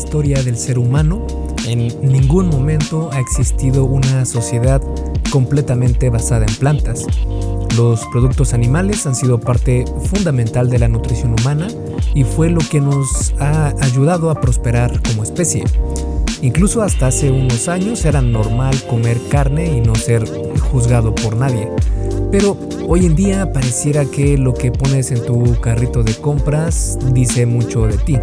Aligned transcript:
historia 0.00 0.42
del 0.42 0.56
ser 0.56 0.78
humano, 0.78 1.26
en 1.66 1.88
ningún 2.00 2.48
momento 2.48 3.10
ha 3.12 3.20
existido 3.20 3.84
una 3.84 4.24
sociedad 4.24 4.80
completamente 5.30 6.08
basada 6.08 6.46
en 6.46 6.54
plantas. 6.54 7.06
Los 7.76 8.00
productos 8.06 8.54
animales 8.54 9.06
han 9.06 9.14
sido 9.14 9.38
parte 9.38 9.84
fundamental 10.04 10.70
de 10.70 10.78
la 10.78 10.88
nutrición 10.88 11.36
humana 11.38 11.68
y 12.14 12.24
fue 12.24 12.48
lo 12.48 12.60
que 12.60 12.80
nos 12.80 13.34
ha 13.38 13.74
ayudado 13.82 14.30
a 14.30 14.40
prosperar 14.40 15.02
como 15.02 15.22
especie. 15.22 15.64
Incluso 16.40 16.80
hasta 16.80 17.08
hace 17.08 17.30
unos 17.30 17.68
años 17.68 18.02
era 18.06 18.22
normal 18.22 18.74
comer 18.88 19.18
carne 19.28 19.76
y 19.76 19.80
no 19.82 19.94
ser 19.94 20.24
juzgado 20.72 21.14
por 21.14 21.36
nadie. 21.36 21.68
Pero 22.32 22.56
hoy 22.88 23.04
en 23.04 23.14
día 23.14 23.52
pareciera 23.52 24.06
que 24.06 24.38
lo 24.38 24.54
que 24.54 24.72
pones 24.72 25.10
en 25.10 25.24
tu 25.26 25.60
carrito 25.60 26.02
de 26.02 26.14
compras 26.14 26.98
dice 27.12 27.44
mucho 27.44 27.86
de 27.86 27.98
ti. 27.98 28.18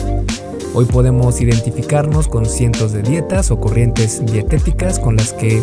Hoy 0.80 0.86
podemos 0.86 1.42
identificarnos 1.42 2.28
con 2.28 2.46
cientos 2.46 2.92
de 2.92 3.02
dietas 3.02 3.50
o 3.50 3.60
corrientes 3.60 4.24
dietéticas 4.24 5.00
con 5.00 5.16
las 5.16 5.34
que 5.34 5.60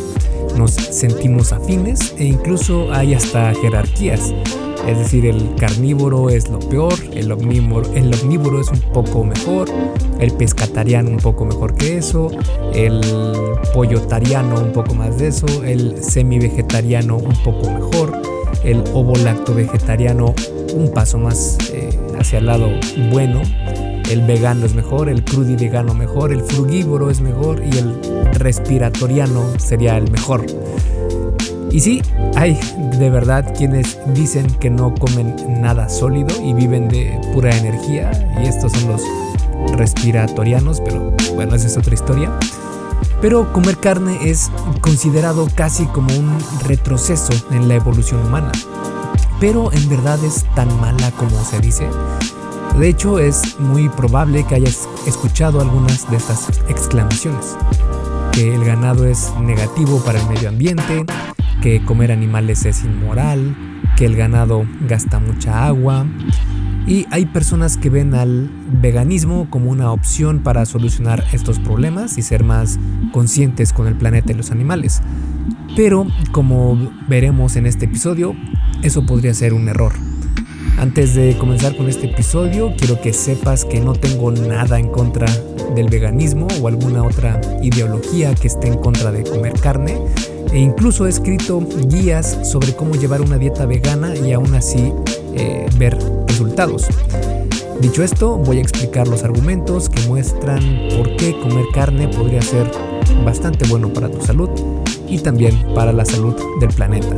nos 0.57 0.73
sentimos 0.73 1.53
afines 1.53 2.17
e 2.19 2.25
incluso 2.25 2.93
hay 2.93 3.15
hasta 3.15 3.55
jerarquías. 3.55 4.35
Es 4.89 4.99
decir, 4.99 5.25
el 5.27 5.55
carnívoro 5.55 6.31
es 6.31 6.49
lo 6.49 6.59
peor, 6.59 6.95
el 7.13 7.31
omnívoro, 7.31 7.89
el 7.95 8.13
omnívoro 8.13 8.61
es 8.61 8.67
un 8.67 8.81
poco 8.93 9.23
mejor, 9.23 9.69
el 10.19 10.33
pescatariano 10.33 11.11
un 11.11 11.19
poco 11.19 11.45
mejor 11.45 11.77
que 11.77 11.97
eso, 11.97 12.33
el 12.75 13.01
pollotariano 13.73 14.61
un 14.61 14.73
poco 14.73 14.97
más 14.97 15.17
de 15.19 15.29
eso, 15.29 15.47
el 15.62 16.03
semi-vegetariano 16.03 17.19
un 17.19 17.37
poco 17.45 17.71
mejor, 17.71 18.21
el 18.65 18.83
ovo-lacto 18.93 19.55
vegetariano 19.55 20.35
un 20.75 20.91
paso 20.93 21.19
más 21.19 21.57
eh, 21.73 21.97
hacia 22.19 22.41
el 22.41 22.47
lado 22.47 22.69
bueno, 23.12 23.43
el 24.11 24.23
vegano 24.27 24.67
es 24.67 24.75
mejor, 24.75 25.09
el 25.09 25.23
vegano 25.23 25.95
mejor, 25.95 26.33
el 26.33 26.42
frugívoro 26.42 27.11
es 27.11 27.20
mejor 27.20 27.62
y 27.65 27.77
el 27.78 27.98
respiratoriano 28.34 29.45
sería 29.59 29.97
el 29.97 30.11
mejor. 30.11 30.45
Y 31.70 31.81
sí, 31.81 32.03
hay 32.37 32.59
de 32.98 33.11
verdad 33.11 33.53
quienes 33.56 33.98
dicen 34.15 34.47
que 34.61 34.70
no 34.70 34.95
comen 34.95 35.34
nada 35.61 35.89
sólido 35.89 36.28
y 36.43 36.55
viven 36.55 36.89
de 36.89 37.19
pura 37.33 37.56
energía 37.56 38.12
y 38.41 38.47
estos 38.47 38.73
son 38.73 38.93
los 38.93 39.03
respiratorianos, 39.77 40.81
pero 40.81 41.12
bueno, 41.34 41.56
esa 41.56 41.67
es 41.67 41.77
otra 41.77 41.95
historia. 41.95 42.31
Pero 43.21 43.53
comer 43.53 43.78
carne 43.78 44.19
es 44.23 44.50
considerado 44.81 45.48
casi 45.55 45.87
como 45.87 46.15
un 46.17 46.39
retroceso 46.67 47.33
en 47.50 47.69
la 47.69 47.75
evolución 47.75 48.25
humana. 48.25 48.53
Pero 49.41 49.73
en 49.73 49.89
verdad 49.89 50.23
es 50.25 50.45
tan 50.55 50.69
mala 50.81 51.11
como 51.12 51.43
se 51.45 51.59
dice. 51.59 51.89
De 52.78 52.89
hecho, 52.89 53.20
es 53.20 53.58
muy 53.61 53.89
probable 53.89 54.44
que 54.44 54.56
hayas 54.56 54.89
escuchado 55.06 55.61
algunas 55.61 56.11
de 56.11 56.17
estas 56.17 56.48
exclamaciones. 56.69 57.56
Que 58.33 58.53
el 58.53 58.64
ganado 58.64 59.06
es 59.06 59.33
negativo 59.41 60.03
para 60.05 60.20
el 60.20 60.28
medio 60.28 60.48
ambiente, 60.48 61.06
que 61.62 61.84
comer 61.84 62.11
animales 62.11 62.64
es 62.64 62.83
inmoral, 62.83 63.56
que 63.97 64.06
el 64.06 64.16
ganado 64.16 64.66
gasta 64.89 65.20
mucha 65.20 65.66
agua. 65.66 66.05
Y 66.89 67.06
hay 67.12 67.27
personas 67.27 67.77
que 67.77 67.91
ven 67.91 68.12
al 68.12 68.50
veganismo 68.83 69.48
como 69.50 69.70
una 69.70 69.92
opción 69.92 70.41
para 70.41 70.66
solucionar 70.66 71.25
estos 71.33 71.61
problemas 71.61 72.19
y 72.19 72.22
ser 72.22 72.42
más 72.42 72.81
conscientes 73.12 73.72
con 73.72 73.86
el 73.86 73.94
planeta 73.94 74.33
y 74.33 74.34
los 74.34 74.50
animales. 74.50 75.00
Pero, 75.77 76.09
como 76.33 76.91
veremos 77.09 77.55
en 77.55 77.66
este 77.66 77.84
episodio, 77.84 78.34
eso 78.83 79.06
podría 79.06 79.33
ser 79.33 79.55
un 79.55 79.69
error. 79.69 79.92
Antes 80.77 81.14
de 81.14 81.36
comenzar 81.39 81.77
con 81.77 81.89
este 81.89 82.06
episodio, 82.06 82.75
quiero 82.77 83.00
que 83.00 83.12
sepas 83.12 83.64
que 83.64 83.80
no 83.80 83.92
tengo 83.92 84.33
nada 84.33 84.78
en 84.78 84.89
contra 84.89 85.27
del 85.75 85.89
veganismo 85.89 86.48
o 86.61 86.69
alguna 86.69 87.05
otra 87.05 87.41
ideología 87.62 88.34
que 88.34 88.48
esté 88.48 88.69
en 88.69 88.78
contra 88.78 89.12
de 89.12 89.22
comer 89.22 89.55
carne 89.61 89.99
e 90.53 90.59
incluso 90.59 91.06
he 91.06 91.10
escrito 91.10 91.60
guías 91.88 92.38
sobre 92.43 92.75
cómo 92.75 92.97
llevar 92.97 93.21
una 93.21 93.38
dieta 93.38 93.66
vegana 93.66 94.15
y 94.16 94.32
aún 94.32 94.54
así 94.54 94.93
eh, 95.34 95.66
ver 95.78 95.97
resultados. 96.26 96.88
Dicho 97.81 98.03
esto, 98.03 98.37
voy 98.37 98.59
a 98.59 98.60
explicar 98.60 99.09
los 99.09 99.22
argumentos 99.22 99.88
que 99.88 100.00
muestran 100.09 100.60
por 100.97 101.16
qué 101.16 101.38
comer 101.41 101.66
carne 101.72 102.09
podría 102.09 102.43
ser 102.43 102.70
bastante 103.25 103.66
bueno 103.69 103.93
para 103.93 104.10
tu 104.10 104.20
salud 104.25 104.50
y 105.09 105.19
también 105.19 105.54
para 105.75 105.93
la 105.93 106.04
salud 106.04 106.34
del 106.60 106.70
planeta. 106.70 107.16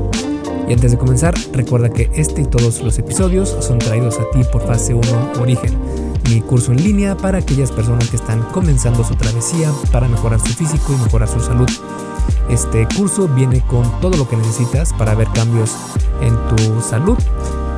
Y 0.69 0.73
antes 0.73 0.91
de 0.91 0.99
comenzar, 0.99 1.35
recuerda 1.53 1.91
que 1.91 2.11
este 2.15 2.43
y 2.43 2.45
todos 2.45 2.83
los 2.83 2.99
episodios 2.99 3.57
son 3.61 3.79
traídos 3.79 4.19
a 4.19 4.29
ti 4.31 4.41
por 4.51 4.67
Fase 4.67 4.95
1 4.95 5.33
Origen, 5.41 5.77
mi 6.29 6.41
curso 6.41 6.73
en 6.73 6.83
línea 6.83 7.17
para 7.17 7.39
aquellas 7.39 7.71
personas 7.71 8.11
que 8.11 8.17
están 8.17 8.43
comenzando 8.51 9.05
su 9.05 9.15
travesía 9.15 9.71
para 9.93 10.09
mejorar 10.09 10.41
su 10.41 10.53
físico 10.53 10.93
y 10.93 11.03
mejorar 11.03 11.29
su 11.29 11.39
salud. 11.41 11.69
Este 12.51 12.87
curso 12.97 13.29
viene 13.29 13.61
con 13.67 14.01
todo 14.01 14.17
lo 14.17 14.29
que 14.29 14.37
necesitas 14.37 14.93
para 14.93 15.15
ver 15.15 15.29
cambios 15.35 15.77
en 16.21 16.35
tu 16.57 16.81
salud 16.81 17.19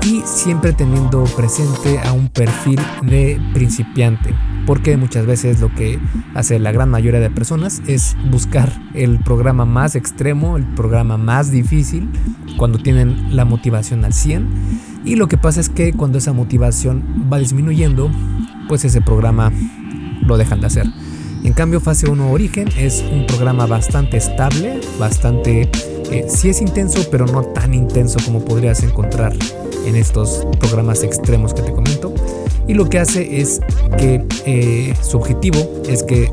y 0.07 0.23
siempre 0.25 0.73
teniendo 0.73 1.25
presente 1.25 1.99
a 1.99 2.13
un 2.13 2.29
perfil 2.29 2.81
de 3.03 3.39
principiante, 3.53 4.35
porque 4.69 4.99
muchas 4.99 5.25
veces 5.25 5.61
lo 5.61 5.75
que 5.75 5.99
hace 6.35 6.59
la 6.59 6.73
gran 6.73 6.91
mayoría 6.91 7.21
de 7.21 7.31
personas 7.31 7.81
es 7.87 8.15
buscar 8.31 8.71
el 8.93 9.19
programa 9.19 9.65
más 9.65 9.97
extremo, 9.97 10.59
el 10.59 10.67
programa 10.67 11.17
más 11.17 11.51
difícil, 11.51 12.11
cuando 12.59 12.79
tienen 12.79 13.35
la 13.35 13.47
motivación 13.47 14.05
al 14.05 14.13
100, 14.13 14.47
y 15.07 15.17
lo 15.17 15.27
que 15.27 15.39
pasa 15.39 15.61
es 15.63 15.71
que 15.71 15.95
cuando 15.95 16.19
esa 16.19 16.35
motivación 16.35 17.03
va 17.33 17.39
disminuyendo, 17.39 18.11
pues 18.69 18.85
ese 18.85 19.01
programa 19.01 19.51
lo 20.21 20.37
dejan 20.37 20.61
de 20.61 20.67
hacer. 20.67 20.87
En 21.45 21.55
cambio, 21.55 21.81
fase 21.81 22.11
1 22.11 22.31
Origen 22.31 22.69
es 22.77 23.03
un 23.11 23.25
programa 23.25 23.65
bastante 23.65 24.19
estable, 24.19 24.83
bastante... 25.01 25.71
Eh, 26.11 26.27
sí 26.29 26.51
es 26.51 26.61
intenso, 26.61 27.09
pero 27.11 27.25
no 27.25 27.43
tan 27.43 27.73
intenso 27.73 28.19
como 28.23 28.45
podrías 28.45 28.83
encontrar 28.83 29.33
en 29.87 29.97
estos 29.97 30.47
programas 30.61 31.05
extremos 31.05 31.55
que 31.55 31.63
te 31.63 31.73
comento. 31.73 32.13
Y 32.69 32.75
lo 32.75 32.89
que 32.89 32.99
hace 32.99 33.41
es 33.41 33.61
que 33.97 34.25
eh, 34.45 34.95
su 35.03 35.17
objetivo 35.17 35.59
es 35.89 36.03
que 36.03 36.31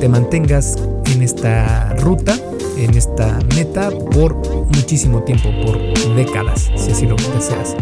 te 0.00 0.08
mantengas 0.08 0.76
en 1.12 1.22
esta 1.22 1.94
ruta, 1.96 2.36
en 2.78 2.96
esta 2.96 3.38
meta 3.54 3.90
por 3.90 4.34
muchísimo 4.74 5.22
tiempo, 5.22 5.50
por 5.64 5.78
décadas, 6.16 6.70
si 6.76 6.92
así 6.92 7.06
lo 7.06 7.16
deseas. 7.16 7.76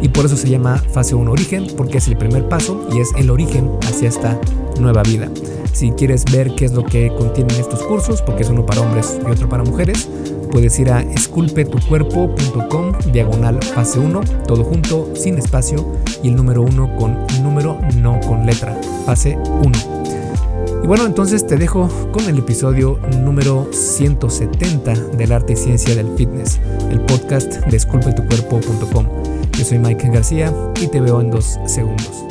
Y 0.00 0.08
por 0.08 0.24
eso 0.24 0.36
se 0.36 0.48
llama 0.48 0.78
fase 0.78 1.14
1 1.14 1.30
origen, 1.30 1.66
porque 1.76 1.98
es 1.98 2.08
el 2.08 2.16
primer 2.16 2.48
paso 2.48 2.88
y 2.92 3.00
es 3.00 3.10
el 3.18 3.28
origen 3.30 3.70
hacia 3.82 4.08
esta 4.08 4.40
nueva 4.78 5.02
vida. 5.02 5.28
Si 5.72 5.92
quieres 5.92 6.24
ver 6.30 6.54
qué 6.54 6.64
es 6.66 6.72
lo 6.72 6.84
que 6.84 7.12
contienen 7.16 7.56
estos 7.58 7.82
cursos, 7.82 8.22
porque 8.22 8.42
es 8.42 8.50
uno 8.50 8.66
para 8.66 8.80
hombres 8.80 9.18
y 9.26 9.30
otro 9.30 9.48
para 9.48 9.62
mujeres, 9.62 10.08
puedes 10.50 10.78
ir 10.78 10.90
a 10.90 11.00
esculpetucuerpo.com 11.00 12.92
diagonal 13.12 13.62
fase 13.62 13.98
1, 13.98 14.20
todo 14.46 14.64
junto, 14.64 15.10
sin 15.14 15.38
espacio, 15.38 15.86
y 16.22 16.28
el 16.28 16.36
número 16.36 16.62
1 16.62 16.96
con 16.96 17.26
número, 17.42 17.78
no 17.96 18.20
con 18.20 18.44
letra, 18.46 18.78
fase 19.06 19.38
1. 19.62 20.00
Y 20.82 20.86
bueno, 20.86 21.04
entonces 21.04 21.46
te 21.46 21.56
dejo 21.56 21.88
con 22.10 22.24
el 22.28 22.38
episodio 22.38 22.98
número 23.18 23.68
170 23.70 24.94
del 25.16 25.32
arte 25.32 25.52
y 25.52 25.56
ciencia 25.56 25.94
del 25.94 26.08
fitness, 26.16 26.58
el 26.90 27.00
podcast 27.00 27.66
de 27.66 27.76
esculpetucuerpo.com. 27.76 29.06
Yo 29.52 29.64
soy 29.64 29.78
Mike 29.78 30.08
García 30.08 30.52
y 30.80 30.86
te 30.86 31.00
veo 31.00 31.20
en 31.20 31.30
dos 31.30 31.58
segundos. 31.66 32.24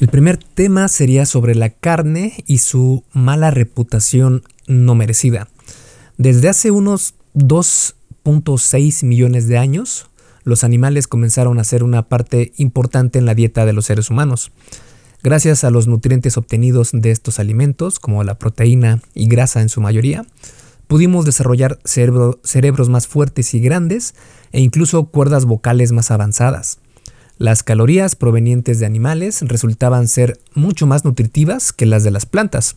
El 0.00 0.08
primer 0.08 0.38
tema 0.38 0.88
sería 0.88 1.26
sobre 1.26 1.54
la 1.54 1.68
carne 1.68 2.42
y 2.46 2.58
su 2.58 3.04
mala 3.12 3.50
reputación 3.50 4.42
no 4.66 4.94
merecida. 4.94 5.48
Desde 6.16 6.48
hace 6.48 6.70
unos 6.70 7.16
2.6 7.34 9.04
millones 9.04 9.46
de 9.46 9.58
años, 9.58 10.08
los 10.42 10.64
animales 10.64 11.06
comenzaron 11.06 11.58
a 11.58 11.64
ser 11.64 11.82
una 11.82 12.08
parte 12.08 12.54
importante 12.56 13.18
en 13.18 13.26
la 13.26 13.34
dieta 13.34 13.66
de 13.66 13.74
los 13.74 13.84
seres 13.84 14.08
humanos. 14.08 14.52
Gracias 15.22 15.64
a 15.64 15.70
los 15.70 15.86
nutrientes 15.86 16.38
obtenidos 16.38 16.92
de 16.94 17.10
estos 17.10 17.38
alimentos, 17.38 18.00
como 18.00 18.24
la 18.24 18.38
proteína 18.38 19.02
y 19.12 19.28
grasa 19.28 19.60
en 19.60 19.68
su 19.68 19.82
mayoría, 19.82 20.24
pudimos 20.86 21.26
desarrollar 21.26 21.78
cerebros 21.84 22.88
más 22.88 23.06
fuertes 23.06 23.52
y 23.52 23.60
grandes 23.60 24.14
e 24.52 24.62
incluso 24.62 25.04
cuerdas 25.10 25.44
vocales 25.44 25.92
más 25.92 26.10
avanzadas. 26.10 26.78
Las 27.40 27.62
calorías 27.62 28.16
provenientes 28.16 28.80
de 28.80 28.84
animales 28.84 29.40
resultaban 29.40 30.08
ser 30.08 30.38
mucho 30.52 30.86
más 30.86 31.06
nutritivas 31.06 31.72
que 31.72 31.86
las 31.86 32.04
de 32.04 32.10
las 32.10 32.26
plantas. 32.26 32.76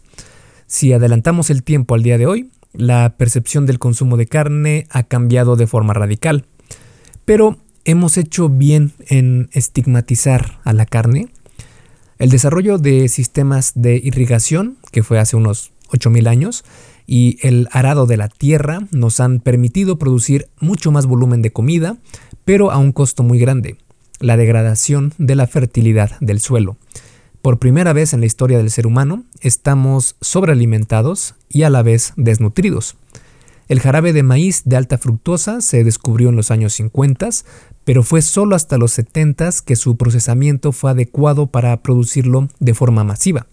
Si 0.67 0.93
adelantamos 0.93 1.49
el 1.49 1.63
tiempo 1.63 1.95
al 1.95 2.03
día 2.03 2.17
de 2.17 2.27
hoy, 2.27 2.49
la 2.71 3.17
percepción 3.17 3.65
del 3.65 3.77
consumo 3.77 4.15
de 4.15 4.25
carne 4.25 4.87
ha 4.89 5.03
cambiado 5.03 5.57
de 5.57 5.67
forma 5.67 5.93
radical. 5.93 6.45
Pero 7.25 7.57
hemos 7.83 8.15
hecho 8.15 8.47
bien 8.47 8.93
en 9.07 9.49
estigmatizar 9.51 10.61
a 10.63 10.71
la 10.71 10.85
carne. 10.85 11.27
El 12.17 12.29
desarrollo 12.29 12.77
de 12.77 13.09
sistemas 13.09 13.73
de 13.75 13.97
irrigación, 13.97 14.77
que 14.93 15.03
fue 15.03 15.19
hace 15.19 15.35
unos 15.35 15.73
8.000 15.89 16.29
años, 16.29 16.63
y 17.05 17.37
el 17.41 17.67
arado 17.73 18.05
de 18.05 18.15
la 18.15 18.29
tierra 18.29 18.87
nos 18.91 19.19
han 19.19 19.41
permitido 19.41 19.99
producir 19.99 20.47
mucho 20.61 20.89
más 20.89 21.05
volumen 21.05 21.41
de 21.41 21.51
comida, 21.51 21.97
pero 22.45 22.71
a 22.71 22.77
un 22.77 22.93
costo 22.93 23.23
muy 23.23 23.39
grande, 23.39 23.75
la 24.23 24.37
degradación 24.37 25.13
de 25.17 25.35
la 25.35 25.47
fertilidad 25.47 26.17
del 26.21 26.39
suelo. 26.39 26.77
Por 27.41 27.59
primera 27.59 27.91
vez 27.91 28.13
en 28.13 28.21
la 28.21 28.25
historia 28.25 28.57
del 28.57 28.71
ser 28.71 28.87
humano, 28.87 29.25
estamos 29.41 30.15
sobrealimentados 30.21 31.35
y 31.49 31.63
a 31.63 31.69
la 31.69 31.83
vez 31.83 32.13
desnutridos. 32.15 32.95
El 33.67 33.81
jarabe 33.81 34.13
de 34.13 34.23
maíz 34.23 34.61
de 34.63 34.77
alta 34.77 34.97
fructosa 34.97 35.59
se 35.59 35.83
descubrió 35.83 36.29
en 36.29 36.37
los 36.37 36.51
años 36.51 36.73
50, 36.73 37.29
pero 37.83 38.01
fue 38.01 38.21
solo 38.21 38.55
hasta 38.55 38.77
los 38.77 38.93
70 38.93 39.49
que 39.65 39.75
su 39.75 39.97
procesamiento 39.97 40.71
fue 40.71 40.91
adecuado 40.91 41.47
para 41.47 41.81
producirlo 41.83 42.47
de 42.59 42.73
forma 42.73 43.03
masiva. 43.03 43.45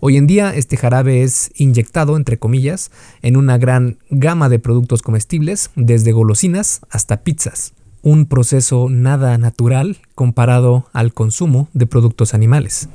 Hoy 0.00 0.16
en 0.16 0.26
día 0.26 0.52
este 0.54 0.76
jarabe 0.76 1.22
es 1.22 1.52
inyectado, 1.54 2.16
entre 2.16 2.38
comillas, 2.38 2.90
en 3.22 3.36
una 3.36 3.58
gran 3.58 3.98
gama 4.08 4.48
de 4.48 4.58
productos 4.58 5.02
comestibles, 5.02 5.70
desde 5.76 6.10
golosinas 6.10 6.80
hasta 6.90 7.22
pizzas. 7.22 7.74
Un 8.02 8.26
proceso 8.26 8.88
nada 8.88 9.36
natural 9.38 9.98
comparado 10.14 10.86
al 10.92 11.12
consumo 11.12 11.68
de 11.74 11.86
productos 11.86 12.34
animales. 12.34 12.88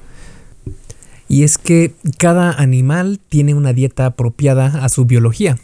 Y 1.28 1.44
es 1.44 1.58
que 1.58 1.94
cada 2.18 2.52
animal 2.52 3.20
tiene 3.30 3.54
una 3.54 3.74
dieta 3.74 4.06
apropiada 4.06 4.84
a 4.84 4.90
su 4.90 5.06
biología, 5.06 5.58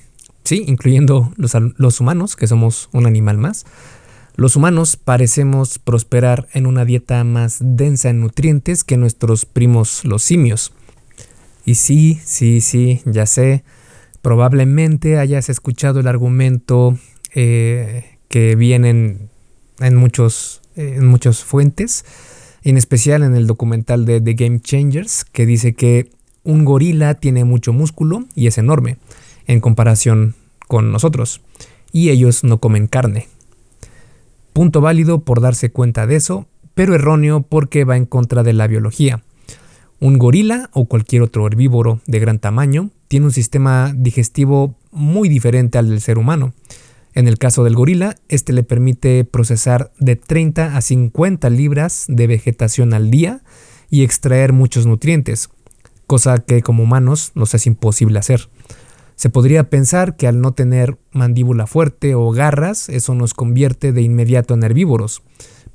sí, 0.43 0.63
incluyendo 0.67 1.33
los, 1.37 1.55
los 1.77 1.99
humanos, 1.99 2.35
que 2.35 2.47
somos 2.47 2.89
un 2.93 3.05
animal 3.05 3.37
más. 3.37 3.65
Los 4.35 4.55
humanos 4.55 4.95
parecemos 4.95 5.77
prosperar 5.77 6.47
en 6.53 6.65
una 6.65 6.85
dieta 6.85 7.23
más 7.23 7.57
densa 7.61 8.09
en 8.09 8.21
nutrientes 8.21 8.83
que 8.83 8.97
nuestros 8.97 9.45
primos 9.45 10.03
los 10.03 10.23
simios. 10.23 10.73
Y 11.65 11.75
sí, 11.75 12.19
sí, 12.23 12.61
sí, 12.61 13.01
ya 13.05 13.25
sé, 13.25 13.63
probablemente 14.21 15.19
hayas 15.19 15.49
escuchado 15.49 15.99
el 15.99 16.07
argumento 16.07 16.97
eh, 17.35 18.17
que 18.29 18.55
viene 18.55 19.29
en, 19.81 19.95
muchos, 19.95 20.61
en 20.75 21.05
muchas 21.07 21.43
fuentes, 21.43 22.05
en 22.63 22.77
especial 22.77 23.23
en 23.23 23.35
el 23.35 23.47
documental 23.47 24.05
de 24.05 24.21
The 24.21 24.33
Game 24.33 24.61
Changers, 24.61 25.25
que 25.25 25.45
dice 25.45 25.73
que 25.73 26.11
un 26.43 26.65
gorila 26.65 27.15
tiene 27.15 27.43
mucho 27.43 27.73
músculo 27.73 28.25
y 28.35 28.47
es 28.47 28.57
enorme 28.57 28.97
en 29.47 29.59
comparación 29.59 30.35
con 30.67 30.91
nosotros, 30.91 31.41
y 31.91 32.09
ellos 32.09 32.43
no 32.43 32.59
comen 32.59 32.87
carne. 32.87 33.27
Punto 34.53 34.81
válido 34.81 35.21
por 35.21 35.41
darse 35.41 35.71
cuenta 35.71 36.07
de 36.07 36.15
eso, 36.15 36.45
pero 36.73 36.95
erróneo 36.95 37.41
porque 37.41 37.83
va 37.83 37.97
en 37.97 38.05
contra 38.05 38.43
de 38.43 38.53
la 38.53 38.67
biología. 38.67 39.21
Un 39.99 40.17
gorila 40.17 40.69
o 40.73 40.85
cualquier 40.85 41.21
otro 41.21 41.45
herbívoro 41.45 42.01
de 42.07 42.19
gran 42.19 42.39
tamaño 42.39 42.89
tiene 43.07 43.27
un 43.27 43.31
sistema 43.31 43.93
digestivo 43.95 44.75
muy 44.91 45.29
diferente 45.29 45.77
al 45.77 45.89
del 45.89 46.01
ser 46.01 46.17
humano. 46.17 46.53
En 47.13 47.27
el 47.27 47.37
caso 47.37 47.63
del 47.63 47.75
gorila, 47.75 48.15
este 48.29 48.53
le 48.53 48.63
permite 48.63 49.25
procesar 49.25 49.91
de 49.99 50.15
30 50.15 50.77
a 50.77 50.81
50 50.81 51.49
libras 51.49 52.05
de 52.07 52.27
vegetación 52.27 52.93
al 52.93 53.11
día 53.11 53.43
y 53.89 54.03
extraer 54.03 54.53
muchos 54.53 54.85
nutrientes, 54.85 55.49
cosa 56.07 56.39
que 56.39 56.61
como 56.61 56.83
humanos 56.83 57.31
nos 57.35 57.53
es 57.53 57.67
imposible 57.67 58.19
hacer. 58.19 58.49
Se 59.15 59.29
podría 59.29 59.69
pensar 59.69 60.15
que 60.15 60.27
al 60.27 60.41
no 60.41 60.53
tener 60.53 60.97
mandíbula 61.11 61.67
fuerte 61.67 62.15
o 62.15 62.31
garras, 62.31 62.89
eso 62.89 63.13
nos 63.13 63.33
convierte 63.33 63.91
de 63.91 64.01
inmediato 64.01 64.53
en 64.53 64.63
herbívoros, 64.63 65.21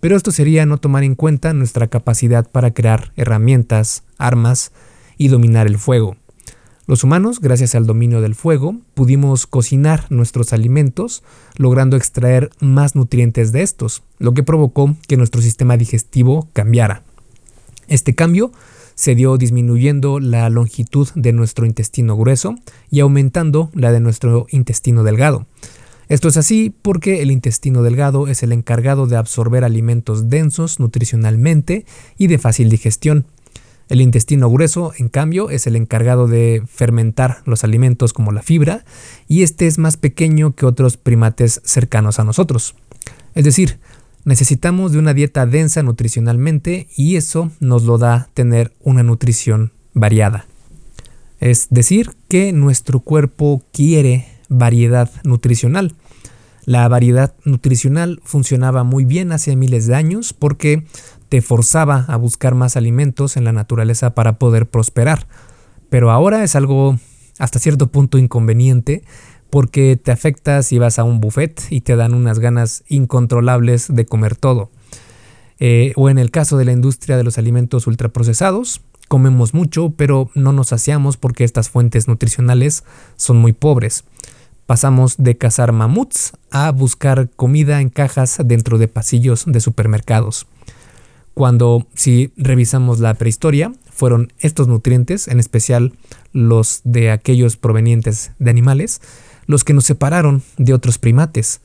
pero 0.01 0.17
esto 0.17 0.33
sería 0.33 0.67
no 0.67 0.79
tomar 0.79 1.05
en 1.05 1.15
cuenta 1.15 1.53
nuestra 1.53 1.87
capacidad 1.87 2.51
para 2.51 2.73
crear 2.73 3.13
herramientas, 3.17 4.05
armas 4.19 4.73
y 5.19 5.29
dominar 5.29 5.67
el 5.67 5.79
fuego. 5.79 6.17
Los 6.89 7.03
humanos, 7.03 7.41
gracias 7.41 7.75
al 7.75 7.85
dominio 7.85 8.21
del 8.21 8.37
fuego, 8.37 8.77
pudimos 8.95 9.49
cocinar 9.49 10.07
nuestros 10.09 10.53
alimentos, 10.53 11.25
logrando 11.57 11.97
extraer 11.97 12.51
más 12.61 12.95
nutrientes 12.95 13.51
de 13.51 13.63
estos, 13.63 14.05
lo 14.21 14.35
que 14.35 14.45
provocó 14.45 14.95
que 15.09 15.17
nuestro 15.17 15.43
sistema 15.43 15.77
digestivo 15.77 16.49
cambiara. 16.53 17.03
Este 17.89 18.15
cambio 18.15 18.53
se 18.95 19.17
dio 19.17 19.37
disminuyendo 19.37 20.21
la 20.21 20.49
longitud 20.49 21.09
de 21.17 21.33
nuestro 21.33 21.67
intestino 21.67 22.17
grueso 22.17 22.55
y 22.89 23.01
aumentando 23.01 23.69
la 23.75 23.91
de 23.91 23.99
nuestro 23.99 24.47
intestino 24.51 25.03
delgado. 25.03 25.45
Esto 26.09 26.29
es 26.29 26.37
así 26.37 26.73
porque 26.83 27.21
el 27.21 27.33
intestino 27.33 27.83
delgado 27.83 28.29
es 28.29 28.45
el 28.45 28.53
encargado 28.53 29.09
de 29.09 29.17
absorber 29.17 29.65
alimentos 29.65 30.31
densos 30.31 30.79
nutricionalmente 30.79 31.85
y 32.17 32.29
de 32.29 32.39
fácil 32.39 32.71
digestión. 32.71 33.27
El 33.89 34.01
intestino 34.01 34.51
grueso, 34.51 34.93
en 34.99 35.09
cambio, 35.09 35.51
es 35.51 35.67
el 35.67 35.77
encargado 35.77 36.27
de 36.27 36.63
fermentar 36.67 37.43
los 37.45 37.63
alimentos 37.63 38.13
como 38.13 38.33
la 38.33 38.43
fibra, 38.43 38.85
y 39.29 39.43
este 39.43 39.67
es 39.67 39.79
más 39.79 39.97
pequeño 39.97 40.55
que 40.55 40.67
otros 40.67 40.97
primates 40.97 41.61
cercanos 41.65 42.19
a 42.19 42.25
nosotros. 42.25 42.75
Es 43.35 43.45
decir, 43.45 43.79
necesitamos 44.25 44.93
de 44.93 44.99
una 44.99 45.15
dieta 45.15 45.47
densa 45.47 45.83
nutricionalmente 45.85 46.89
y 46.97 47.15
eso 47.17 47.53
nos 47.61 47.85
lo 47.85 47.97
da 47.97 48.29
tener 48.35 48.73
una 48.83 49.05
nutrición 49.05 49.73
variada. 49.95 50.47
Es 51.39 51.69
decir, 51.71 52.11
que 52.29 52.53
nuestro 52.53 53.01
cuerpo 53.01 53.63
quiere 53.73 54.27
variedad 54.49 55.11
nutricional. 55.23 55.95
La 56.65 56.89
variedad 56.89 57.35
nutricional 57.45 58.21
funcionaba 58.25 58.83
muy 58.83 59.05
bien 59.05 59.31
hace 59.31 59.55
miles 59.55 59.87
de 59.87 59.95
años 59.95 60.33
porque 60.33 60.85
te 61.29 61.43
forzaba 61.43 62.05
a 62.09 62.17
buscar 62.17 62.55
más 62.55 62.77
alimentos 62.77 63.37
en 63.37 63.45
la 63.45 63.53
naturaleza 63.53 64.15
para 64.15 64.39
poder 64.39 64.67
prosperar. 64.69 65.27
Pero 65.89 66.11
ahora 66.11 66.45
es 66.45 66.57
algo 66.57 66.99
hasta 67.39 67.59
cierto 67.59 67.89
punto 67.89 68.19
inconveniente 68.19 69.03
porque 69.51 69.97
te 69.97 70.13
afecta 70.13 70.63
si 70.63 70.79
vas 70.79 70.99
a 70.99 71.05
un 71.05 71.21
buffet 71.21 71.63
y 71.71 71.81
te 71.81 71.97
dan 71.97 72.15
unas 72.15 72.39
ganas 72.39 72.85
incontrolables 72.89 73.95
de 73.95 74.07
comer 74.07 74.37
todo. 74.37 74.71
Eh, 75.59 75.93
o 75.97 76.11
en 76.11 76.19
el 76.19 76.31
caso 76.31 76.59
de 76.59 76.65
la 76.65 76.73
industria 76.73 77.17
de 77.17 77.25
los 77.25 77.39
alimentos 77.39 77.87
ultraprocesados, 77.87 78.83
comemos 79.09 79.55
mucho 79.55 79.91
pero 79.97 80.31
no 80.35 80.53
nos 80.53 80.69
saciamos 80.69 81.17
porque 81.17 81.45
estas 81.45 81.71
fuentes 81.71 82.09
nutricionales 82.09 82.85
son 83.17 83.39
muy 83.39 83.53
pobres. 83.53 84.05
Pasamos 84.67 85.15
de 85.19 85.39
cazar 85.39 85.71
mamuts 85.71 86.33
a 86.51 86.73
buscar 86.73 87.31
comida 87.37 87.81
en 87.81 87.89
cajas 87.89 88.39
dentro 88.45 88.79
de 88.79 88.89
pasillos 88.89 89.45
de 89.47 89.61
supermercados. 89.61 90.49
Cuando, 91.37 91.87
si 91.93 92.33
revisamos 92.39 92.99
la 92.99 93.13
prehistoria, 93.13 93.71
fueron 93.91 94.33
estos 94.39 94.69
nutrientes, 94.69 95.29
en 95.29 95.39
especial 95.39 95.93
los 96.33 96.81
de 96.85 97.11
aquellos 97.11 97.59
provenientes 97.59 98.33
de 98.39 98.49
animales, 98.49 99.03
los 99.45 99.63
que 99.63 99.75
nos 99.75 99.85
separaron 99.85 100.43
de 100.57 100.73
otros 100.73 100.97
primates. 100.97 101.61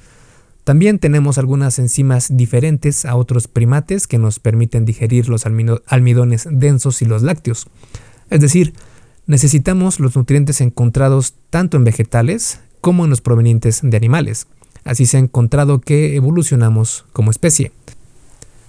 También 0.65 0.99
tenemos 0.99 1.37
algunas 1.37 1.79
enzimas 1.79 2.35
diferentes 2.35 3.05
a 3.05 3.15
otros 3.15 3.47
primates 3.47 4.07
que 4.07 4.17
nos 4.17 4.39
permiten 4.39 4.83
digerir 4.83 5.29
los 5.29 5.45
almidones 5.45 6.49
densos 6.51 7.01
y 7.01 7.05
los 7.05 7.21
lácteos. 7.21 7.67
Es 8.29 8.41
decir, 8.41 8.73
necesitamos 9.25 10.01
los 10.01 10.17
nutrientes 10.17 10.59
encontrados 10.59 11.35
tanto 11.49 11.77
en 11.77 11.85
vegetales 11.85 12.59
como 12.81 13.05
en 13.05 13.09
los 13.09 13.21
provenientes 13.21 13.79
de 13.81 13.95
animales. 13.95 14.47
Así 14.83 15.05
se 15.05 15.15
ha 15.15 15.21
encontrado 15.21 15.79
que 15.79 16.17
evolucionamos 16.17 17.05
como 17.13 17.31
especie, 17.31 17.71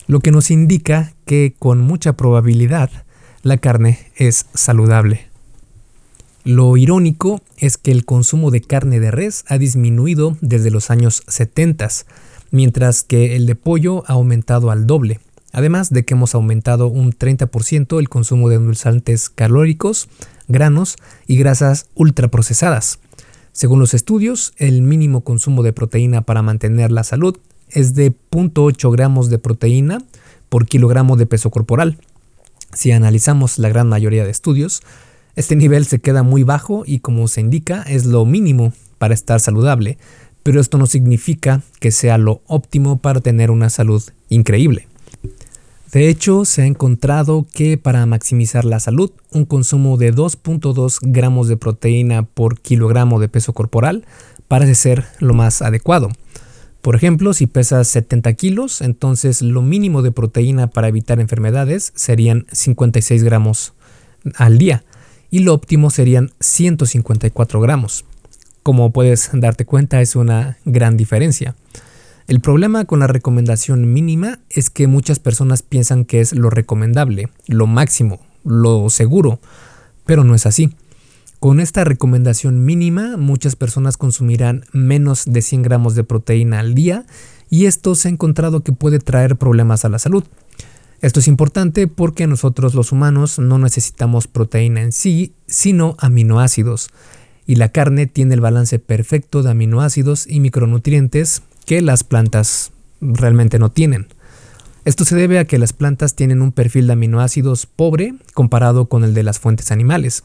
lo 0.06 0.20
que 0.20 0.30
nos 0.30 0.50
indica 0.50 1.14
que 1.26 1.54
con 1.58 1.80
mucha 1.80 2.14
probabilidad 2.14 2.90
la 3.42 3.56
carne 3.56 4.10
es 4.16 4.46
saludable. 4.54 5.28
Lo 6.44 6.76
irónico 6.76 7.40
es 7.56 7.76
que 7.76 7.92
el 7.92 8.04
consumo 8.04 8.50
de 8.50 8.60
carne 8.62 8.98
de 8.98 9.12
res 9.12 9.44
ha 9.48 9.58
disminuido 9.58 10.36
desde 10.40 10.70
los 10.70 10.90
años 10.90 11.22
70, 11.28 11.88
mientras 12.50 13.02
que 13.04 13.36
el 13.36 13.46
de 13.46 13.54
pollo 13.54 14.02
ha 14.08 14.14
aumentado 14.14 14.70
al 14.72 14.86
doble, 14.86 15.20
además 15.52 15.90
de 15.90 16.04
que 16.04 16.14
hemos 16.14 16.34
aumentado 16.34 16.88
un 16.88 17.12
30% 17.12 18.00
el 18.00 18.08
consumo 18.08 18.48
de 18.48 18.56
endulzantes 18.56 19.30
calóricos, 19.30 20.08
granos 20.48 20.96
y 21.28 21.36
grasas 21.36 21.86
ultraprocesadas. 21.94 22.98
Según 23.52 23.78
los 23.78 23.94
estudios, 23.94 24.52
el 24.56 24.82
mínimo 24.82 25.22
consumo 25.22 25.62
de 25.62 25.72
proteína 25.72 26.22
para 26.22 26.42
mantener 26.42 26.90
la 26.90 27.04
salud 27.04 27.38
es 27.72 27.94
de 27.94 28.12
0.8 28.30 28.92
gramos 28.92 29.30
de 29.30 29.38
proteína 29.38 29.98
por 30.48 30.66
kilogramo 30.66 31.16
de 31.16 31.26
peso 31.26 31.50
corporal. 31.50 31.98
Si 32.72 32.92
analizamos 32.92 33.58
la 33.58 33.68
gran 33.68 33.88
mayoría 33.88 34.24
de 34.24 34.30
estudios, 34.30 34.82
este 35.34 35.56
nivel 35.56 35.86
se 35.86 36.00
queda 36.00 36.22
muy 36.22 36.42
bajo 36.42 36.84
y 36.86 36.98
como 36.98 37.28
se 37.28 37.40
indica 37.40 37.82
es 37.82 38.06
lo 38.06 38.24
mínimo 38.26 38.72
para 38.98 39.14
estar 39.14 39.40
saludable, 39.40 39.98
pero 40.42 40.60
esto 40.60 40.78
no 40.78 40.86
significa 40.86 41.62
que 41.80 41.90
sea 41.90 42.18
lo 42.18 42.42
óptimo 42.46 42.98
para 42.98 43.20
tener 43.20 43.50
una 43.50 43.70
salud 43.70 44.02
increíble. 44.28 44.86
De 45.92 46.08
hecho, 46.08 46.46
se 46.46 46.62
ha 46.62 46.66
encontrado 46.66 47.46
que 47.52 47.76
para 47.76 48.06
maximizar 48.06 48.64
la 48.64 48.80
salud, 48.80 49.10
un 49.30 49.44
consumo 49.44 49.98
de 49.98 50.14
2.2 50.14 50.98
gramos 51.02 51.48
de 51.48 51.58
proteína 51.58 52.22
por 52.22 52.58
kilogramo 52.60 53.20
de 53.20 53.28
peso 53.28 53.52
corporal 53.52 54.06
parece 54.48 54.74
ser 54.74 55.04
lo 55.18 55.34
más 55.34 55.60
adecuado. 55.60 56.08
Por 56.82 56.96
ejemplo, 56.96 57.32
si 57.32 57.46
pesas 57.46 57.86
70 57.88 58.32
kilos, 58.34 58.80
entonces 58.80 59.40
lo 59.40 59.62
mínimo 59.62 60.02
de 60.02 60.10
proteína 60.10 60.66
para 60.66 60.88
evitar 60.88 61.20
enfermedades 61.20 61.92
serían 61.94 62.46
56 62.50 63.22
gramos 63.22 63.72
al 64.34 64.58
día 64.58 64.84
y 65.30 65.40
lo 65.40 65.54
óptimo 65.54 65.90
serían 65.90 66.32
154 66.40 67.60
gramos. 67.60 68.04
Como 68.64 68.92
puedes 68.92 69.30
darte 69.32 69.64
cuenta 69.64 70.00
es 70.00 70.16
una 70.16 70.58
gran 70.64 70.96
diferencia. 70.96 71.54
El 72.26 72.40
problema 72.40 72.84
con 72.84 72.98
la 72.98 73.06
recomendación 73.06 73.92
mínima 73.92 74.40
es 74.50 74.68
que 74.68 74.88
muchas 74.88 75.20
personas 75.20 75.62
piensan 75.62 76.04
que 76.04 76.20
es 76.20 76.32
lo 76.32 76.50
recomendable, 76.50 77.28
lo 77.46 77.68
máximo, 77.68 78.20
lo 78.44 78.90
seguro, 78.90 79.40
pero 80.04 80.24
no 80.24 80.34
es 80.34 80.46
así. 80.46 80.74
Con 81.42 81.58
esta 81.58 81.82
recomendación 81.82 82.64
mínima, 82.64 83.16
muchas 83.16 83.56
personas 83.56 83.96
consumirán 83.96 84.64
menos 84.70 85.24
de 85.26 85.42
100 85.42 85.62
gramos 85.62 85.96
de 85.96 86.04
proteína 86.04 86.60
al 86.60 86.72
día 86.72 87.04
y 87.50 87.66
esto 87.66 87.96
se 87.96 88.06
ha 88.06 88.12
encontrado 88.12 88.60
que 88.60 88.70
puede 88.70 89.00
traer 89.00 89.34
problemas 89.34 89.84
a 89.84 89.88
la 89.88 89.98
salud. 89.98 90.22
Esto 91.00 91.18
es 91.18 91.26
importante 91.26 91.88
porque 91.88 92.28
nosotros 92.28 92.74
los 92.76 92.92
humanos 92.92 93.40
no 93.40 93.58
necesitamos 93.58 94.28
proteína 94.28 94.82
en 94.82 94.92
sí, 94.92 95.34
sino 95.48 95.96
aminoácidos. 95.98 96.90
Y 97.44 97.56
la 97.56 97.70
carne 97.70 98.06
tiene 98.06 98.34
el 98.34 98.40
balance 98.40 98.78
perfecto 98.78 99.42
de 99.42 99.50
aminoácidos 99.50 100.28
y 100.28 100.38
micronutrientes 100.38 101.42
que 101.66 101.82
las 101.82 102.04
plantas 102.04 102.70
realmente 103.00 103.58
no 103.58 103.72
tienen. 103.72 104.06
Esto 104.84 105.04
se 105.04 105.16
debe 105.16 105.40
a 105.40 105.44
que 105.44 105.58
las 105.58 105.72
plantas 105.72 106.14
tienen 106.14 106.40
un 106.40 106.52
perfil 106.52 106.86
de 106.86 106.92
aminoácidos 106.92 107.66
pobre 107.66 108.14
comparado 108.32 108.86
con 108.86 109.02
el 109.02 109.12
de 109.12 109.24
las 109.24 109.40
fuentes 109.40 109.72
animales. 109.72 110.22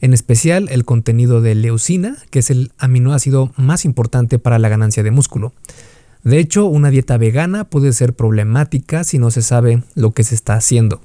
En 0.00 0.14
especial 0.14 0.68
el 0.70 0.84
contenido 0.84 1.40
de 1.40 1.54
leucina, 1.54 2.16
que 2.30 2.38
es 2.38 2.50
el 2.50 2.72
aminoácido 2.78 3.52
más 3.56 3.84
importante 3.84 4.38
para 4.38 4.58
la 4.58 4.68
ganancia 4.68 5.02
de 5.02 5.10
músculo. 5.10 5.52
De 6.22 6.38
hecho, 6.38 6.66
una 6.66 6.90
dieta 6.90 7.16
vegana 7.16 7.64
puede 7.64 7.92
ser 7.92 8.14
problemática 8.14 9.02
si 9.04 9.18
no 9.18 9.30
se 9.30 9.42
sabe 9.42 9.82
lo 9.94 10.12
que 10.12 10.24
se 10.24 10.34
está 10.34 10.54
haciendo. 10.54 11.00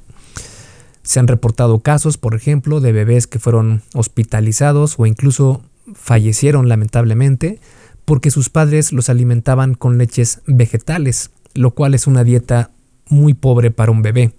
Se 1.01 1.19
han 1.19 1.27
reportado 1.27 1.79
casos, 1.79 2.17
por 2.17 2.35
ejemplo, 2.35 2.79
de 2.81 2.91
bebés 2.91 3.27
que 3.27 3.39
fueron 3.39 3.81
hospitalizados 3.93 4.95
o 4.97 5.05
incluso 5.05 5.61
fallecieron 5.93 6.69
lamentablemente 6.69 7.59
porque 8.05 8.31
sus 8.31 8.49
padres 8.49 8.91
los 8.93 9.09
alimentaban 9.09 9.75
con 9.75 9.97
leches 9.97 10.41
vegetales, 10.45 11.31
lo 11.53 11.71
cual 11.71 11.93
es 11.93 12.07
una 12.07 12.23
dieta 12.23 12.71
muy 13.09 13.33
pobre 13.33 13.71
para 13.71 13.91
un 13.91 14.01
bebé. 14.01 14.33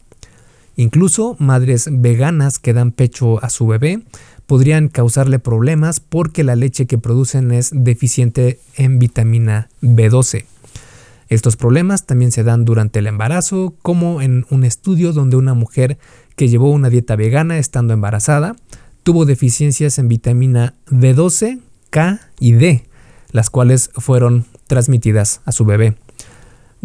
Incluso 0.76 1.36
madres 1.38 1.88
veganas 1.90 2.58
que 2.58 2.72
dan 2.72 2.90
pecho 2.90 3.42
a 3.42 3.48
su 3.48 3.66
bebé 3.66 4.02
podrían 4.46 4.88
causarle 4.88 5.38
problemas 5.38 6.00
porque 6.00 6.44
la 6.44 6.56
leche 6.56 6.86
que 6.86 6.98
producen 6.98 7.52
es 7.52 7.70
deficiente 7.72 8.60
en 8.76 8.98
vitamina 8.98 9.68
B12. 9.82 10.44
Estos 11.28 11.56
problemas 11.56 12.04
también 12.04 12.32
se 12.32 12.44
dan 12.44 12.64
durante 12.64 12.98
el 12.98 13.06
embarazo, 13.06 13.74
como 13.82 14.20
en 14.20 14.46
un 14.50 14.64
estudio 14.64 15.12
donde 15.12 15.36
una 15.36 15.54
mujer 15.54 15.98
que 16.36 16.48
llevó 16.48 16.70
una 16.70 16.90
dieta 16.90 17.16
vegana 17.16 17.58
estando 17.58 17.94
embarazada 17.94 18.56
tuvo 19.04 19.26
deficiencias 19.26 19.98
en 19.98 20.08
vitamina 20.08 20.74
B12, 20.86 21.60
K 21.90 22.20
y 22.40 22.52
D, 22.52 22.84
las 23.30 23.50
cuales 23.50 23.90
fueron 23.94 24.46
transmitidas 24.66 25.42
a 25.44 25.52
su 25.52 25.64
bebé. 25.64 25.94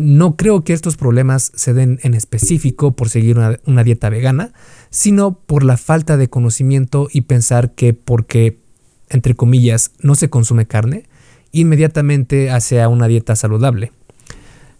No 0.01 0.37
creo 0.37 0.63
que 0.63 0.71
estos 0.71 0.95
problemas 0.95 1.51
se 1.55 1.73
den 1.73 1.99
en 2.03 2.13
específico 2.13 2.95
por 2.95 3.09
seguir 3.09 3.37
una, 3.65 3.83
dieta 3.83 4.09
vegana, 4.09 4.53
sino 4.89 5.33
por 5.33 5.65
la 5.65 5.75
falta 5.75 6.15
de 6.15 6.29
conocimiento 6.29 7.09
y 7.11 7.23
pensar 7.23 7.75
que 7.75 7.93
porque, 7.93 8.61
entre 9.09 9.35
comillas, 9.35 9.91
no 9.99 10.15
se 10.15 10.29
consume 10.29 10.67
carne, 10.67 11.03
inmediatamente 11.51 12.49
hace 12.49 12.87
una 12.87 13.09
dieta 13.09 13.35
saludable. 13.35 13.91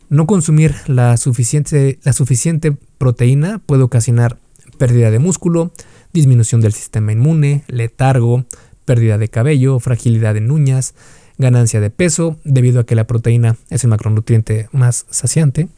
No 0.08 0.26
consumir 0.26 0.74
suficiente, 1.18 2.00
la 2.04 2.14
suficiente 2.14 2.78
proteína 2.98 3.60
puede 3.66 3.84
ocasionar 3.84 4.38
pérdida 4.78 5.12
de 5.12 5.20
músculo, 5.20 5.74
disminución 6.14 6.62
del 6.62 6.72
sistema 6.72 7.12
inmune, 7.12 7.66
letargo, 7.68 8.46
pérdida 8.86 9.18
de 9.18 9.28
cabello, 9.28 9.82
fragilidad 9.82 10.38
en 10.38 10.50
uñas, 10.50 10.96
ganancia 11.40 11.80
de 11.80 11.90
peso 11.90 12.38
debido 12.44 12.82
a 12.82 12.86
que 12.86 12.94
la 12.94 13.08
proteína 13.08 13.58
es 13.72 13.84
el 13.84 13.90
macronutriente 13.90 14.70
más 14.72 15.08
saciante. 15.10 15.70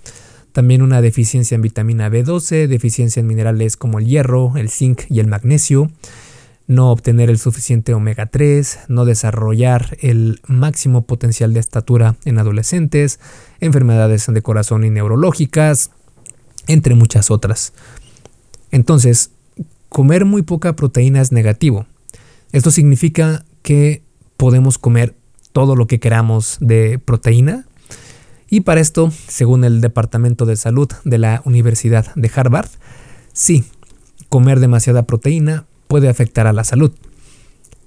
También 0.51 0.81
una 0.81 1.01
deficiencia 1.01 1.55
en 1.55 1.61
vitamina 1.61 2.09
B12, 2.09 2.67
deficiencia 2.67 3.21
en 3.21 3.27
minerales 3.27 3.77
como 3.77 3.99
el 3.99 4.05
hierro, 4.07 4.57
el 4.57 4.69
zinc 4.69 5.03
y 5.09 5.21
el 5.21 5.27
magnesio, 5.27 5.89
no 6.67 6.91
obtener 6.91 7.29
el 7.29 7.37
suficiente 7.37 7.93
omega 7.93 8.25
3, 8.25 8.79
no 8.89 9.05
desarrollar 9.05 9.97
el 10.01 10.41
máximo 10.47 11.05
potencial 11.05 11.53
de 11.53 11.59
estatura 11.59 12.15
en 12.25 12.39
adolescentes, 12.39 13.19
enfermedades 13.59 14.27
de 14.27 14.41
corazón 14.41 14.83
y 14.83 14.89
neurológicas, 14.89 15.91
entre 16.67 16.95
muchas 16.95 17.31
otras. 17.31 17.73
Entonces, 18.71 19.31
comer 19.89 20.25
muy 20.25 20.41
poca 20.41 20.75
proteína 20.75 21.21
es 21.21 21.31
negativo. 21.31 21.85
Esto 22.51 22.71
significa 22.71 23.45
que 23.61 24.01
podemos 24.37 24.77
comer 24.77 25.15
todo 25.51 25.75
lo 25.75 25.87
que 25.87 25.99
queramos 25.99 26.57
de 26.59 26.99
proteína. 26.99 27.65
Y 28.49 28.61
para 28.61 28.81
esto, 28.81 29.11
según 29.27 29.63
el 29.63 29.81
Departamento 29.81 30.45
de 30.45 30.55
Salud 30.55 30.89
de 31.05 31.17
la 31.17 31.41
Universidad 31.45 32.13
de 32.15 32.31
Harvard, 32.35 32.69
sí, 33.33 33.63
comer 34.29 34.59
demasiada 34.59 35.03
proteína 35.03 35.65
puede 35.87 36.09
afectar 36.09 36.47
a 36.47 36.53
la 36.53 36.63
salud. 36.63 36.91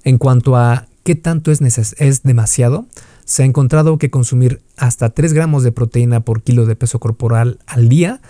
En 0.04 0.18
cuanto 0.18 0.56
a 0.56 0.87
qué 1.02 1.14
tanto 1.14 1.50
es, 1.50 1.61
es 1.61 2.23
demasiado, 2.23 2.87
se 3.25 3.42
ha 3.42 3.47
encontrado 3.47 3.99
que 3.99 4.11
consumir 4.11 4.62
hasta 4.76 5.11
3 5.11 5.33
gramos 5.33 5.62
de 5.62 5.73
proteína 5.73 6.21
por 6.21 6.42
kilo 6.42 6.66
de 6.66 6.76
peso 6.76 6.99
corporal 6.99 7.59
al 7.66 7.88
día 7.88 8.21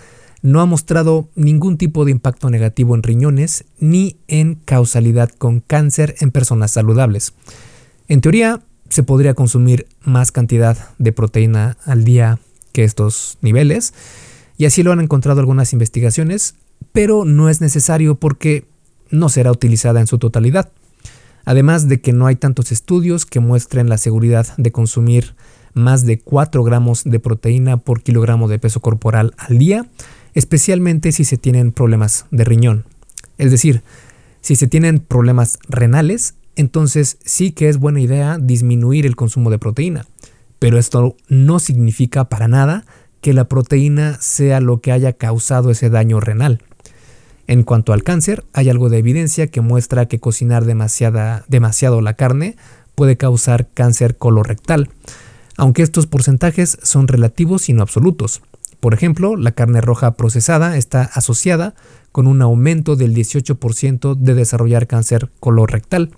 no 0.45 0.61
ha 0.61 0.67
mostrado 0.67 1.27
ningún 1.33 1.77
tipo 1.77 2.05
de 2.05 2.11
impacto 2.11 2.51
negativo 2.51 2.93
en 2.93 3.01
riñones 3.01 3.65
ni 3.79 4.17
en 4.27 4.53
causalidad 4.53 5.31
con 5.31 5.59
cáncer 5.59 6.13
en 6.19 6.29
personas 6.29 6.69
saludables. 6.69 7.33
En 8.07 8.21
teoría, 8.21 8.61
se 8.89 9.03
podría 9.03 9.33
consumir 9.33 9.87
más 10.03 10.31
cantidad 10.31 10.89
de 10.97 11.11
proteína 11.11 11.77
al 11.85 12.03
día 12.03 12.39
que 12.71 12.83
estos 12.83 13.37
niveles, 13.41 13.93
y 14.57 14.65
así 14.65 14.83
lo 14.83 14.91
han 14.91 15.01
encontrado 15.01 15.39
algunas 15.39 15.73
investigaciones, 15.73 16.55
pero 16.91 17.25
no 17.25 17.49
es 17.49 17.61
necesario 17.61 18.15
porque 18.15 18.65
no 19.09 19.29
será 19.29 19.51
utilizada 19.51 19.99
en 19.99 20.07
su 20.07 20.17
totalidad. 20.17 20.71
Además 21.45 21.87
de 21.87 22.01
que 22.01 22.13
no 22.13 22.25
hay 22.25 22.35
tantos 22.35 22.71
estudios 22.71 23.25
que 23.25 23.39
muestren 23.39 23.89
la 23.89 23.97
seguridad 23.97 24.47
de 24.57 24.71
consumir 24.71 25.35
más 25.73 26.05
de 26.05 26.19
4 26.19 26.63
gramos 26.63 27.03
de 27.03 27.19
proteína 27.19 27.77
por 27.77 28.01
kilogramo 28.01 28.47
de 28.47 28.59
peso 28.59 28.79
corporal 28.79 29.33
al 29.37 29.57
día, 29.57 29.85
especialmente 30.33 31.11
si 31.11 31.23
se 31.25 31.37
tienen 31.37 31.71
problemas 31.71 32.25
de 32.31 32.45
riñón. 32.45 32.85
Es 33.37 33.51
decir, 33.51 33.83
si 34.41 34.55
se 34.55 34.67
tienen 34.67 34.99
problemas 34.99 35.59
renales, 35.67 36.35
entonces 36.55 37.17
sí 37.25 37.51
que 37.51 37.69
es 37.69 37.77
buena 37.77 38.01
idea 38.01 38.37
disminuir 38.39 39.05
el 39.05 39.15
consumo 39.15 39.49
de 39.49 39.59
proteína. 39.59 40.05
Pero 40.59 40.77
esto 40.77 41.15
no 41.27 41.59
significa 41.59 42.29
para 42.29 42.47
nada 42.47 42.85
que 43.21 43.33
la 43.33 43.45
proteína 43.45 44.17
sea 44.21 44.61
lo 44.61 44.81
que 44.81 44.91
haya 44.91 45.13
causado 45.13 45.71
ese 45.71 45.89
daño 45.89 46.19
renal. 46.19 46.61
En 47.47 47.63
cuanto 47.63 47.93
al 47.93 48.03
cáncer, 48.03 48.43
hay 48.53 48.69
algo 48.69 48.89
de 48.89 48.97
evidencia 48.97 49.47
que 49.47 49.61
muestra 49.61 50.07
que 50.07 50.19
cocinar 50.19 50.65
demasiado 50.65 52.01
la 52.01 52.13
carne 52.13 52.55
puede 52.95 53.17
causar 53.17 53.67
cáncer 53.73 54.17
colorectal, 54.17 54.89
aunque 55.57 55.83
estos 55.83 56.07
porcentajes 56.07 56.77
son 56.81 57.07
relativos 57.07 57.69
y 57.69 57.73
no 57.73 57.81
absolutos. 57.81 58.41
Por 58.79 58.93
ejemplo, 58.93 59.35
la 59.35 59.51
carne 59.51 59.81
roja 59.81 60.15
procesada 60.15 60.77
está 60.77 61.01
asociada 61.01 61.75
con 62.11 62.27
un 62.27 62.41
aumento 62.41 62.95
del 62.95 63.13
18% 63.13 64.15
de 64.15 64.33
desarrollar 64.33 64.87
cáncer 64.87 65.29
colorectal, 65.39 66.11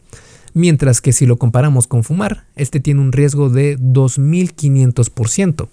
mientras 0.57 1.01
que 1.01 1.13
si 1.13 1.25
lo 1.25 1.37
comparamos 1.37 1.87
con 1.87 2.03
fumar, 2.03 2.45
este 2.55 2.79
tiene 2.79 3.01
un 3.01 3.11
riesgo 3.11 3.49
de 3.49 3.77
2500%. 3.77 5.67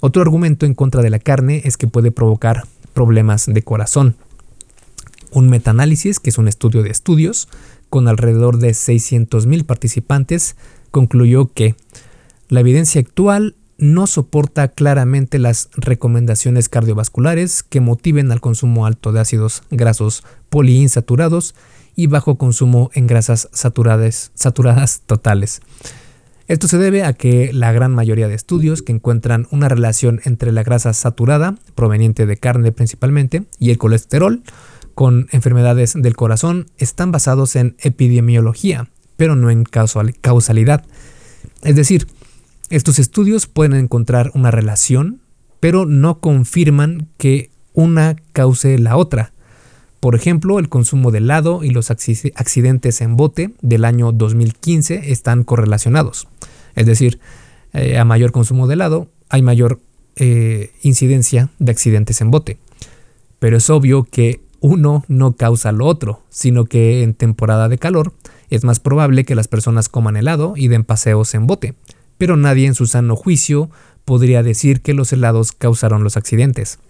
Otro 0.00 0.22
argumento 0.22 0.66
en 0.66 0.74
contra 0.74 1.02
de 1.02 1.10
la 1.10 1.18
carne 1.18 1.62
es 1.64 1.76
que 1.76 1.86
puede 1.86 2.10
provocar 2.10 2.64
problemas 2.92 3.46
de 3.46 3.62
corazón. 3.62 4.16
Un 5.30 5.48
metaanálisis, 5.48 6.20
que 6.20 6.30
es 6.30 6.38
un 6.38 6.48
estudio 6.48 6.82
de 6.82 6.90
estudios, 6.90 7.48
con 7.88 8.08
alrededor 8.08 8.58
de 8.58 8.70
600.000 8.70 9.64
participantes, 9.64 10.56
concluyó 10.90 11.52
que 11.52 11.74
la 12.48 12.60
evidencia 12.60 13.00
actual 13.00 13.56
no 13.78 14.06
soporta 14.06 14.68
claramente 14.68 15.38
las 15.38 15.70
recomendaciones 15.74 16.68
cardiovasculares 16.68 17.62
que 17.62 17.80
motiven 17.80 18.30
al 18.30 18.40
consumo 18.40 18.86
alto 18.86 19.12
de 19.12 19.20
ácidos 19.20 19.62
grasos 19.70 20.22
poliinsaturados 20.50 21.54
y 21.94 22.06
bajo 22.06 22.36
consumo 22.36 22.90
en 22.94 23.06
grasas 23.06 23.48
saturadas, 23.52 24.32
saturadas 24.34 25.02
totales. 25.06 25.60
Esto 26.48 26.68
se 26.68 26.78
debe 26.78 27.04
a 27.04 27.12
que 27.12 27.52
la 27.52 27.72
gran 27.72 27.94
mayoría 27.94 28.28
de 28.28 28.34
estudios 28.34 28.82
que 28.82 28.92
encuentran 28.92 29.46
una 29.50 29.68
relación 29.68 30.20
entre 30.24 30.52
la 30.52 30.62
grasa 30.62 30.92
saturada, 30.92 31.54
proveniente 31.74 32.26
de 32.26 32.36
carne 32.36 32.72
principalmente, 32.72 33.44
y 33.58 33.70
el 33.70 33.78
colesterol, 33.78 34.42
con 34.94 35.28
enfermedades 35.32 35.94
del 35.96 36.16
corazón 36.16 36.66
están 36.76 37.12
basados 37.12 37.56
en 37.56 37.76
epidemiología, 37.78 38.90
pero 39.16 39.36
no 39.36 39.50
en 39.50 39.64
causalidad. 39.64 40.84
Es 41.62 41.76
decir, 41.76 42.06
estos 42.70 42.98
estudios 42.98 43.46
pueden 43.46 43.74
encontrar 43.74 44.30
una 44.34 44.50
relación, 44.50 45.20
pero 45.60 45.86
no 45.86 46.20
confirman 46.20 47.08
que 47.18 47.50
una 47.72 48.16
cause 48.32 48.78
la 48.78 48.96
otra. 48.96 49.31
Por 50.02 50.16
ejemplo, 50.16 50.58
el 50.58 50.68
consumo 50.68 51.12
de 51.12 51.18
helado 51.18 51.62
y 51.62 51.70
los 51.70 51.92
accidentes 51.92 53.00
en 53.02 53.16
bote 53.16 53.52
del 53.62 53.84
año 53.84 54.10
2015 54.10 55.12
están 55.12 55.44
correlacionados. 55.44 56.26
Es 56.74 56.86
decir, 56.86 57.20
eh, 57.72 57.96
a 57.96 58.04
mayor 58.04 58.32
consumo 58.32 58.66
de 58.66 58.74
helado 58.74 59.06
hay 59.28 59.42
mayor 59.42 59.78
eh, 60.16 60.72
incidencia 60.82 61.50
de 61.60 61.70
accidentes 61.70 62.20
en 62.20 62.32
bote. 62.32 62.58
Pero 63.38 63.56
es 63.56 63.70
obvio 63.70 64.02
que 64.02 64.40
uno 64.58 65.04
no 65.06 65.36
causa 65.36 65.70
lo 65.70 65.86
otro, 65.86 66.24
sino 66.30 66.64
que 66.64 67.04
en 67.04 67.14
temporada 67.14 67.68
de 67.68 67.78
calor 67.78 68.12
es 68.50 68.64
más 68.64 68.80
probable 68.80 69.24
que 69.24 69.36
las 69.36 69.46
personas 69.46 69.88
coman 69.88 70.16
helado 70.16 70.54
y 70.56 70.66
den 70.66 70.82
paseos 70.82 71.32
en 71.34 71.46
bote, 71.46 71.74
pero 72.18 72.36
nadie 72.36 72.66
en 72.66 72.74
su 72.74 72.86
sano 72.86 73.14
juicio 73.14 73.70
podría 74.04 74.42
decir 74.42 74.80
que 74.80 74.94
los 74.94 75.12
helados 75.12 75.52
causaron 75.52 76.02
los 76.02 76.16
accidentes. 76.16 76.80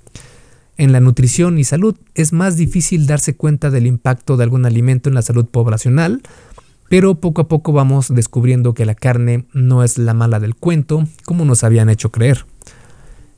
En 0.76 0.92
la 0.92 1.00
nutrición 1.00 1.58
y 1.58 1.64
salud 1.64 1.96
es 2.14 2.32
más 2.32 2.56
difícil 2.56 3.06
darse 3.06 3.36
cuenta 3.36 3.70
del 3.70 3.86
impacto 3.86 4.36
de 4.36 4.44
algún 4.44 4.64
alimento 4.64 5.08
en 5.08 5.14
la 5.14 5.22
salud 5.22 5.46
poblacional, 5.46 6.22
pero 6.88 7.14
poco 7.14 7.42
a 7.42 7.48
poco 7.48 7.72
vamos 7.72 8.14
descubriendo 8.14 8.74
que 8.74 8.86
la 8.86 8.94
carne 8.94 9.46
no 9.52 9.84
es 9.84 9.98
la 9.98 10.14
mala 10.14 10.40
del 10.40 10.54
cuento, 10.54 11.06
como 11.24 11.44
nos 11.44 11.64
habían 11.64 11.88
hecho 11.88 12.10
creer. 12.10 12.44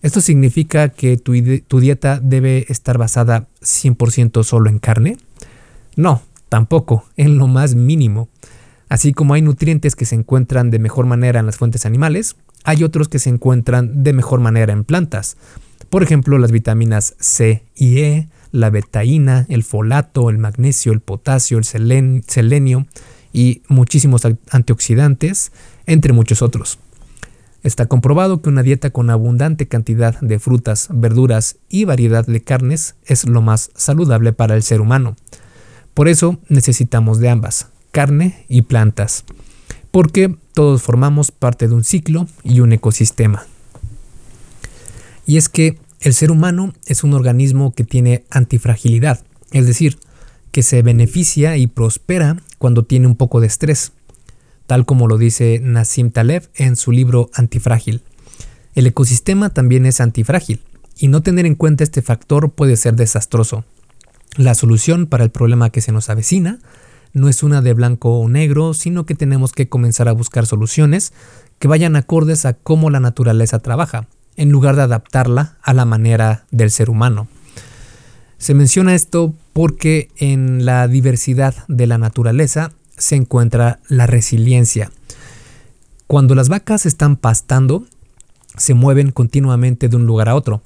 ¿Esto 0.02 0.20
significa 0.20 0.90
que 0.90 1.16
tu, 1.16 1.32
dieta 1.80 2.20
debe 2.22 2.66
estar 2.68 2.98
basada 2.98 3.48
100% 3.62 4.44
solo 4.44 4.68
en 4.68 4.78
carne? 4.78 5.16
No, 5.96 6.20
tampoco, 6.50 7.04
en 7.16 7.38
lo 7.38 7.46
más 7.46 7.74
mínimo. 7.74 8.28
Así 8.90 9.12
como 9.14 9.32
hay 9.32 9.40
nutrientes 9.40 9.96
que 9.96 10.04
se 10.04 10.14
encuentran 10.14 10.70
de 10.70 10.78
mejor 10.78 11.06
manera 11.06 11.40
en 11.40 11.46
las 11.46 11.56
fuentes 11.56 11.86
animales, 11.86 12.36
hay 12.64 12.84
otros 12.84 13.08
que 13.08 13.18
se 13.18 13.30
encuentran 13.30 14.02
de 14.02 14.12
mejor 14.12 14.40
manera 14.40 14.72
en 14.72 14.84
plantas. 14.84 15.36
Por 15.90 16.02
ejemplo, 16.02 16.38
las 16.38 16.52
vitaminas 16.52 17.14
C 17.20 17.64
y 17.74 17.98
E, 18.00 18.28
la 18.50 18.70
betaína, 18.70 19.46
el 19.48 19.64
folato, 19.64 20.30
el 20.30 20.38
magnesio, 20.38 20.92
el 20.92 21.00
potasio, 21.00 21.58
el 21.58 21.64
selenio 21.64 22.86
y 23.32 23.62
muchísimos 23.68 24.22
antioxidantes, 24.50 25.52
entre 25.86 26.12
muchos 26.12 26.40
otros. 26.40 26.78
Está 27.64 27.86
comprobado 27.86 28.42
que 28.42 28.50
una 28.50 28.62
dieta 28.62 28.90
con 28.90 29.10
abundante 29.10 29.66
cantidad 29.66 30.20
de 30.20 30.38
frutas, 30.38 30.88
verduras 30.92 31.56
y 31.68 31.84
variedad 31.84 32.26
de 32.26 32.42
carnes 32.42 32.94
es 33.06 33.26
lo 33.26 33.40
más 33.40 33.70
saludable 33.74 34.32
para 34.32 34.54
el 34.54 34.62
ser 34.62 34.80
humano. 34.80 35.16
Por 35.94 36.08
eso 36.08 36.38
necesitamos 36.48 37.18
de 37.20 37.30
ambas, 37.30 37.68
carne 37.90 38.44
y 38.48 38.62
plantas, 38.62 39.24
porque 39.90 40.36
todos 40.52 40.82
formamos 40.82 41.30
parte 41.30 41.66
de 41.66 41.74
un 41.74 41.84
ciclo 41.84 42.28
y 42.42 42.60
un 42.60 42.72
ecosistema. 42.72 43.46
Y 45.26 45.36
es 45.36 45.48
que 45.48 45.78
el 46.00 46.14
ser 46.14 46.30
humano 46.30 46.74
es 46.86 47.04
un 47.04 47.14
organismo 47.14 47.74
que 47.74 47.84
tiene 47.84 48.24
antifragilidad, 48.30 49.24
es 49.52 49.66
decir, 49.66 49.98
que 50.52 50.62
se 50.62 50.82
beneficia 50.82 51.56
y 51.56 51.66
prospera 51.66 52.36
cuando 52.58 52.84
tiene 52.84 53.06
un 53.06 53.16
poco 53.16 53.40
de 53.40 53.46
estrés, 53.46 53.92
tal 54.66 54.86
como 54.86 55.08
lo 55.08 55.18
dice 55.18 55.60
Nassim 55.62 56.10
Taleb 56.10 56.48
en 56.54 56.76
su 56.76 56.92
libro 56.92 57.30
Antifrágil. 57.34 58.02
El 58.74 58.86
ecosistema 58.86 59.50
también 59.50 59.86
es 59.86 60.00
antifrágil, 60.00 60.60
y 60.98 61.08
no 61.08 61.22
tener 61.22 61.46
en 61.46 61.54
cuenta 61.54 61.84
este 61.84 62.02
factor 62.02 62.52
puede 62.52 62.76
ser 62.76 62.96
desastroso. 62.96 63.64
La 64.36 64.54
solución 64.54 65.06
para 65.06 65.24
el 65.24 65.30
problema 65.30 65.70
que 65.70 65.80
se 65.80 65.92
nos 65.92 66.10
avecina 66.10 66.58
no 67.12 67.28
es 67.28 67.42
una 67.42 67.62
de 67.62 67.72
blanco 67.72 68.18
o 68.18 68.28
negro, 68.28 68.74
sino 68.74 69.06
que 69.06 69.14
tenemos 69.14 69.52
que 69.52 69.68
comenzar 69.68 70.08
a 70.08 70.12
buscar 70.12 70.46
soluciones 70.46 71.12
que 71.58 71.68
vayan 71.68 71.96
acordes 71.96 72.44
a 72.44 72.54
cómo 72.54 72.90
la 72.90 73.00
naturaleza 73.00 73.60
trabaja, 73.60 74.08
en 74.36 74.50
lugar 74.50 74.76
de 74.76 74.82
adaptarla 74.82 75.56
a 75.62 75.74
la 75.74 75.84
manera 75.84 76.44
del 76.50 76.70
ser 76.70 76.90
humano. 76.90 77.28
Se 78.38 78.54
menciona 78.54 78.94
esto 78.94 79.34
porque 79.52 80.10
en 80.16 80.64
la 80.64 80.86
diversidad 80.88 81.54
de 81.68 81.86
la 81.86 81.98
naturaleza 81.98 82.72
se 82.96 83.16
encuentra 83.16 83.80
la 83.88 84.06
resiliencia. 84.06 84.90
Cuando 86.06 86.34
las 86.34 86.48
vacas 86.48 86.86
están 86.86 87.16
pastando, 87.16 87.86
se 88.56 88.74
mueven 88.74 89.10
continuamente 89.10 89.88
de 89.88 89.96
un 89.96 90.06
lugar 90.06 90.28
a 90.28 90.34
otro. 90.34 90.62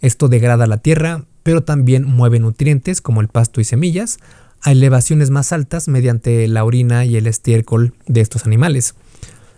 Esto 0.00 0.28
degrada 0.28 0.66
la 0.66 0.78
tierra, 0.78 1.24
pero 1.42 1.62
también 1.62 2.04
mueve 2.04 2.40
nutrientes 2.40 3.00
como 3.00 3.20
el 3.20 3.28
pasto 3.28 3.60
y 3.60 3.64
semillas 3.64 4.18
a 4.60 4.72
elevaciones 4.72 5.30
más 5.30 5.52
altas 5.52 5.88
mediante 5.88 6.46
la 6.48 6.64
orina 6.64 7.04
y 7.04 7.16
el 7.16 7.26
estiércol 7.26 7.94
de 8.06 8.20
estos 8.20 8.46
animales. 8.46 8.94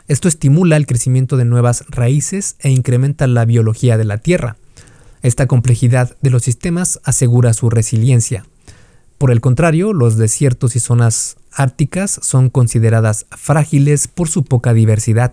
Esto 0.06 0.28
estimula 0.28 0.76
el 0.76 0.86
crecimiento 0.86 1.38
de 1.38 1.46
nuevas 1.46 1.84
raíces 1.88 2.56
e 2.58 2.70
incrementa 2.70 3.26
la 3.26 3.46
biología 3.46 3.96
de 3.96 4.04
la 4.04 4.18
tierra. 4.18 4.56
Esta 5.22 5.46
complejidad 5.46 6.14
de 6.20 6.28
los 6.28 6.42
sistemas 6.42 7.00
asegura 7.04 7.54
su 7.54 7.70
resiliencia. 7.70 8.44
Por 9.16 9.30
el 9.30 9.40
contrario, 9.40 9.94
los 9.94 10.18
desiertos 10.18 10.76
y 10.76 10.80
zonas 10.80 11.36
árticas 11.50 12.20
son 12.22 12.50
consideradas 12.50 13.24
frágiles 13.30 14.06
por 14.06 14.28
su 14.28 14.44
poca 14.44 14.74
diversidad. 14.74 15.32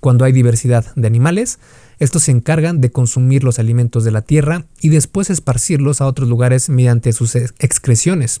Cuando 0.00 0.24
hay 0.24 0.32
diversidad 0.32 0.86
de 0.96 1.06
animales, 1.06 1.58
estos 1.98 2.22
se 2.22 2.30
encargan 2.30 2.80
de 2.80 2.90
consumir 2.90 3.44
los 3.44 3.58
alimentos 3.58 4.04
de 4.04 4.12
la 4.12 4.22
tierra 4.22 4.64
y 4.80 4.88
después 4.88 5.28
esparcirlos 5.28 6.00
a 6.00 6.06
otros 6.06 6.30
lugares 6.30 6.70
mediante 6.70 7.12
sus 7.12 7.34
excreciones. 7.34 8.40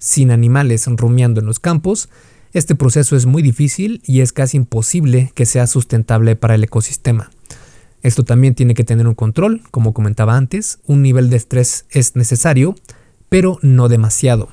Sin 0.00 0.32
animales 0.32 0.86
rumiando 0.88 1.38
en 1.38 1.46
los 1.46 1.60
campos, 1.60 2.08
este 2.52 2.74
proceso 2.74 3.16
es 3.16 3.26
muy 3.26 3.42
difícil 3.42 4.02
y 4.04 4.20
es 4.20 4.32
casi 4.32 4.56
imposible 4.56 5.32
que 5.34 5.46
sea 5.46 5.66
sustentable 5.66 6.36
para 6.36 6.54
el 6.54 6.64
ecosistema. 6.64 7.30
Esto 8.02 8.24
también 8.24 8.54
tiene 8.54 8.74
que 8.74 8.84
tener 8.84 9.06
un 9.06 9.14
control, 9.14 9.62
como 9.70 9.94
comentaba 9.94 10.36
antes, 10.36 10.80
un 10.86 11.02
nivel 11.02 11.30
de 11.30 11.36
estrés 11.36 11.86
es 11.90 12.16
necesario, 12.16 12.74
pero 13.28 13.58
no 13.62 13.88
demasiado. 13.88 14.48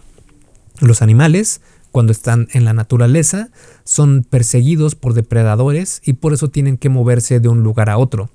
Los 0.79 1.01
animales 1.01 1.61
cuando 1.91 2.11
están 2.11 2.47
en 2.53 2.65
la 2.65 2.73
naturaleza, 2.73 3.49
son 3.83 4.23
perseguidos 4.23 4.95
por 4.95 5.13
depredadores 5.13 6.01
y 6.05 6.13
por 6.13 6.33
eso 6.33 6.49
tienen 6.49 6.77
que 6.77 6.89
moverse 6.89 7.39
de 7.39 7.49
un 7.49 7.63
lugar 7.63 7.89
a 7.89 7.97
otro. 7.97 8.29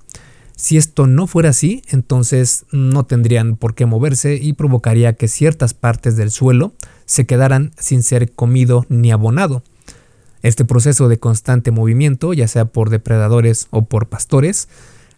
Si 0.55 0.77
esto 0.77 1.05
no 1.05 1.27
fuera 1.27 1.49
así, 1.49 1.83
entonces 1.89 2.65
no 2.71 3.03
tendrían 3.03 3.57
por 3.57 3.75
qué 3.75 3.85
moverse 3.85 4.35
y 4.35 4.53
provocaría 4.53 5.13
que 5.13 5.27
ciertas 5.27 5.73
partes 5.73 6.15
del 6.15 6.31
suelo 6.31 6.73
se 7.05 7.25
quedaran 7.25 7.71
sin 7.77 8.03
ser 8.03 8.31
comido 8.31 8.85
ni 8.87 9.11
abonado. 9.11 9.63
Este 10.41 10.63
proceso 10.63 11.09
de 11.09 11.19
constante 11.19 11.71
movimiento, 11.71 12.33
ya 12.33 12.47
sea 12.47 12.65
por 12.65 12.89
depredadores 12.89 13.67
o 13.71 13.85
por 13.85 14.07
pastores, 14.07 14.69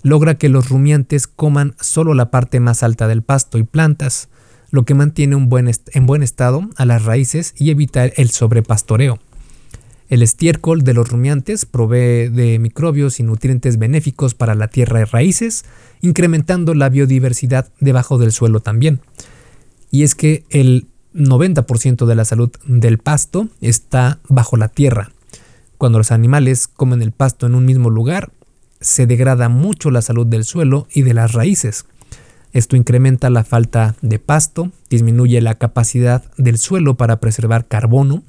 logra 0.02 0.36
que 0.36 0.50
los 0.50 0.70
rumiantes 0.70 1.28
coman 1.28 1.76
solo 1.80 2.14
la 2.14 2.32
parte 2.32 2.60
más 2.60 2.82
alta 2.82 3.08
del 3.08 3.22
pasto 3.22 3.58
y 3.58 3.64
plantas, 3.64 4.30
lo 4.72 4.86
que 4.86 4.96
mantiene 4.96 5.36
en 5.36 6.06
buen 6.08 6.24
estado 6.24 6.70
a 6.78 6.86
las 6.86 7.06
raíces 7.06 7.54
y 7.58 7.70
evita 7.70 8.06
el 8.06 8.30
sobrepastoreo. 8.32 9.20
El 10.10 10.22
estiércol 10.22 10.84
de 10.84 10.94
los 10.94 11.10
rumiantes 11.10 11.66
provee 11.66 12.30
de 12.30 12.60
microbios 12.60 13.20
y 13.20 13.24
nutrientes 13.24 13.78
benéficos 13.78 14.36
para 14.36 14.56
la 14.56 14.70
tierra 14.70 15.02
y 15.02 15.04
raíces, 15.04 15.66
incrementando 16.02 16.74
la 16.74 16.88
biodiversidad 16.88 17.70
debajo 17.82 18.18
del 18.18 18.32
suelo 18.32 18.62
también. 18.62 19.02
Y 19.92 20.04
es 20.04 20.16
que 20.16 20.46
el 20.50 20.88
90% 21.14 22.06
de 22.06 22.16
la 22.16 22.24
salud 22.24 22.52
del 22.66 23.00
pasto 23.00 23.50
está 23.60 24.20
bajo 24.30 24.56
la 24.56 24.70
tierra. 24.70 25.12
Cuando 25.78 25.98
los 25.98 26.12
animales 26.12 26.68
comen 26.68 27.02
el 27.02 27.12
pasto 27.12 27.46
en 27.46 27.56
un 27.56 27.66
mismo 27.66 27.90
lugar, 27.90 28.32
se 28.80 29.08
degrada 29.08 29.50
mucho 29.50 29.92
la 29.92 30.02
salud 30.02 30.26
del 30.26 30.46
suelo 30.46 30.88
y 30.94 31.02
de 31.02 31.14
las 31.14 31.34
raíces. 31.34 31.86
Esto 32.54 32.78
incrementa 32.78 33.30
la 33.30 33.44
falta 33.44 33.96
de 34.02 34.20
pasto, 34.20 34.72
disminuye 34.90 35.42
la 35.42 35.56
capacidad 35.56 36.24
del 36.38 36.58
suelo 36.58 36.96
para 36.96 37.20
preservar 37.20 37.68
carbono 37.68 38.24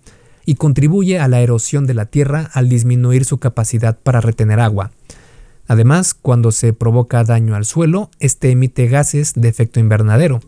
y 0.49 0.55
contribuye 0.55 1.19
a 1.19 1.29
la 1.29 1.43
erosión 1.43 1.87
de 1.87 1.93
la 1.93 2.07
tierra 2.07 2.51
al 2.55 2.71
disminuir 2.71 3.27
su 3.27 3.37
capacidad 3.37 3.99
para 3.99 4.23
retener 4.23 4.61
agua. 4.61 4.93
Además, 5.67 6.15
cuando 6.15 6.53
se 6.53 6.73
provoca 6.73 7.23
daño 7.23 7.55
al 7.55 7.67
suelo, 7.67 8.09
este 8.19 8.51
emite 8.51 8.87
gases 8.87 9.35
de 9.35 9.49
efecto 9.49 9.79
invernadero. 9.79 10.41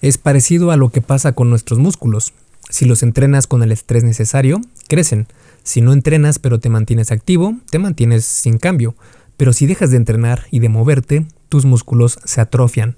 Es 0.00 0.16
parecido 0.16 0.70
a 0.70 0.76
lo 0.76 0.90
que 0.90 1.00
pasa 1.00 1.32
con 1.32 1.50
nuestros 1.50 1.80
músculos. 1.80 2.34
Si 2.68 2.84
los 2.84 3.02
entrenas 3.02 3.48
con 3.48 3.64
el 3.64 3.72
estrés 3.72 4.04
necesario, 4.04 4.60
crecen. 4.86 5.26
Si 5.64 5.80
no 5.80 5.92
entrenas 5.92 6.38
pero 6.38 6.60
te 6.60 6.68
mantienes 6.68 7.10
activo, 7.10 7.56
te 7.68 7.80
mantienes 7.80 8.24
sin 8.24 8.58
cambio. 8.58 8.94
Pero 9.36 9.52
si 9.52 9.66
dejas 9.66 9.90
de 9.90 9.96
entrenar 9.96 10.44
y 10.52 10.60
de 10.60 10.68
moverte, 10.68 11.26
tus 11.48 11.64
músculos 11.64 12.20
se 12.24 12.40
atrofian. 12.40 12.94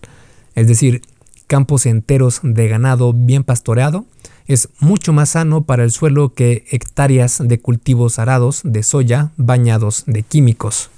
Es 0.55 0.69
decir, 0.69 1.01
campos 1.47 1.87
enteros 1.87 2.41
de 2.43 2.69
ganado 2.69 3.15
bien 3.15 3.45
pastoreado 3.45 4.05
es 4.47 4.69
mucho 4.81 5.13
más 5.13 5.31
sano 5.31 5.65
para 5.65 5.85
el 5.85 5.91
suelo 5.91 6.35
que 6.35 6.65
hectáreas 6.71 7.41
de 7.43 7.61
cultivos 7.61 8.19
arados 8.19 8.61
de 8.65 8.83
soya 8.83 9.31
bañados 9.37 10.05
de 10.07 10.23
químicos. 10.23 10.91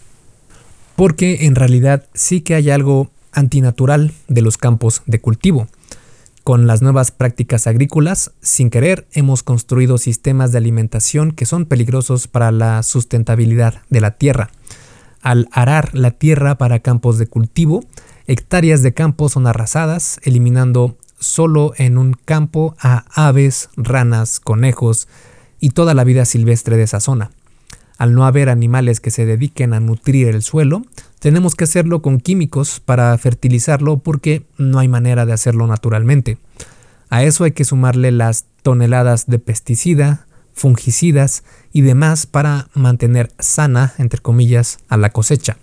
Porque 0.96 1.46
en 1.46 1.54
realidad 1.54 2.07
sí 2.14 2.40
que 2.40 2.54
hay 2.54 2.70
algo 2.70 3.11
antinatural 3.33 4.12
de 4.28 4.42
los 4.42 4.57
campos 4.57 5.02
de 5.07 5.20
cultivo. 5.20 5.66
Con 6.44 6.66
las 6.66 6.83
nuevas 6.83 7.11
prácticas 7.11 7.66
agrícolas, 7.66 8.33
sin 8.42 8.68
querer, 8.68 9.07
hemos 9.12 9.42
construido 9.42 9.96
sistemas 9.96 10.52
de 10.52 10.59
alimentación 10.59 11.33
que 11.33 11.46
son 11.46 11.64
peligrosos 11.64 12.28
para 12.28 12.52
la 12.52 12.83
sustentabilidad 12.83 13.80
de 13.88 14.00
la 14.02 14.12
tierra. 14.12 14.50
Al 15.22 15.48
arar 15.52 15.94
la 15.94 16.11
tierra 16.11 16.59
para 16.59 16.80
campos 16.80 17.16
de 17.16 17.26
cultivo, 17.26 17.83
hectáreas 18.26 18.83
de 18.83 18.92
campo 18.92 19.30
son 19.30 19.46
arrasadas, 19.46 20.20
eliminando 20.22 20.98
solo 21.25 21.73
en 21.77 21.99
un 21.99 22.15
campo 22.15 22.77
a 22.79 23.05
aves, 23.15 23.71
ranas, 23.77 24.41
conejos 24.41 25.09
y 25.61 25.71
toda 25.71 25.95
la 25.95 26.05
vida 26.05 26.25
silvestre 26.25 26.77
de 26.77 26.85
esa 26.85 27.01
zona. 27.01 27.31
Al 27.97 28.15
no 28.15 28.27
haber 28.27 28.49
animales 28.49 29.01
que 29.01 29.11
se 29.11 29.25
dediquen 29.25 29.73
a 29.73 29.81
nutrir 29.81 30.29
el 30.29 30.43
suelo, 30.43 30.83
tenemos 31.21 31.55
que 31.55 31.65
hacerlo 31.65 32.03
con 32.03 32.19
químicos 32.19 32.81
para 32.81 33.17
fertilizarlo 33.19 33.99
porque 33.99 34.45
no 34.59 34.79
hay 34.79 34.89
manera 34.89 35.27
de 35.27 35.33
hacerlo 35.33 35.67
naturalmente. 35.67 36.39
A 37.09 37.23
eso 37.23 37.45
hay 37.45 37.53
que 37.53 37.65
sumarle 37.65 38.11
las 38.11 38.47
toneladas 38.63 39.27
de 39.27 39.39
pesticida, 39.39 40.27
fungicidas 40.53 41.45
y 41.73 41.83
demás 41.83 42.27
para 42.27 42.69
mantener 42.75 43.33
sana, 43.39 43.95
entre 43.99 44.21
comillas, 44.21 44.79
a 44.89 44.97
la 44.97 45.11
cosecha. 45.11 45.57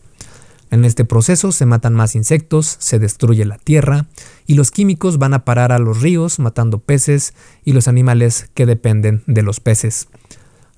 En 0.71 0.86
este 0.86 1.04
proceso 1.04 1.52
se 1.52 1.65
matan 1.65 1.93
más 1.93 2.15
insectos, 2.15 2.78
se 2.80 2.97
destruye 2.97 3.43
la 3.43 3.58
tierra 3.58 4.06
y 4.45 4.56
los 4.56 4.71
químicos 4.71 5.17
van 5.17 5.34
a 5.34 5.45
parar 5.45 5.71
a 5.71 5.80
los 5.80 6.01
ríos 6.01 6.39
matando 6.39 6.80
peces 6.80 7.34
y 7.63 7.73
los 7.73 7.88
animales 7.88 8.49
que 8.54 8.65
dependen 8.65 9.23
de 9.27 9.41
los 9.41 9.60
peces. 9.60 10.08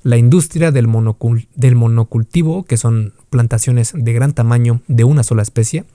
La 0.03 0.17
industria 0.17 0.71
del, 0.71 0.87
del 1.55 1.75
monocultivo, 1.75 2.63
que 2.63 2.77
son 2.77 3.13
plantaciones 3.29 3.93
de 3.95 4.13
gran 4.13 4.33
tamaño 4.33 4.81
de 4.87 5.05
una 5.05 5.23
sola 5.23 5.41
especie, 5.41 5.85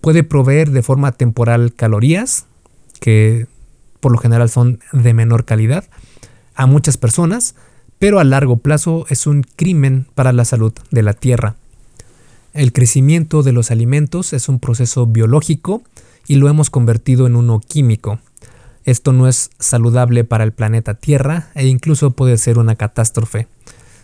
puede 0.00 0.22
proveer 0.22 0.70
de 0.70 0.82
forma 0.82 1.12
temporal 1.12 1.72
calorías, 1.74 2.46
que 3.00 3.46
por 4.00 4.12
lo 4.12 4.18
general 4.18 4.50
son 4.50 4.80
de 4.92 5.14
menor 5.14 5.44
calidad, 5.44 5.84
a 6.54 6.66
muchas 6.66 6.96
personas, 6.96 7.54
pero 7.98 8.20
a 8.20 8.24
largo 8.24 8.58
plazo 8.58 9.06
es 9.08 9.26
un 9.26 9.42
crimen 9.42 10.06
para 10.14 10.32
la 10.32 10.44
salud 10.44 10.72
de 10.90 11.02
la 11.02 11.14
tierra. 11.14 11.56
El 12.52 12.72
crecimiento 12.72 13.42
de 13.42 13.52
los 13.52 13.70
alimentos 13.70 14.32
es 14.32 14.48
un 14.48 14.58
proceso 14.58 15.06
biológico 15.06 15.82
y 16.28 16.36
lo 16.36 16.48
hemos 16.48 16.70
convertido 16.70 17.26
en 17.26 17.34
uno 17.34 17.60
químico. 17.60 18.20
Esto 18.84 19.12
no 19.12 19.26
es 19.26 19.50
saludable 19.58 20.24
para 20.24 20.44
el 20.44 20.52
planeta 20.52 20.94
Tierra 20.94 21.50
e 21.54 21.66
incluso 21.66 22.12
puede 22.12 22.38
ser 22.38 22.58
una 22.58 22.76
catástrofe. 22.76 23.48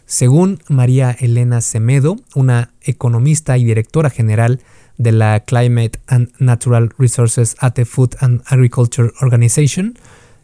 Según 0.06 0.60
María 0.68 1.10
Elena 1.12 1.60
Semedo, 1.60 2.16
una 2.34 2.72
economista 2.82 3.56
y 3.56 3.64
directora 3.64 4.10
general 4.10 4.60
de 4.98 5.12
la 5.12 5.40
Climate 5.40 6.00
and 6.06 6.30
Natural 6.38 6.90
Resources 6.98 7.56
at 7.60 7.72
the 7.74 7.84
Food 7.84 8.16
and 8.20 8.42
Agriculture 8.46 9.10
Organization, 9.22 9.98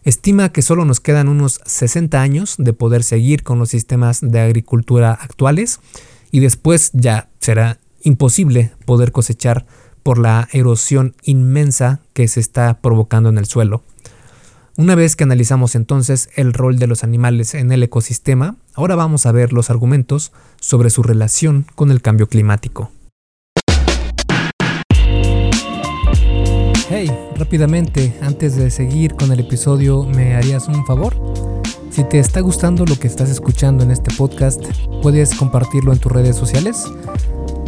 estima 0.04 0.50
que 0.50 0.62
solo 0.62 0.84
nos 0.84 1.00
quedan 1.00 1.28
unos 1.28 1.60
60 1.66 2.20
años 2.20 2.54
de 2.58 2.72
poder 2.72 3.02
seguir 3.02 3.42
con 3.42 3.58
los 3.58 3.70
sistemas 3.70 4.20
de 4.22 4.40
agricultura 4.40 5.12
actuales 5.12 5.80
y 6.30 6.40
después 6.40 6.90
ya 6.94 7.28
será 7.38 7.78
imposible 8.02 8.72
poder 8.86 9.12
cosechar 9.12 9.66
por 10.02 10.18
la 10.18 10.48
erosión 10.52 11.14
inmensa 11.22 12.00
que 12.12 12.28
se 12.28 12.40
está 12.40 12.80
provocando 12.80 13.28
en 13.28 13.38
el 13.38 13.46
suelo. 13.46 13.82
Una 14.76 14.94
vez 14.94 15.14
que 15.14 15.24
analizamos 15.24 15.74
entonces 15.74 16.30
el 16.36 16.52
rol 16.54 16.78
de 16.78 16.86
los 16.86 17.04
animales 17.04 17.54
en 17.54 17.70
el 17.70 17.82
ecosistema, 17.82 18.56
ahora 18.74 18.94
vamos 18.94 19.26
a 19.26 19.32
ver 19.32 19.52
los 19.52 19.68
argumentos 19.68 20.32
sobre 20.60 20.90
su 20.90 21.02
relación 21.02 21.66
con 21.74 21.90
el 21.90 22.00
cambio 22.00 22.28
climático. 22.28 22.90
Hey, 26.88 27.10
rápidamente, 27.36 28.16
antes 28.20 28.56
de 28.56 28.70
seguir 28.70 29.14
con 29.14 29.30
el 29.32 29.40
episodio, 29.40 30.04
¿me 30.04 30.34
harías 30.34 30.66
un 30.66 30.84
favor? 30.86 31.14
Si 31.90 32.04
te 32.04 32.18
está 32.18 32.40
gustando 32.40 32.84
lo 32.84 32.98
que 32.98 33.06
estás 33.06 33.30
escuchando 33.30 33.84
en 33.84 33.90
este 33.90 34.14
podcast, 34.14 34.60
¿puedes 35.02 35.34
compartirlo 35.34 35.92
en 35.92 35.98
tus 35.98 36.10
redes 36.10 36.36
sociales? 36.36 36.86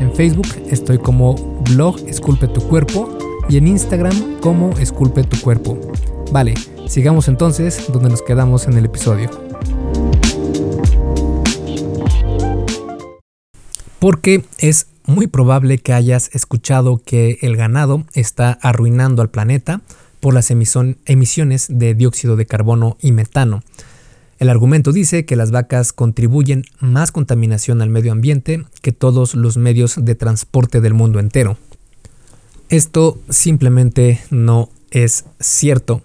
En 0.00 0.14
Facebook 0.14 0.46
estoy 0.70 0.98
como 0.98 1.34
blog 1.70 1.98
Esculpe 2.06 2.46
tu 2.46 2.60
cuerpo 2.60 3.18
y 3.48 3.56
en 3.56 3.66
Instagram 3.66 4.38
como 4.40 4.70
Esculpe 4.78 5.24
tu 5.24 5.40
cuerpo. 5.40 5.78
Vale, 6.30 6.54
sigamos 6.86 7.26
entonces 7.28 7.84
donde 7.92 8.08
nos 8.08 8.22
quedamos 8.22 8.66
en 8.66 8.78
el 8.78 8.84
episodio. 8.84 9.28
Porque 13.98 14.44
es 14.58 14.86
muy 15.06 15.26
probable 15.26 15.78
que 15.78 15.92
hayas 15.92 16.30
escuchado 16.34 17.00
que 17.04 17.38
el 17.42 17.56
ganado 17.56 18.04
está 18.12 18.58
arruinando 18.62 19.22
al 19.22 19.30
planeta 19.30 19.80
por 20.20 20.34
las 20.34 20.50
emisiones 20.50 21.66
de 21.68 21.94
dióxido 21.94 22.36
de 22.36 22.46
carbono 22.46 22.96
y 23.00 23.12
metano. 23.12 23.62
El 24.38 24.50
argumento 24.50 24.92
dice 24.92 25.24
que 25.24 25.34
las 25.34 25.50
vacas 25.50 25.92
contribuyen 25.92 26.64
más 26.78 27.10
contaminación 27.10 27.82
al 27.82 27.90
medio 27.90 28.12
ambiente 28.12 28.64
que 28.82 28.92
todos 28.92 29.34
los 29.34 29.56
medios 29.56 29.96
de 30.00 30.14
transporte 30.14 30.80
del 30.80 30.94
mundo 30.94 31.18
entero. 31.18 31.58
Esto 32.68 33.18
simplemente 33.28 34.20
no 34.30 34.68
es 34.90 35.24
cierto. 35.40 36.02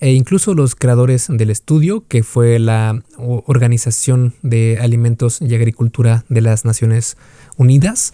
E 0.00 0.12
incluso 0.12 0.54
los 0.54 0.74
creadores 0.74 1.26
del 1.28 1.50
estudio, 1.50 2.04
que 2.08 2.22
fue 2.22 2.58
la 2.58 3.02
Organización 3.16 4.34
de 4.42 4.78
Alimentos 4.80 5.40
y 5.40 5.54
Agricultura 5.54 6.24
de 6.28 6.40
las 6.40 6.64
Naciones 6.64 7.16
Unidas, 7.56 8.12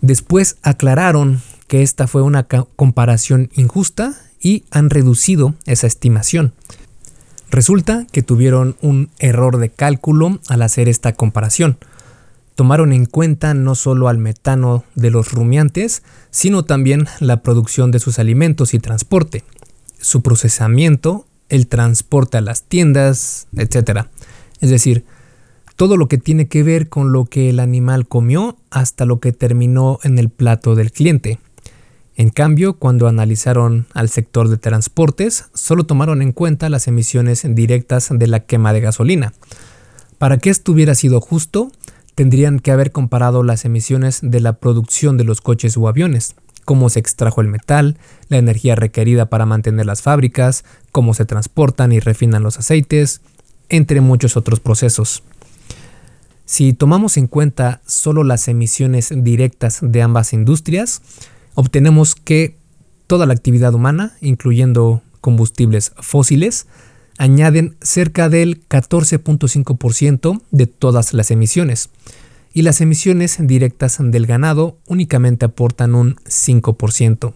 después 0.00 0.56
aclararon 0.62 1.42
que 1.66 1.82
esta 1.82 2.06
fue 2.06 2.22
una 2.22 2.44
comparación 2.44 3.50
injusta 3.54 4.14
y 4.40 4.64
han 4.70 4.90
reducido 4.90 5.54
esa 5.66 5.86
estimación. 5.86 6.52
Resulta 7.52 8.06
que 8.10 8.22
tuvieron 8.22 8.76
un 8.80 9.10
error 9.18 9.58
de 9.58 9.68
cálculo 9.68 10.40
al 10.48 10.62
hacer 10.62 10.88
esta 10.88 11.12
comparación. 11.12 11.76
Tomaron 12.54 12.94
en 12.94 13.04
cuenta 13.04 13.52
no 13.52 13.74
solo 13.74 14.08
al 14.08 14.16
metano 14.16 14.84
de 14.94 15.10
los 15.10 15.32
rumiantes, 15.32 16.02
sino 16.30 16.64
también 16.64 17.08
la 17.20 17.42
producción 17.42 17.90
de 17.90 17.98
sus 17.98 18.18
alimentos 18.18 18.72
y 18.72 18.78
transporte, 18.78 19.44
su 20.00 20.22
procesamiento, 20.22 21.26
el 21.50 21.66
transporte 21.66 22.38
a 22.38 22.40
las 22.40 22.62
tiendas, 22.62 23.48
etc. 23.54 24.06
Es 24.62 24.70
decir, 24.70 25.04
todo 25.76 25.98
lo 25.98 26.08
que 26.08 26.16
tiene 26.16 26.48
que 26.48 26.62
ver 26.62 26.88
con 26.88 27.12
lo 27.12 27.26
que 27.26 27.50
el 27.50 27.60
animal 27.60 28.08
comió 28.08 28.56
hasta 28.70 29.04
lo 29.04 29.20
que 29.20 29.32
terminó 29.32 29.98
en 30.04 30.18
el 30.18 30.30
plato 30.30 30.74
del 30.74 30.90
cliente. 30.90 31.38
En 32.16 32.30
cambio, 32.30 32.74
cuando 32.74 33.08
analizaron 33.08 33.86
al 33.94 34.08
sector 34.08 34.48
de 34.48 34.58
transportes, 34.58 35.46
solo 35.54 35.84
tomaron 35.84 36.20
en 36.20 36.32
cuenta 36.32 36.68
las 36.68 36.86
emisiones 36.86 37.42
directas 37.54 38.08
de 38.12 38.26
la 38.26 38.40
quema 38.40 38.72
de 38.72 38.80
gasolina. 38.80 39.32
Para 40.18 40.38
que 40.38 40.50
esto 40.50 40.72
hubiera 40.72 40.94
sido 40.94 41.20
justo, 41.20 41.72
tendrían 42.14 42.58
que 42.58 42.70
haber 42.70 42.92
comparado 42.92 43.42
las 43.42 43.64
emisiones 43.64 44.20
de 44.22 44.40
la 44.40 44.54
producción 44.54 45.16
de 45.16 45.24
los 45.24 45.40
coches 45.40 45.76
o 45.76 45.88
aviones, 45.88 46.36
cómo 46.64 46.90
se 46.90 47.00
extrajo 47.00 47.40
el 47.40 47.48
metal, 47.48 47.96
la 48.28 48.36
energía 48.36 48.74
requerida 48.74 49.26
para 49.26 49.46
mantener 49.46 49.86
las 49.86 50.02
fábricas, 50.02 50.64
cómo 50.92 51.14
se 51.14 51.24
transportan 51.24 51.92
y 51.92 52.00
refinan 52.00 52.42
los 52.42 52.58
aceites, 52.58 53.22
entre 53.68 54.02
muchos 54.02 54.36
otros 54.36 54.60
procesos. 54.60 55.22
Si 56.44 56.74
tomamos 56.74 57.16
en 57.16 57.28
cuenta 57.28 57.80
solo 57.86 58.24
las 58.24 58.46
emisiones 58.48 59.12
directas 59.14 59.78
de 59.80 60.02
ambas 60.02 60.34
industrias, 60.34 61.00
obtenemos 61.54 62.14
que 62.14 62.56
toda 63.06 63.26
la 63.26 63.34
actividad 63.34 63.74
humana, 63.74 64.14
incluyendo 64.20 65.02
combustibles 65.20 65.92
fósiles, 66.00 66.66
añaden 67.18 67.76
cerca 67.82 68.28
del 68.28 68.66
14.5% 68.68 70.42
de 70.50 70.66
todas 70.66 71.12
las 71.12 71.30
emisiones, 71.30 71.90
y 72.54 72.62
las 72.62 72.80
emisiones 72.80 73.38
directas 73.40 73.98
del 74.00 74.26
ganado 74.26 74.76
únicamente 74.86 75.46
aportan 75.46 75.94
un 75.94 76.16
5%. 76.26 77.32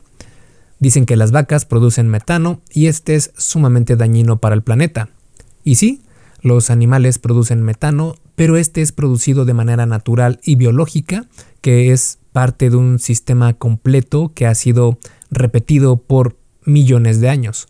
Dicen 0.79 1.07
que 1.07 1.16
las 1.16 1.33
vacas 1.33 1.64
producen 1.64 2.09
metano 2.09 2.61
y 2.70 2.87
este 2.87 3.14
es 3.14 3.33
sumamente 3.37 3.96
dañino 3.96 4.38
para 4.38 4.55
el 4.55 4.62
planeta. 4.62 5.09
Y 5.64 5.76
sí, 5.76 6.02
los 6.42 6.68
animales 6.68 7.18
producen 7.18 7.62
metano, 7.62 8.16
pero 8.35 8.59
este 8.59 8.83
es 8.83 8.92
producido 8.92 9.46
de 9.46 9.55
manera 9.55 9.87
natural 9.87 10.38
y 10.44 10.57
biológica, 10.57 11.24
que 11.62 11.92
es 11.92 12.18
parte 12.37 12.68
de 12.68 12.77
un 12.77 12.99
sistema 12.99 13.55
completo 13.55 14.33
que 14.35 14.46
ha 14.46 14.55
sido 14.55 14.99
repetido 15.31 15.96
por 15.96 16.37
millones 16.66 17.18
de 17.18 17.31
años, 17.31 17.66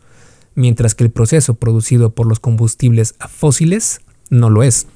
mientras 0.57 0.97
que 0.97 1.05
el 1.05 1.13
proceso 1.13 1.55
producido 1.55 2.17
por 2.17 2.27
los 2.27 2.41
combustibles 2.41 3.15
fósiles 3.29 4.01
no 4.29 4.51
lo 4.51 4.65
es. 4.65 4.89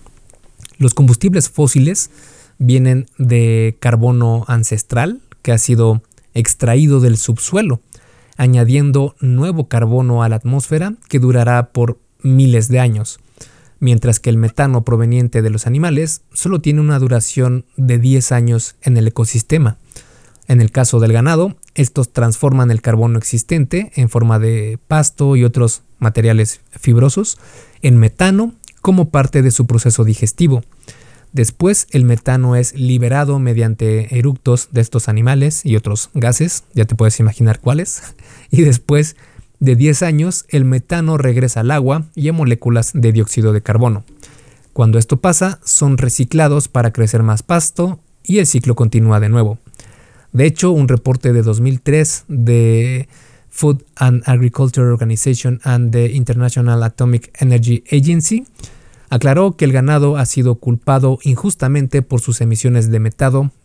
Los 0.78 0.92
combustibles 0.92 1.50
fósiles 1.50 2.10
vienen 2.58 3.06
de 3.16 3.76
carbono 3.78 4.44
ancestral 4.48 5.20
que 5.40 5.52
ha 5.52 5.58
sido 5.58 6.02
extraído 6.34 6.98
del 6.98 7.16
subsuelo. 7.16 7.80
añadiendo 8.36 9.14
nuevo 9.20 9.68
carbono 9.68 10.24
a 10.24 10.28
la 10.28 10.34
atmósfera 10.34 10.94
que 11.08 11.20
durará 11.20 11.70
por 11.70 11.96
miles 12.22 12.66
de 12.66 12.80
años, 12.80 13.20
mientras 13.80 14.20
que 14.20 14.30
el 14.30 14.36
metano 14.36 14.84
proveniente 14.84 15.42
de 15.42 15.50
los 15.50 15.66
animales 15.66 16.22
solo 16.32 16.60
tiene 16.60 16.80
una 16.80 16.98
duración 16.98 17.64
de 17.76 17.98
10 17.98 18.32
años 18.32 18.76
en 18.82 18.96
el 18.96 19.08
ecosistema. 19.08 19.78
En 20.46 20.60
el 20.60 20.70
caso 20.70 21.00
del 21.00 21.12
ganado, 21.12 21.56
estos 21.74 22.12
transforman 22.12 22.70
el 22.70 22.82
carbono 22.82 23.18
existente 23.18 23.92
en 23.94 24.08
forma 24.08 24.38
de 24.38 24.78
pasto 24.88 25.36
y 25.36 25.44
otros 25.44 25.82
materiales 25.98 26.60
fibrosos 26.70 27.38
en 27.82 27.98
metano 27.98 28.54
como 28.82 29.10
parte 29.10 29.42
de 29.42 29.50
su 29.50 29.66
proceso 29.66 30.04
digestivo. 30.04 30.62
Después 31.32 31.86
el 31.90 32.04
metano 32.04 32.56
es 32.56 32.74
liberado 32.74 33.38
mediante 33.38 34.18
eructos 34.18 34.68
de 34.72 34.80
estos 34.80 35.08
animales 35.08 35.64
y 35.64 35.76
otros 35.76 36.10
gases, 36.14 36.64
ya 36.74 36.84
te 36.84 36.96
puedes 36.96 37.20
imaginar 37.20 37.60
cuáles. 37.60 38.02
Y 38.52 38.62
después 38.62 39.14
de 39.60 39.76
10 39.76 40.02
años 40.02 40.46
el 40.48 40.64
metano 40.64 41.18
regresa 41.18 41.60
al 41.60 41.70
agua 41.70 42.06
y 42.14 42.28
a 42.28 42.32
moléculas 42.32 42.92
de 42.94 43.12
dióxido 43.12 43.52
de 43.52 43.62
carbono. 43.62 44.04
Cuando 44.72 44.98
esto 44.98 45.20
pasa 45.20 45.60
son 45.64 45.98
reciclados 45.98 46.68
para 46.68 46.92
crecer 46.92 47.22
más 47.22 47.42
pasto 47.42 48.00
y 48.24 48.38
el 48.38 48.46
ciclo 48.46 48.74
continúa 48.74 49.20
de 49.20 49.28
nuevo. 49.28 49.58
De 50.32 50.46
hecho, 50.46 50.70
un 50.70 50.88
reporte 50.88 51.32
de 51.32 51.42
2003 51.42 52.24
de 52.28 53.08
Food 53.50 53.82
and 53.96 54.22
Agriculture 54.26 54.86
Organization 54.86 55.60
and 55.64 55.92
the 55.92 56.12
International 56.12 56.82
Atomic 56.82 57.30
Energy 57.40 57.84
Agency 57.90 58.46
aclaró 59.10 59.56
que 59.56 59.64
el 59.64 59.72
ganado 59.72 60.16
ha 60.16 60.24
sido 60.24 60.54
culpado 60.54 61.18
injustamente 61.24 62.00
por 62.02 62.20
sus 62.20 62.40
emisiones 62.40 62.90
de, 62.90 63.00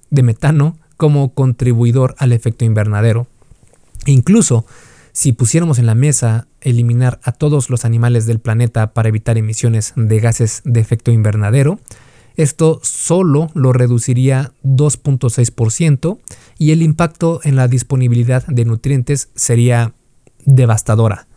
de 0.10 0.24
metano 0.24 0.78
como 0.98 1.34
contribuidor 1.34 2.16
al 2.18 2.34
efecto 2.34 2.66
invernadero. 2.66 3.28
incluso 4.08 4.66
si 5.16 5.32
pusiéramos 5.32 5.80
en 5.80 5.86
la 5.86 5.96
mesa 5.96 6.46
eliminar 6.60 7.22
a 7.24 7.32
todos 7.32 7.70
los 7.70 7.86
animales 7.86 8.26
del 8.26 8.40
planeta 8.40 8.94
para 8.94 9.08
evitar 9.08 9.38
emisiones 9.38 9.94
de 9.96 10.20
gases 10.20 10.62
de 10.66 10.82
efecto 10.82 11.10
invernadero, 11.10 11.80
esto 12.36 12.82
solo 12.84 13.50
lo 13.54 13.72
reduciría 13.72 14.52
2.6% 14.66 16.20
y 16.58 16.72
el 16.72 16.82
impacto 16.82 17.40
en 17.46 17.56
la 17.56 17.70
disponibilidad 17.70 18.46
de 18.48 18.66
nutrientes 18.66 19.30
sería 19.36 19.94
devastadora. 20.44 21.28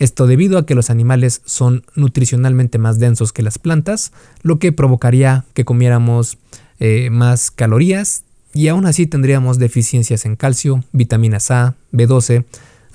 Esto 0.00 0.26
debido 0.26 0.58
a 0.58 0.66
que 0.66 0.74
los 0.74 0.90
animales 0.90 1.42
son 1.44 1.84
nutricionalmente 1.94 2.78
más 2.78 2.98
densos 2.98 3.32
que 3.32 3.44
las 3.44 3.60
plantas, 3.60 4.10
lo 4.42 4.58
que 4.58 4.72
provocaría 4.72 5.44
que 5.54 5.64
comiéramos 5.64 6.38
eh, 6.80 7.10
más 7.10 7.52
calorías 7.52 8.24
y 8.52 8.66
aún 8.66 8.84
así 8.84 9.06
tendríamos 9.06 9.60
deficiencias 9.60 10.24
en 10.24 10.34
calcio, 10.34 10.82
vitaminas 10.90 11.52
A, 11.52 11.76
B12, 11.92 12.44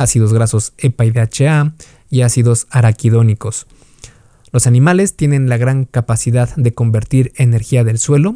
ácidos 0.02 0.34
grasos 0.34 0.74
EPA 0.78 1.06
y 1.06 1.12
DHA 1.12 1.74
y 2.10 2.22
ácidos 2.22 2.68
araquidónicos. 2.70 3.68
Los 4.52 4.68
animales 4.68 5.16
tienen 5.16 5.48
la 5.48 5.58
gran 5.58 5.86
capacidad 5.86 6.54
de 6.56 6.74
convertir 6.74 7.32
energía 7.36 7.84
del 7.84 8.00
suelo, 8.00 8.36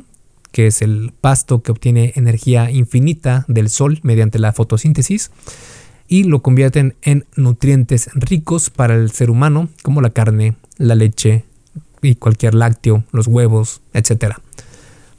que 0.52 0.68
es 0.68 0.82
el 0.82 1.12
pasto 1.20 1.62
que 1.62 1.74
obtiene 1.74 2.14
energía 2.16 2.72
infinita 2.72 3.44
del 3.50 3.70
sol 3.70 4.00
mediante 4.04 4.40
la 4.40 4.54
fotosíntesis, 4.54 5.32
y 6.08 6.24
lo 6.24 6.42
convierten 6.42 6.96
en 7.02 7.26
nutrientes 7.36 8.10
ricos 8.14 8.70
para 8.70 8.96
el 8.96 9.12
ser 9.12 9.30
humano, 9.30 9.68
como 9.82 10.02
la 10.02 10.12
carne, 10.12 10.56
la 10.78 10.96
leche 10.96 11.44
y 12.02 12.16
cualquier 12.16 12.54
lácteo, 12.54 13.04
los 13.12 13.28
huevos, 13.28 13.82
etc. 13.94 14.36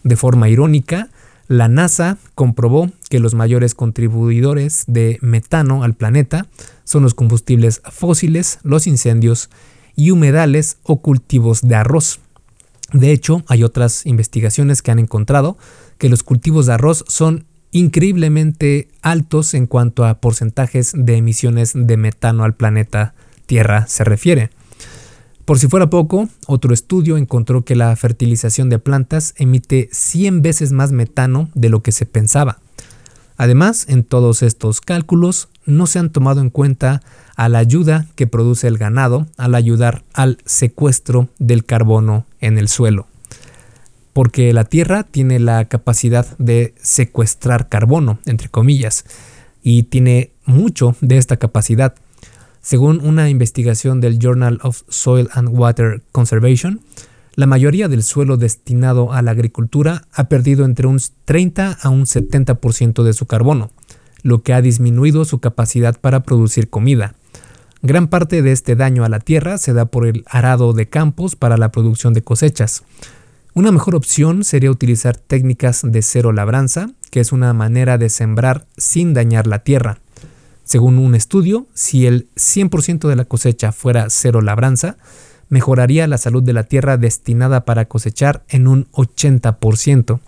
De 0.04 0.16
forma 0.16 0.48
irónica, 0.48 1.10
la 1.48 1.68
NASA 1.68 2.18
comprobó 2.34 2.90
que 3.08 3.20
los 3.20 3.34
mayores 3.34 3.74
contribuidores 3.74 4.84
de 4.86 5.18
metano 5.20 5.84
al 5.84 5.94
planeta 5.94 6.46
son 6.84 7.02
los 7.02 7.14
combustibles 7.14 7.82
fósiles, 7.90 8.58
los 8.62 8.86
incendios 8.86 9.50
y 9.94 10.10
humedales 10.10 10.78
o 10.82 11.00
cultivos 11.00 11.62
de 11.62 11.76
arroz. 11.76 12.20
De 12.92 13.12
hecho, 13.12 13.42
hay 13.48 13.64
otras 13.64 14.06
investigaciones 14.06 14.82
que 14.82 14.90
han 14.90 14.98
encontrado 14.98 15.56
que 15.98 16.08
los 16.08 16.22
cultivos 16.22 16.66
de 16.66 16.74
arroz 16.74 17.04
son 17.08 17.46
increíblemente 17.72 18.88
altos 19.02 19.54
en 19.54 19.66
cuanto 19.66 20.04
a 20.04 20.20
porcentajes 20.20 20.92
de 20.94 21.16
emisiones 21.16 21.72
de 21.74 21.96
metano 21.96 22.44
al 22.44 22.54
planeta 22.54 23.14
Tierra 23.46 23.86
se 23.86 24.04
refiere. 24.04 24.50
Por 25.46 25.58
si 25.58 25.68
fuera 25.68 25.88
poco, 25.88 26.28
otro 26.46 26.74
estudio 26.74 27.16
encontró 27.16 27.64
que 27.64 27.76
la 27.76 27.96
fertilización 27.96 28.68
de 28.68 28.78
plantas 28.78 29.32
emite 29.38 29.88
100 29.92 30.42
veces 30.42 30.72
más 30.72 30.92
metano 30.92 31.48
de 31.54 31.70
lo 31.70 31.82
que 31.82 31.92
se 31.92 32.04
pensaba. 32.04 32.58
Además, 33.38 33.86
en 33.88 34.04
todos 34.04 34.42
estos 34.42 34.82
cálculos 34.82 35.48
no 35.64 35.86
se 35.86 35.98
han 35.98 36.10
tomado 36.10 36.42
en 36.42 36.50
cuenta 36.50 37.00
a 37.36 37.48
la 37.48 37.58
ayuda 37.58 38.06
que 38.16 38.26
produce 38.26 38.66
el 38.66 38.76
ganado 38.76 39.26
al 39.38 39.54
ayudar 39.54 40.04
al 40.12 40.38
secuestro 40.44 41.28
del 41.38 41.64
carbono 41.64 42.26
en 42.40 42.58
el 42.58 42.68
suelo 42.68 43.06
porque 44.16 44.54
la 44.54 44.64
Tierra 44.64 45.02
tiene 45.02 45.38
la 45.38 45.66
capacidad 45.66 46.26
de 46.38 46.72
secuestrar 46.80 47.68
carbono, 47.68 48.18
entre 48.24 48.48
comillas, 48.48 49.04
y 49.62 49.82
tiene 49.82 50.30
mucho 50.46 50.96
de 51.02 51.18
esta 51.18 51.36
capacidad. 51.36 51.94
Según 52.66 52.98
una 53.06 53.30
investigación 53.30 54.00
del 54.00 54.18
Journal 54.18 54.58
of 54.60 54.82
Soil 54.88 55.28
and 55.34 55.50
Water 55.50 56.02
Conservation, 56.10 56.80
la 57.36 57.46
mayoría 57.46 57.86
del 57.86 58.02
suelo 58.02 58.38
destinado 58.38 59.12
a 59.12 59.22
la 59.22 59.30
agricultura 59.30 60.02
ha 60.12 60.28
perdido 60.28 60.64
entre 60.64 60.88
un 60.88 60.98
30 61.26 61.78
a 61.80 61.88
un 61.90 62.06
70% 62.06 63.04
de 63.04 63.12
su 63.12 63.26
carbono, 63.26 63.70
lo 64.24 64.42
que 64.42 64.52
ha 64.52 64.62
disminuido 64.62 65.24
su 65.24 65.38
capacidad 65.38 66.00
para 66.00 66.24
producir 66.24 66.68
comida. 66.68 67.14
Gran 67.82 68.08
parte 68.08 68.42
de 68.42 68.50
este 68.50 68.74
daño 68.74 69.04
a 69.04 69.08
la 69.08 69.20
tierra 69.20 69.58
se 69.58 69.72
da 69.72 69.84
por 69.84 70.04
el 70.04 70.24
arado 70.26 70.72
de 70.72 70.88
campos 70.88 71.36
para 71.36 71.58
la 71.58 71.70
producción 71.70 72.14
de 72.14 72.22
cosechas. 72.22 72.82
Una 73.54 73.70
mejor 73.70 73.94
opción 73.94 74.42
sería 74.42 74.72
utilizar 74.72 75.16
técnicas 75.16 75.82
de 75.84 76.02
cero 76.02 76.32
labranza, 76.32 76.90
que 77.12 77.20
es 77.20 77.30
una 77.30 77.52
manera 77.52 77.96
de 77.96 78.08
sembrar 78.08 78.66
sin 78.76 79.14
dañar 79.14 79.46
la 79.46 79.60
tierra. 79.60 80.00
Según 80.66 80.98
un 80.98 81.14
estudio, 81.14 81.68
si 81.74 82.06
el 82.06 82.28
100% 82.34 83.08
de 83.08 83.14
la 83.14 83.24
cosecha 83.24 83.70
fuera 83.70 84.08
cero 84.10 84.40
labranza, 84.40 84.96
mejoraría 85.48 86.08
la 86.08 86.18
salud 86.18 86.42
de 86.42 86.52
la 86.52 86.64
tierra 86.64 86.96
destinada 86.96 87.64
para 87.64 87.84
cosechar 87.84 88.44
en 88.48 88.66
un 88.66 88.86
80%. 88.90 90.18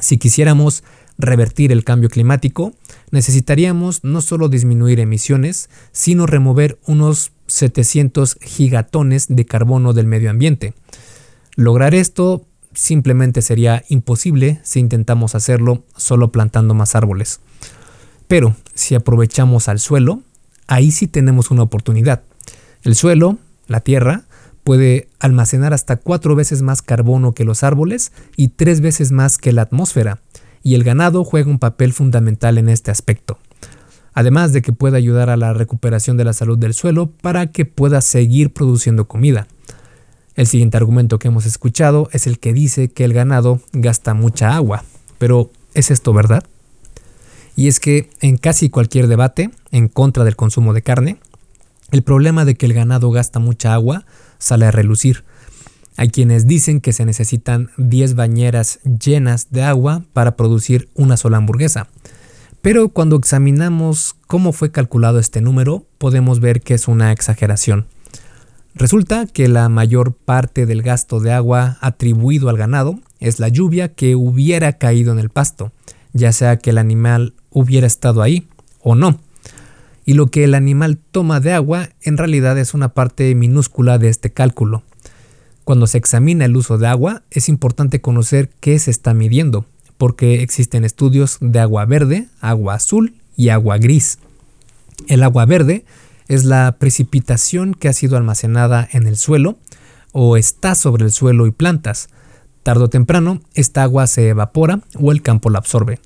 Si 0.00 0.18
quisiéramos 0.18 0.82
revertir 1.18 1.70
el 1.70 1.84
cambio 1.84 2.08
climático, 2.08 2.72
necesitaríamos 3.12 4.02
no 4.02 4.22
solo 4.22 4.48
disminuir 4.48 4.98
emisiones, 4.98 5.70
sino 5.92 6.26
remover 6.26 6.80
unos 6.86 7.30
700 7.46 8.38
gigatones 8.42 9.26
de 9.28 9.46
carbono 9.46 9.92
del 9.92 10.08
medio 10.08 10.30
ambiente. 10.30 10.74
Lograr 11.54 11.94
esto 11.94 12.44
simplemente 12.74 13.40
sería 13.40 13.84
imposible 13.88 14.58
si 14.64 14.80
intentamos 14.80 15.36
hacerlo 15.36 15.84
solo 15.96 16.32
plantando 16.32 16.74
más 16.74 16.96
árboles. 16.96 17.38
Pero 18.30 18.54
si 18.76 18.94
aprovechamos 18.94 19.66
al 19.66 19.80
suelo, 19.80 20.22
ahí 20.68 20.92
sí 20.92 21.08
tenemos 21.08 21.50
una 21.50 21.64
oportunidad. 21.64 22.22
El 22.84 22.94
suelo, 22.94 23.38
la 23.66 23.80
tierra, 23.80 24.22
puede 24.62 25.08
almacenar 25.18 25.74
hasta 25.74 25.96
cuatro 25.96 26.36
veces 26.36 26.62
más 26.62 26.80
carbono 26.80 27.32
que 27.32 27.42
los 27.42 27.64
árboles 27.64 28.12
y 28.36 28.50
tres 28.50 28.82
veces 28.82 29.10
más 29.10 29.36
que 29.36 29.50
la 29.52 29.62
atmósfera, 29.62 30.20
y 30.62 30.76
el 30.76 30.84
ganado 30.84 31.24
juega 31.24 31.50
un 31.50 31.58
papel 31.58 31.92
fundamental 31.92 32.56
en 32.56 32.68
este 32.68 32.92
aspecto. 32.92 33.36
Además 34.14 34.52
de 34.52 34.62
que 34.62 34.72
puede 34.72 34.96
ayudar 34.96 35.28
a 35.28 35.36
la 35.36 35.52
recuperación 35.52 36.16
de 36.16 36.22
la 36.22 36.32
salud 36.32 36.56
del 36.56 36.72
suelo 36.72 37.10
para 37.10 37.48
que 37.48 37.64
pueda 37.64 38.00
seguir 38.00 38.52
produciendo 38.52 39.08
comida. 39.08 39.48
El 40.36 40.46
siguiente 40.46 40.76
argumento 40.76 41.18
que 41.18 41.26
hemos 41.26 41.46
escuchado 41.46 42.08
es 42.12 42.28
el 42.28 42.38
que 42.38 42.52
dice 42.52 42.92
que 42.92 43.02
el 43.02 43.12
ganado 43.12 43.60
gasta 43.72 44.14
mucha 44.14 44.54
agua. 44.54 44.84
Pero, 45.18 45.50
¿es 45.74 45.90
esto 45.90 46.12
verdad? 46.12 46.44
Y 47.56 47.68
es 47.68 47.80
que 47.80 48.10
en 48.20 48.36
casi 48.36 48.70
cualquier 48.70 49.06
debate 49.06 49.50
en 49.70 49.88
contra 49.88 50.24
del 50.24 50.36
consumo 50.36 50.72
de 50.72 50.82
carne, 50.82 51.18
el 51.90 52.02
problema 52.02 52.44
de 52.44 52.54
que 52.54 52.66
el 52.66 52.72
ganado 52.72 53.10
gasta 53.10 53.38
mucha 53.38 53.74
agua 53.74 54.04
sale 54.38 54.66
a 54.66 54.70
relucir. 54.70 55.24
Hay 55.96 56.08
quienes 56.10 56.46
dicen 56.46 56.80
que 56.80 56.92
se 56.92 57.04
necesitan 57.04 57.70
10 57.76 58.14
bañeras 58.14 58.80
llenas 58.84 59.48
de 59.50 59.62
agua 59.62 60.02
para 60.12 60.36
producir 60.36 60.88
una 60.94 61.16
sola 61.16 61.36
hamburguesa. 61.36 61.88
Pero 62.62 62.90
cuando 62.90 63.16
examinamos 63.16 64.16
cómo 64.26 64.52
fue 64.52 64.70
calculado 64.70 65.18
este 65.18 65.40
número, 65.40 65.84
podemos 65.98 66.40
ver 66.40 66.60
que 66.62 66.74
es 66.74 66.88
una 66.88 67.12
exageración. 67.12 67.86
Resulta 68.74 69.26
que 69.26 69.48
la 69.48 69.68
mayor 69.68 70.14
parte 70.14 70.64
del 70.64 70.82
gasto 70.82 71.20
de 71.20 71.32
agua 71.32 71.78
atribuido 71.80 72.48
al 72.48 72.56
ganado 72.56 73.00
es 73.18 73.40
la 73.40 73.48
lluvia 73.48 73.92
que 73.92 74.14
hubiera 74.14 74.74
caído 74.74 75.12
en 75.12 75.18
el 75.18 75.28
pasto, 75.28 75.72
ya 76.12 76.32
sea 76.32 76.56
que 76.56 76.70
el 76.70 76.78
animal 76.78 77.34
hubiera 77.50 77.86
estado 77.86 78.22
ahí 78.22 78.48
o 78.82 78.94
no. 78.94 79.18
Y 80.04 80.14
lo 80.14 80.26
que 80.28 80.44
el 80.44 80.54
animal 80.54 80.98
toma 81.10 81.40
de 81.40 81.52
agua 81.52 81.90
en 82.02 82.16
realidad 82.16 82.58
es 82.58 82.74
una 82.74 82.90
parte 82.90 83.34
minúscula 83.34 83.98
de 83.98 84.08
este 84.08 84.30
cálculo. 84.30 84.82
Cuando 85.64 85.86
se 85.86 85.98
examina 85.98 86.46
el 86.46 86.56
uso 86.56 86.78
de 86.78 86.88
agua 86.88 87.22
es 87.30 87.48
importante 87.48 88.00
conocer 88.00 88.50
qué 88.60 88.78
se 88.78 88.90
está 88.90 89.14
midiendo, 89.14 89.66
porque 89.98 90.42
existen 90.42 90.84
estudios 90.84 91.38
de 91.40 91.60
agua 91.60 91.84
verde, 91.84 92.26
agua 92.40 92.74
azul 92.74 93.14
y 93.36 93.50
agua 93.50 93.78
gris. 93.78 94.18
El 95.06 95.22
agua 95.22 95.44
verde 95.44 95.84
es 96.28 96.44
la 96.44 96.76
precipitación 96.78 97.74
que 97.74 97.88
ha 97.88 97.92
sido 97.92 98.16
almacenada 98.16 98.88
en 98.92 99.06
el 99.06 99.16
suelo 99.16 99.58
o 100.12 100.36
está 100.36 100.74
sobre 100.74 101.04
el 101.04 101.12
suelo 101.12 101.46
y 101.46 101.50
plantas. 101.50 102.08
Tardo 102.62 102.84
o 102.84 102.90
temprano, 102.90 103.40
esta 103.54 103.82
agua 103.82 104.06
se 104.06 104.28
evapora 104.28 104.80
o 104.98 105.12
el 105.12 105.22
campo 105.22 105.50
la 105.50 105.58
absorbe. 105.58 105.98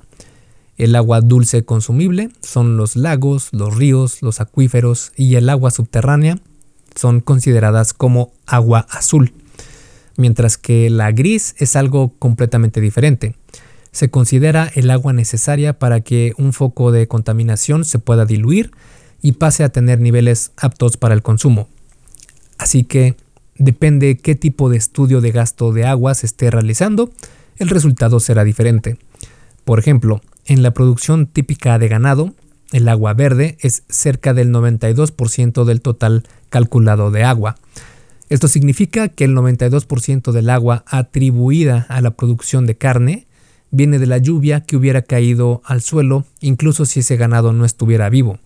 El 0.77 0.97
agua 0.97 1.21
dulce 1.21 1.65
consumible 1.65 2.31
son 2.41 2.77
los 2.77 2.97
lagos, 2.97 3.49
los 3.53 3.77
ríos, 3.77 4.23
los 4.23 4.41
acuíferos 4.41 5.13
y 5.17 5.37
el 5.37 5.49
agua 5.49 5.71
subterránea 5.71 6.39
son 6.97 7.21
consideradas 7.21 7.93
como 7.93 8.33
agua 8.47 8.87
azul, 8.91 9.33
mientras 10.17 10.59
que 10.59 10.91
la 10.91 11.13
gris 11.13 11.55
es 11.59 11.77
algo 11.77 12.13
completamente 12.19 12.81
diferente. 12.81 13.37
Se 13.93 14.11
considera 14.11 14.69
el 14.75 14.91
agua 14.91 15.13
necesaria 15.13 15.79
para 15.79 16.01
que 16.01 16.33
un 16.39 16.53
foco 16.53 16.91
de 16.91 17.07
contaminación 17.07 17.85
se 17.85 18.01
pueda 18.01 18.27
diluir 18.27 18.73
y 19.23 19.33
pase 19.33 19.63
a 19.63 19.69
tener 19.69 20.01
niveles 20.01 20.51
aptos 20.57 20.97
para 20.97 21.15
el 21.15 21.23
consumo. 21.23 21.69
Así 22.59 22.83
que 22.83 23.15
depende 23.57 24.17
qué 24.17 24.35
tipo 24.35 24.69
de 24.69 24.77
estudio 24.77 25.21
de 25.21 25.31
gasto 25.31 25.73
de 25.73 25.87
agua 25.87 26.15
se 26.15 26.27
esté 26.27 26.51
realizando, 26.51 27.13
el 27.57 27.69
resultado 27.69 28.19
será 28.19 28.43
diferente. 28.43 28.99
Por 29.65 29.79
ejemplo, 29.79 30.21
en 30.47 30.63
la 30.63 30.73
producción 30.73 31.27
típica 31.27 31.79
de 31.79 31.89
ganado, 31.89 32.35
el 32.73 32.89
agua 32.89 33.15
verde 33.15 33.57
es 33.61 33.85
cerca 33.89 34.35
del 34.35 34.51
92% 34.51 35.65
del 35.65 35.81
total 35.81 36.25
calculado 36.49 37.11
de 37.11 37.25
agua. 37.25 37.57
Esto 38.29 38.49
significa 38.49 39.09
que 39.09 39.25
el 39.25 39.35
92% 39.35 40.33
del 40.33 40.51
agua 40.51 40.85
atribuida 40.87 41.87
a 41.89 42.01
la 42.01 42.13
producción 42.13 42.67
de 42.67 42.77
carne 42.77 43.27
viene 43.71 43.99
de 43.99 44.07
la 44.07 44.19
lluvia 44.19 44.61
que 44.61 44.77
hubiera 44.77 45.03
caído 45.03 45.63
al 45.65 45.83
suelo 45.83 46.25
incluso 46.41 46.85
si 46.85 47.01
ese 47.01 47.17
ganado 47.17 47.53
no 47.53 47.65
estuviera 47.65 48.09
vivo. 48.09 48.39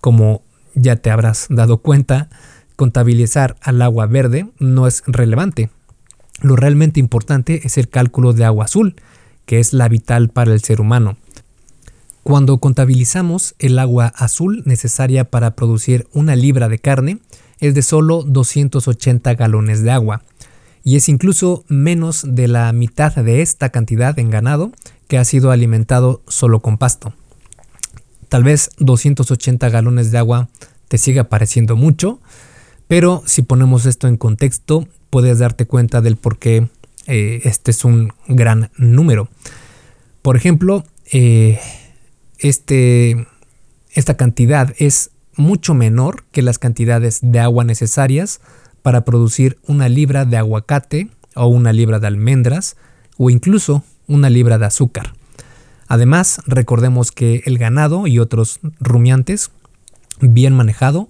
Como 0.00 0.42
ya 0.74 0.96
te 0.96 1.10
habrás 1.10 1.46
dado 1.50 1.78
cuenta, 1.78 2.30
contabilizar 2.76 3.56
al 3.60 3.82
agua 3.82 4.06
verde 4.06 4.48
no 4.58 4.86
es 4.86 5.02
relevante. 5.06 5.70
Lo 6.40 6.56
realmente 6.56 6.98
importante 6.98 7.60
es 7.64 7.78
el 7.78 7.88
cálculo 7.88 8.32
de 8.32 8.44
agua 8.44 8.64
azul, 8.64 8.96
que 9.46 9.60
es 9.60 9.72
la 9.72 9.88
vital 9.88 10.30
para 10.30 10.52
el 10.52 10.62
ser 10.62 10.80
humano. 10.80 11.16
Cuando 12.22 12.58
contabilizamos 12.58 13.56
el 13.58 13.78
agua 13.80 14.12
azul 14.14 14.62
necesaria 14.64 15.24
para 15.24 15.56
producir 15.56 16.06
una 16.12 16.36
libra 16.36 16.68
de 16.68 16.78
carne, 16.78 17.18
es 17.58 17.74
de 17.74 17.82
solo 17.82 18.22
280 18.22 19.34
galones 19.34 19.82
de 19.82 19.90
agua, 19.90 20.22
y 20.84 20.96
es 20.96 21.08
incluso 21.08 21.64
menos 21.68 22.24
de 22.26 22.48
la 22.48 22.72
mitad 22.72 23.14
de 23.14 23.42
esta 23.42 23.70
cantidad 23.70 24.18
en 24.18 24.30
ganado 24.30 24.72
que 25.08 25.18
ha 25.18 25.24
sido 25.24 25.50
alimentado 25.50 26.22
solo 26.28 26.60
con 26.60 26.78
pasto. 26.78 27.12
Tal 28.28 28.44
vez 28.44 28.70
280 28.78 29.68
galones 29.68 30.10
de 30.10 30.18
agua 30.18 30.48
te 30.88 30.98
siga 30.98 31.24
pareciendo 31.24 31.76
mucho, 31.76 32.20
pero 32.86 33.22
si 33.26 33.42
ponemos 33.42 33.84
esto 33.84 34.06
en 34.06 34.16
contexto, 34.16 34.86
puedes 35.10 35.40
darte 35.40 35.66
cuenta 35.66 36.00
del 36.00 36.16
por 36.16 36.38
qué 36.38 36.68
eh, 37.06 37.40
este 37.44 37.72
es 37.72 37.84
un 37.84 38.12
gran 38.28 38.70
número. 38.76 39.28
Por 40.22 40.36
ejemplo, 40.36 40.84
eh, 41.12 41.58
este, 42.42 43.26
esta 43.92 44.16
cantidad 44.16 44.74
es 44.78 45.10
mucho 45.36 45.74
menor 45.74 46.24
que 46.32 46.42
las 46.42 46.58
cantidades 46.58 47.20
de 47.22 47.40
agua 47.40 47.64
necesarias 47.64 48.40
para 48.82 49.04
producir 49.04 49.58
una 49.66 49.88
libra 49.88 50.24
de 50.24 50.36
aguacate 50.36 51.08
o 51.34 51.46
una 51.46 51.72
libra 51.72 52.00
de 52.00 52.08
almendras 52.08 52.76
o 53.16 53.30
incluso 53.30 53.84
una 54.08 54.28
libra 54.28 54.58
de 54.58 54.66
azúcar. 54.66 55.14
Además, 55.86 56.42
recordemos 56.46 57.12
que 57.12 57.42
el 57.46 57.58
ganado 57.58 58.06
y 58.06 58.18
otros 58.18 58.60
rumiantes, 58.80 59.50
bien 60.20 60.54
manejado, 60.54 61.08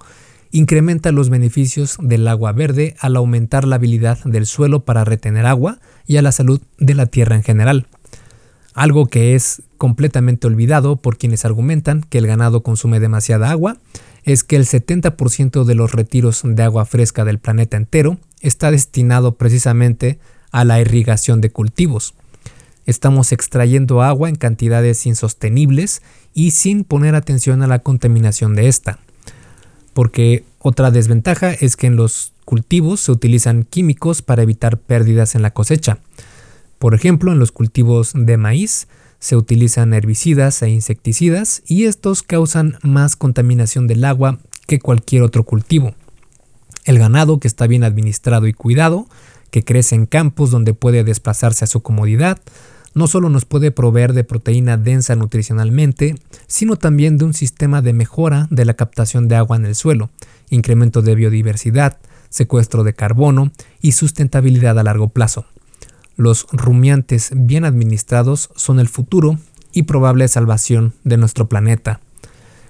incrementa 0.51 1.13
los 1.13 1.31
beneficios 1.31 1.97
del 2.01 2.29
agua 2.29 2.53
verde 2.53 2.95
al 3.01 3.17
aumentar 3.17 3.67
la 3.67 3.77
habilidad 3.77 4.19
del 4.25 4.47
suelo 4.47 4.85
para 4.85 5.05
retener 5.05 5.47
agua 5.47 5.79
y 6.07 6.19
a 6.19 6.23
la 6.23 6.33
salud 6.33 6.61
de 6.79 6.95
la 6.95 7.07
tierra 7.07 7.37
en 7.37 7.43
general. 7.43 7.87
Algo 8.75 9.07
que 9.07 9.35
es 9.35 9.63
completamente 9.77 10.47
olvidado 10.47 10.97
por 10.97 11.19
quienes 11.19 11.45
argumentan 11.45 12.03
que 12.09 12.19
el 12.19 12.27
ganado 12.27 12.63
consume 12.63 13.01
demasiada 13.01 13.51
agua 13.51 13.77
es 14.25 14.45
que 14.45 14.57
el 14.57 14.67
70% 14.67 15.65
de 15.65 15.75
los 15.75 15.93
retiros 15.93 16.43
de 16.45 16.63
agua 16.63 16.85
fresca 16.85 17.25
del 17.25 17.39
planeta 17.39 17.77
entero 17.77 18.19
está 18.41 18.71
destinado 18.71 19.35
precisamente 19.35 20.19
a 20.53 20.65
la 20.65 20.81
irrigación 20.81 21.41
de 21.41 21.51
cultivos. 21.51 22.15
Estamos 22.87 23.33
extrayendo 23.33 24.03
agua 24.03 24.29
en 24.29 24.37
cantidades 24.37 25.07
insostenibles 25.07 26.03
y 26.35 26.53
sin 26.53 26.85
poner 26.85 27.15
atención 27.15 27.63
a 27.63 27.67
la 27.67 27.81
contaminación 27.81 28.55
de 28.55 28.69
esta. 28.69 28.99
Porque 29.95 30.45
otra 30.59 30.91
desventaja 30.91 31.53
es 31.53 31.77
que 31.77 31.87
en 31.87 31.97
los 31.97 32.33
cultivos 32.45 33.01
se 33.01 33.13
utilizan 33.13 33.65
químicos 33.65 34.23
para 34.23 34.43
evitar 34.43 34.79
pérdidas 34.79 35.35
en 35.35 35.43
la 35.43 35.53
cosecha. 35.53 35.99
Por 36.83 36.97
ejemplo, 36.97 37.31
en 37.31 37.39
los 37.39 37.53
cultivos 37.53 38.11
de 38.13 38.37
maíz 38.37 38.89
se 39.21 39.37
utilizan 39.37 39.95
herbicidas 39.95 40.61
e 40.63 40.69
insecticidas 40.69 41.63
y 41.65 41.85
estos 41.85 42.25
causan 42.25 42.77
más 42.83 43.15
contaminación 43.15 43.87
del 43.87 44.05
agua 44.05 44.41
que 44.67 44.81
cualquier 44.81 45.23
otro 45.23 45.45
cultivo. 45.45 45.95
El 46.85 46.99
ganado 46.99 47.39
que 47.39 47.47
está 47.47 47.69
bien 47.69 47.85
administrado 47.85 48.49
y 48.49 48.53
cuidado, 48.53 49.07
que 49.53 49.63
crece 49.63 49.95
en 49.95 50.07
campos 50.07 50.51
donde 50.51 50.75
puede 50.75 51.05
desplazarse 51.05 51.63
a 51.63 51.69
su 51.69 51.83
comodidad, 51.83 52.41
no 52.95 53.07
solo 53.07 53.29
nos 53.29 53.45
puede 53.45 53.71
proveer 53.71 54.13
de 54.13 54.25
proteína 54.25 54.77
densa 54.77 55.15
nutricionalmente, 55.15 56.17
sino 56.49 56.75
también 56.75 57.17
de 57.17 57.27
un 57.27 57.33
sistema 57.33 57.81
de 57.81 57.93
mejora 57.93 58.49
de 58.51 58.65
la 58.65 58.75
captación 58.75 59.29
de 59.29 59.37
agua 59.37 59.57
en 59.57 59.67
el 59.67 59.77
suelo, 59.77 60.11
incremento 60.51 61.01
de 61.01 61.15
biodiversidad, 61.15 61.99
secuestro 62.29 62.83
de 62.83 62.95
carbono 62.95 63.53
y 63.81 63.93
sustentabilidad 63.93 64.77
a 64.81 64.83
largo 64.83 65.11
plazo. 65.11 65.47
Los 66.23 66.47
rumiantes 66.53 67.33
bien 67.35 67.65
administrados 67.65 68.51
son 68.55 68.79
el 68.79 68.87
futuro 68.87 69.41
y 69.73 69.83
probable 69.83 70.29
salvación 70.29 70.95
de 71.03 71.17
nuestro 71.17 71.49
planeta. 71.49 71.99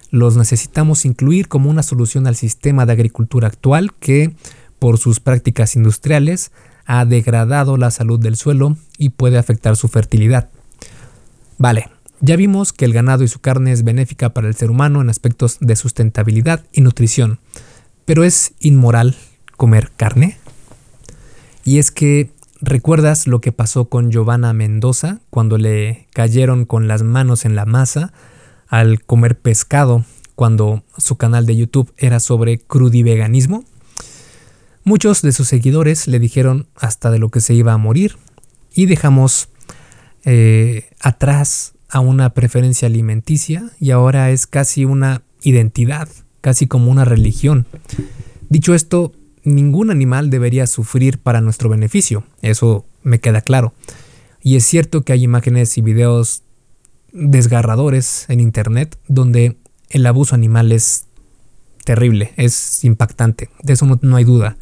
Los 0.09 0.37
necesitamos 0.37 1.05
incluir 1.05 1.47
como 1.47 1.69
una 1.69 1.83
solución 1.83 2.25
al 2.25 2.35
sistema 2.35 2.87
de 2.87 2.93
agricultura 2.93 3.49
actual 3.49 3.93
que, 3.93 4.35
por 4.79 4.97
sus 4.97 5.19
prácticas 5.19 5.75
industriales, 5.75 6.51
ha 6.87 7.05
degradado 7.05 7.77
la 7.77 7.91
salud 7.91 8.19
del 8.19 8.37
suelo 8.37 8.75
y 8.97 9.09
puede 9.09 9.37
afectar 9.37 9.75
su 9.75 9.87
fertilidad. 9.87 10.49
Vale, 11.59 11.91
ya 12.21 12.35
vimos 12.35 12.73
que 12.73 12.85
el 12.85 12.93
ganado 12.93 13.23
y 13.23 13.27
su 13.27 13.39
carne 13.39 13.71
es 13.71 13.83
benéfica 13.83 14.33
para 14.33 14.47
el 14.47 14.55
ser 14.55 14.71
humano 14.71 14.99
en 14.99 15.11
aspectos 15.11 15.59
de 15.61 15.75
sustentabilidad 15.75 16.65
y 16.71 16.81
nutrición, 16.81 17.37
pero 18.05 18.23
es 18.23 18.53
inmoral 18.59 19.15
comer 19.57 19.91
carne. 19.95 20.39
Y 21.63 21.77
es 21.77 21.91
que 21.91 22.32
¿Recuerdas 22.65 23.27
lo 23.27 23.41
que 23.41 23.51
pasó 23.51 23.89
con 23.89 24.09
Giovanna 24.09 24.53
Mendoza 24.53 25.19
cuando 25.29 25.57
le 25.57 26.07
cayeron 26.13 26.63
con 26.63 26.87
las 26.87 27.03
manos 27.03 27.43
en 27.43 27.57
la 27.57 27.65
masa 27.65 28.13
al 28.69 29.03
comer 29.03 29.37
pescado 29.37 30.05
cuando 30.35 30.81
su 30.97 31.17
canal 31.17 31.45
de 31.45 31.57
YouTube 31.57 31.93
era 31.97 32.21
sobre 32.21 32.59
crudiveganismo? 32.59 33.65
Muchos 34.85 35.21
de 35.21 35.33
sus 35.33 35.49
seguidores 35.49 36.07
le 36.07 36.19
dijeron 36.19 36.67
hasta 36.75 37.11
de 37.11 37.19
lo 37.19 37.27
que 37.27 37.41
se 37.41 37.53
iba 37.53 37.73
a 37.73 37.77
morir 37.77 38.15
y 38.73 38.85
dejamos 38.85 39.49
eh, 40.23 40.89
atrás 41.01 41.73
a 41.89 41.99
una 41.99 42.29
preferencia 42.29 42.85
alimenticia 42.85 43.71
y 43.77 43.91
ahora 43.91 44.31
es 44.31 44.47
casi 44.47 44.85
una 44.85 45.23
identidad, 45.41 46.07
casi 46.39 46.67
como 46.67 46.89
una 46.89 47.03
religión. 47.03 47.65
Dicho 48.47 48.73
esto, 48.73 49.11
ningún 49.43 49.91
animal 49.91 50.29
debería 50.29 50.67
sufrir 50.67 51.19
para 51.19 51.41
nuestro 51.41 51.69
beneficio, 51.69 52.23
eso 52.41 52.85
me 53.03 53.19
queda 53.19 53.41
claro. 53.41 53.73
Y 54.41 54.55
es 54.55 54.65
cierto 54.65 55.03
que 55.03 55.13
hay 55.13 55.23
imágenes 55.23 55.77
y 55.77 55.81
videos 55.81 56.43
desgarradores 57.11 58.25
en 58.29 58.39
Internet 58.39 58.97
donde 59.07 59.57
el 59.89 60.05
abuso 60.05 60.35
animal 60.35 60.71
es 60.71 61.05
terrible, 61.85 62.33
es 62.37 62.83
impactante, 62.83 63.49
de 63.61 63.73
eso 63.73 63.99
no, 64.01 64.15
hay 64.15 64.23
duda. 64.23 64.57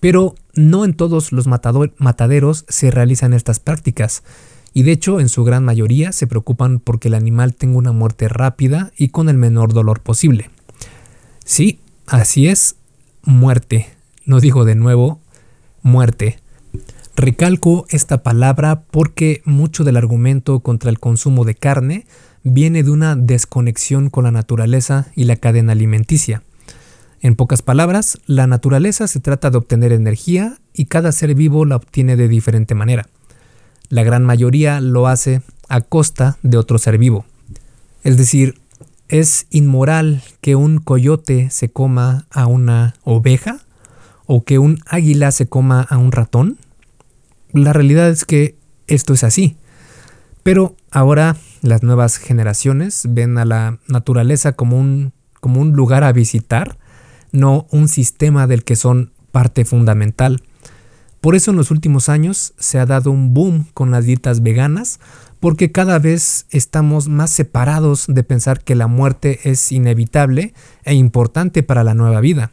Pero 0.00 0.34
no 0.54 0.84
en 0.84 0.94
todos 0.94 1.32
los 1.32 1.46
mataderos 1.46 2.66
se 2.68 2.90
realizan 2.90 3.32
estas 3.32 3.60
prácticas, 3.60 4.22
y 4.74 4.82
de 4.82 4.92
hecho 4.92 5.20
en 5.20 5.28
su 5.28 5.44
gran 5.44 5.64
mayoría 5.64 6.12
se 6.12 6.26
preocupan 6.26 6.80
porque 6.80 7.08
el 7.08 7.14
animal 7.14 7.54
tenga 7.54 7.78
una 7.78 7.92
muerte 7.92 8.28
rápida 8.28 8.92
y 8.98 9.08
con 9.08 9.28
el 9.28 9.38
menor 9.38 9.72
dolor 9.72 10.00
posible. 10.00 10.50
Sí, 11.44 11.78
así 12.06 12.48
es, 12.48 12.76
muerte. 13.24 13.88
No 14.24 14.40
digo 14.40 14.64
de 14.64 14.74
nuevo 14.74 15.20
muerte. 15.82 16.38
Recalco 17.16 17.86
esta 17.90 18.22
palabra 18.22 18.82
porque 18.90 19.42
mucho 19.44 19.84
del 19.84 19.96
argumento 19.96 20.60
contra 20.60 20.90
el 20.90 20.98
consumo 20.98 21.44
de 21.44 21.54
carne 21.54 22.06
viene 22.42 22.82
de 22.82 22.90
una 22.90 23.16
desconexión 23.16 24.10
con 24.10 24.24
la 24.24 24.32
naturaleza 24.32 25.06
y 25.14 25.24
la 25.24 25.36
cadena 25.36 25.72
alimenticia. 25.72 26.42
En 27.20 27.36
pocas 27.36 27.62
palabras, 27.62 28.18
la 28.26 28.46
naturaleza 28.46 29.06
se 29.06 29.20
trata 29.20 29.50
de 29.50 29.56
obtener 29.56 29.92
energía 29.92 30.58
y 30.74 30.86
cada 30.86 31.12
ser 31.12 31.34
vivo 31.34 31.64
la 31.64 31.76
obtiene 31.76 32.16
de 32.16 32.28
diferente 32.28 32.74
manera. 32.74 33.06
La 33.88 34.02
gran 34.02 34.24
mayoría 34.24 34.80
lo 34.80 35.06
hace 35.06 35.40
a 35.68 35.80
costa 35.80 36.36
de 36.42 36.58
otro 36.58 36.78
ser 36.78 36.98
vivo. 36.98 37.24
Es 38.02 38.18
decir, 38.18 38.60
¿Es 39.14 39.46
inmoral 39.50 40.22
que 40.40 40.56
un 40.56 40.78
coyote 40.78 41.48
se 41.50 41.70
coma 41.70 42.26
a 42.32 42.48
una 42.48 42.96
oveja? 43.04 43.60
¿O 44.26 44.42
que 44.42 44.58
un 44.58 44.80
águila 44.86 45.30
se 45.30 45.46
coma 45.46 45.82
a 45.82 45.98
un 45.98 46.10
ratón? 46.10 46.58
La 47.52 47.72
realidad 47.72 48.08
es 48.08 48.24
que 48.24 48.56
esto 48.88 49.14
es 49.14 49.22
así. 49.22 49.56
Pero 50.42 50.74
ahora 50.90 51.36
las 51.62 51.84
nuevas 51.84 52.16
generaciones 52.16 53.06
ven 53.08 53.38
a 53.38 53.44
la 53.44 53.78
naturaleza 53.86 54.54
como 54.54 54.80
un, 54.80 55.12
como 55.38 55.60
un 55.60 55.74
lugar 55.74 56.02
a 56.02 56.10
visitar, 56.10 56.76
no 57.30 57.68
un 57.70 57.86
sistema 57.86 58.48
del 58.48 58.64
que 58.64 58.74
son 58.74 59.12
parte 59.30 59.64
fundamental. 59.64 60.42
Por 61.24 61.34
eso 61.34 61.52
en 61.52 61.56
los 61.56 61.70
últimos 61.70 62.10
años 62.10 62.52
se 62.58 62.78
ha 62.78 62.84
dado 62.84 63.10
un 63.10 63.32
boom 63.32 63.64
con 63.72 63.90
las 63.90 64.04
dietas 64.04 64.42
veganas, 64.42 65.00
porque 65.40 65.72
cada 65.72 65.98
vez 65.98 66.44
estamos 66.50 67.08
más 67.08 67.30
separados 67.30 68.04
de 68.08 68.22
pensar 68.22 68.62
que 68.62 68.74
la 68.74 68.88
muerte 68.88 69.40
es 69.44 69.72
inevitable 69.72 70.52
e 70.84 70.92
importante 70.92 71.62
para 71.62 71.82
la 71.82 71.94
nueva 71.94 72.20
vida. 72.20 72.52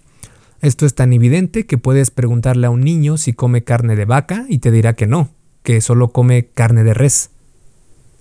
Esto 0.61 0.86
es 0.86 0.95
tan 0.95 1.11
evidente 1.11 1.65
que 1.65 1.78
puedes 1.78 2.11
preguntarle 2.11 2.65
a 2.65 2.69
un 2.69 2.80
niño 2.80 3.17
si 3.17 3.34
come 3.34 3.65
carne 3.65 3.97
de 3.97 4.05
vaca 4.05 4.45
y 4.47 4.59
te 4.59 4.72
dirá 4.72 4.93
que 4.93 5.05
no, 5.05 5.32
que 5.63 5.82
solo 5.82 6.13
come 6.13 6.45
carne 6.45 6.86
de 6.86 6.93
res. 6.93 7.32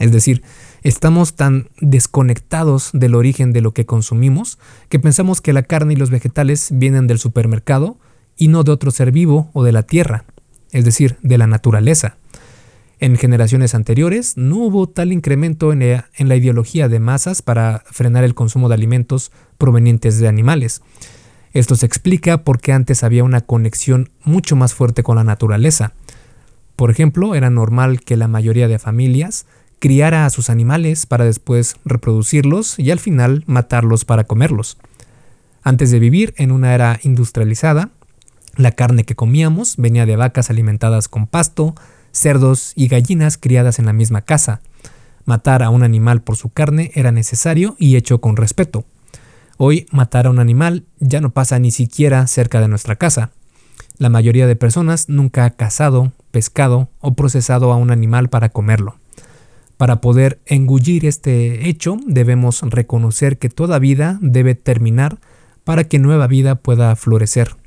Es 0.01 0.11
decir, 0.11 0.43
estamos 0.83 1.37
tan 1.37 1.69
desconectados 1.81 2.91
del 2.93 3.15
origen 3.15 3.53
de 3.53 3.61
lo 3.61 3.73
que 3.73 3.87
consumimos 3.87 4.59
que 4.89 4.99
pensamos 4.99 5.41
que 5.41 5.53
la 5.53 5.63
carne 5.63 5.93
y 5.93 5.97
los 5.97 6.11
vegetales 6.11 6.71
vienen 6.73 7.07
del 7.07 7.21
supermercado 7.21 7.99
y 8.37 8.49
no 8.49 8.65
de 8.65 8.73
otro 8.73 8.91
ser 8.91 9.13
vivo 9.13 9.49
o 9.53 9.63
de 9.63 9.71
la 9.71 9.85
tierra 9.85 10.25
es 10.73 10.85
decir, 10.85 11.17
de 11.23 11.39
la 11.39 11.47
naturaleza. 11.47 12.17
En 13.01 13.17
generaciones 13.17 13.75
anteriores 13.75 14.37
no 14.37 14.57
hubo 14.57 14.87
tal 14.87 15.11
incremento 15.11 15.73
en 15.73 15.81
la, 15.81 16.37
ideología 16.37 16.89
de 16.89 17.01
masas 17.01 17.41
para 17.41 17.83
frenar 17.87 18.25
el 18.25 18.35
consumo 18.35 18.69
de 18.69 18.75
alimentos 18.75 19.33
provenientes 19.57 20.21
de 20.21 20.29
animales. 20.29 20.83
Esto 21.55 21.77
se 21.77 21.87
explica 21.87 22.45
porque 22.45 22.73
antes 22.75 23.03
había 23.03 23.25
una 23.25 23.41
conexión 23.41 24.11
mucho 24.23 24.55
más 24.55 24.75
fuerte 24.75 25.03
con 25.03 25.17
la 25.17 25.25
naturaleza. 25.25 25.95
Por 26.77 26.91
ejemplo, 26.91 27.35
era 27.35 27.49
normal 27.49 28.03
que 28.03 28.19
la 28.19 28.29
mayoría 28.29 28.69
de 28.69 28.79
familias 28.79 29.47
criara 29.79 30.27
a 30.27 30.31
sus 30.31 30.51
animales 30.51 31.07
para 31.07 31.25
después 31.25 31.77
reproducirlos 31.87 32.79
y 32.79 32.91
al 32.91 32.99
final 32.99 33.45
matarlos 33.47 34.05
para 34.05 34.25
comerlos. 34.25 34.77
Antes 35.63 35.91
de 35.91 35.99
vivir 35.99 36.35
en 36.37 36.53
una 36.53 36.75
era 36.75 37.01
industrializada, 37.03 37.91
la 38.63 38.73
carne 38.73 39.05
que 39.05 39.15
comíamos 39.15 39.77
venía 39.77 40.07
de 40.07 40.17
vacas 40.17 40.51
alimentadas 40.51 41.09
con 41.09 41.27
pasto, 41.27 41.75
cerdos 42.13 42.73
y 42.77 42.89
gallinas 42.89 43.39
criadas 43.39 43.79
en 43.79 43.87
la 43.87 43.93
misma 43.93 44.23
casa. 44.23 44.61
Matar 45.25 45.63
a 45.63 45.71
un 45.71 45.83
animal 45.83 46.23
por 46.23 46.37
su 46.37 46.51
carne 46.51 46.91
era 46.95 47.13
necesario 47.13 47.77
y 47.79 47.97
hecho 47.97 48.21
con 48.21 48.37
respeto. 48.37 48.85
Hoy 49.57 49.87
matar 49.91 50.27
a 50.27 50.31
un 50.31 50.39
animal 50.39 50.85
ya 50.99 51.21
no 51.21 51.31
pasa 51.31 51.59
ni 51.59 51.71
siquiera 51.71 52.27
cerca 52.27 52.61
de 52.61 52.69
nuestra 52.69 52.97
casa. 52.97 53.31
La 53.99 54.09
mayoría 54.09 54.47
de 54.47 54.57
personas 54.57 55.09
nunca 55.09 55.45
ha 55.45 55.51
cazado, 55.51 56.13
pescado 56.31 56.89
o 57.01 57.15
procesado 57.15 57.73
a 57.73 57.77
un 57.77 57.91
animal 57.91 58.31
para 58.31 58.49
comerlo. 58.49 58.97
Para 59.77 60.01
poder 60.01 60.41
engullir 60.47 61.07
este 61.07 61.69
hecho 61.69 61.99
debemos 62.07 62.63
reconocer 62.63 63.39
que 63.39 63.49
toda 63.49 63.79
vida 63.79 64.19
debe 64.21 64.55
terminar 64.55 65.19
para 65.65 65.85
que 65.85 65.99
nueva 65.99 66.27
vida 66.27 66.55
pueda 66.55 66.97
florecer. 66.97 67.60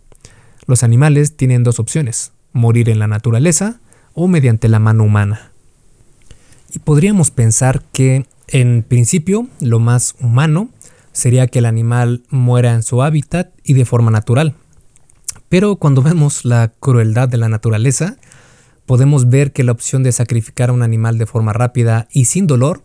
Los 0.65 0.83
animales 0.83 1.35
tienen 1.35 1.63
dos 1.63 1.79
opciones, 1.79 2.31
morir 2.53 2.89
en 2.89 2.99
la 2.99 3.07
naturaleza 3.07 3.79
o 4.13 4.27
mediante 4.27 4.69
la 4.69 4.79
mano 4.79 5.03
humana. 5.03 5.51
Y 6.71 6.79
podríamos 6.79 7.31
pensar 7.31 7.83
que, 7.91 8.25
en 8.47 8.83
principio, 8.83 9.47
lo 9.59 9.79
más 9.79 10.15
humano 10.19 10.69
sería 11.11 11.47
que 11.47 11.59
el 11.59 11.65
animal 11.65 12.23
muera 12.29 12.73
en 12.73 12.83
su 12.83 13.03
hábitat 13.03 13.51
y 13.63 13.73
de 13.73 13.85
forma 13.85 14.11
natural. 14.11 14.55
Pero 15.49 15.75
cuando 15.75 16.01
vemos 16.03 16.45
la 16.45 16.71
crueldad 16.79 17.29
de 17.29 17.37
la 17.37 17.49
naturaleza, 17.49 18.17
podemos 18.85 19.29
ver 19.29 19.51
que 19.51 19.63
la 19.63 19.71
opción 19.71 20.03
de 20.03 20.11
sacrificar 20.11 20.69
a 20.69 20.73
un 20.73 20.81
animal 20.81 21.17
de 21.17 21.25
forma 21.25 21.53
rápida 21.53 22.07
y 22.11 22.25
sin 22.25 22.47
dolor 22.47 22.83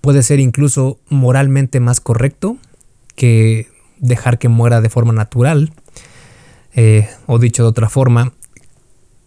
puede 0.00 0.22
ser 0.22 0.40
incluso 0.40 1.00
moralmente 1.08 1.80
más 1.80 2.00
correcto 2.00 2.58
que 3.16 3.68
dejar 3.98 4.38
que 4.38 4.48
muera 4.48 4.80
de 4.80 4.90
forma 4.90 5.12
natural 5.12 5.72
eh, 6.74 7.08
o 7.26 7.38
dicho 7.38 7.62
de 7.62 7.68
otra 7.68 7.88
forma, 7.88 8.32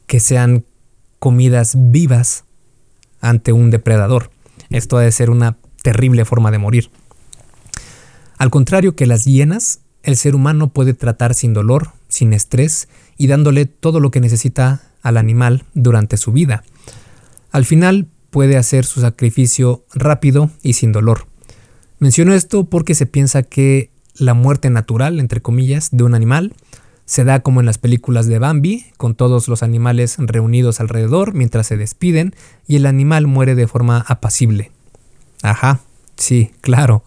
que 0.06 0.20
sean 0.20 0.66
comidas 1.20 1.76
vivas 1.78 2.46
ante 3.22 3.52
un 3.52 3.72
depredador. 3.72 4.32
Esto 4.70 4.98
ha 4.98 5.02
de 5.02 5.12
ser 5.12 5.30
una 5.30 5.58
terrible 5.84 6.26
forma 6.26 6.52
de 6.52 6.58
morir. 6.58 6.92
Al 8.38 8.50
contrario 8.52 8.96
que 8.96 9.06
las 9.06 9.26
hienas, 9.26 9.82
el 10.04 10.16
ser 10.16 10.36
humano 10.36 10.70
puede 10.70 10.94
tratar 10.94 11.34
sin 11.34 11.54
dolor, 11.54 11.92
sin 12.08 12.34
estrés 12.34 12.88
y 13.18 13.28
dándole 13.28 13.66
todo 13.66 14.00
lo 14.00 14.12
que 14.12 14.22
necesita 14.22 14.84
al 15.02 15.18
animal 15.18 15.64
durante 15.74 16.18
su 16.18 16.32
vida. 16.32 16.64
Al 17.52 17.66
final 17.66 18.08
puede 18.30 18.58
hacer 18.58 18.86
su 18.86 19.02
sacrificio 19.02 19.86
rápido 19.94 20.50
y 20.62 20.74
sin 20.74 20.92
dolor. 20.92 21.28
Menciono 22.00 22.34
esto 22.34 22.66
porque 22.66 22.94
se 22.94 23.06
piensa 23.06 23.42
que 23.44 23.90
la 24.16 24.34
muerte 24.34 24.70
natural, 24.70 25.20
entre 25.20 25.42
comillas, 25.42 25.90
de 25.92 26.04
un 26.04 26.14
animal 26.14 26.54
se 27.08 27.24
da 27.24 27.40
como 27.40 27.62
en 27.62 27.66
las 27.66 27.78
películas 27.78 28.28
de 28.28 28.38
Bambi, 28.38 28.86
con 28.98 29.16
todos 29.16 29.48
los 29.48 29.64
animales 29.64 30.18
reunidos 30.20 30.82
alrededor 30.82 31.34
mientras 31.34 31.66
se 31.66 31.78
despiden 31.78 32.36
y 32.68 32.76
el 32.76 32.86
animal 32.86 33.28
muere 33.28 33.56
de 33.56 33.66
forma 33.66 34.04
apacible. 34.08 34.72
Ajá, 35.42 35.80
sí, 36.18 36.52
claro. 36.60 37.04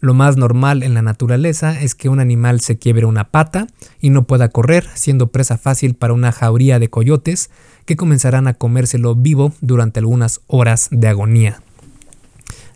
Lo 0.00 0.14
más 0.14 0.36
normal 0.36 0.82
en 0.82 0.94
la 0.94 1.02
naturaleza 1.02 1.80
es 1.80 1.94
que 1.94 2.08
un 2.08 2.18
animal 2.18 2.60
se 2.60 2.76
quiebre 2.76 3.06
una 3.06 3.28
pata 3.28 3.68
y 4.00 4.10
no 4.10 4.24
pueda 4.24 4.48
correr, 4.48 4.88
siendo 4.94 5.28
presa 5.28 5.58
fácil 5.58 5.94
para 5.94 6.12
una 6.12 6.32
jauría 6.32 6.80
de 6.80 6.90
coyotes 6.90 7.50
que 7.84 7.96
comenzarán 7.96 8.48
a 8.48 8.54
comérselo 8.54 9.14
vivo 9.14 9.52
durante 9.60 10.00
algunas 10.00 10.40
horas 10.48 10.88
de 10.90 11.06
agonía. 11.06 11.62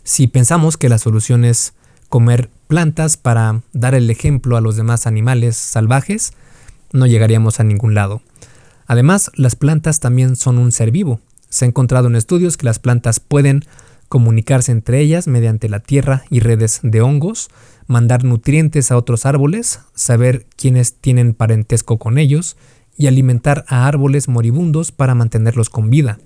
Si 0.03 0.27
pensamos 0.27 0.77
que 0.77 0.87
la 0.87 0.99
solución 0.99 1.43
es 1.43 1.73
comer 2.07 2.49
plantas 2.69 3.17
para 3.17 3.61
dar 3.73 3.93
el 3.93 4.09
ejemplo 4.09 4.55
a 4.55 4.61
los 4.61 4.77
demás 4.77 5.05
animales 5.05 5.57
salvajes, 5.57 6.31
no 6.93 7.07
llegaríamos 7.07 7.59
a 7.59 7.63
ningún 7.63 7.93
lado. 7.93 8.21
Además, 8.87 9.31
las 9.35 9.55
plantas 9.55 9.99
también 9.99 10.35
son 10.35 10.57
un 10.57 10.71
ser 10.71 10.91
vivo. 10.91 11.19
Se 11.49 11.65
ha 11.65 11.67
encontrado 11.67 12.07
en 12.07 12.15
estudios 12.15 12.57
que 12.57 12.65
las 12.65 12.79
plantas 12.79 13.19
pueden 13.19 13.63
comunicarse 14.09 14.71
entre 14.71 14.99
ellas 14.99 15.27
mediante 15.27 15.69
la 15.69 15.79
tierra 15.79 16.23
y 16.29 16.39
redes 16.39 16.79
de 16.83 17.01
hongos, 17.01 17.49
mandar 17.87 18.23
nutrientes 18.23 18.91
a 18.91 18.97
otros 18.97 19.25
árboles, 19.25 19.79
saber 19.93 20.45
quiénes 20.55 20.95
tienen 20.95 21.33
parentesco 21.33 21.97
con 21.97 22.17
ellos 22.17 22.57
y 22.97 23.07
alimentar 23.07 23.65
a 23.67 23.87
árboles 23.87 24.27
moribundos 24.27 24.91
para 24.91 25.15
mantenerlos 25.15 25.69
con 25.69 25.89
vida. 25.89 26.19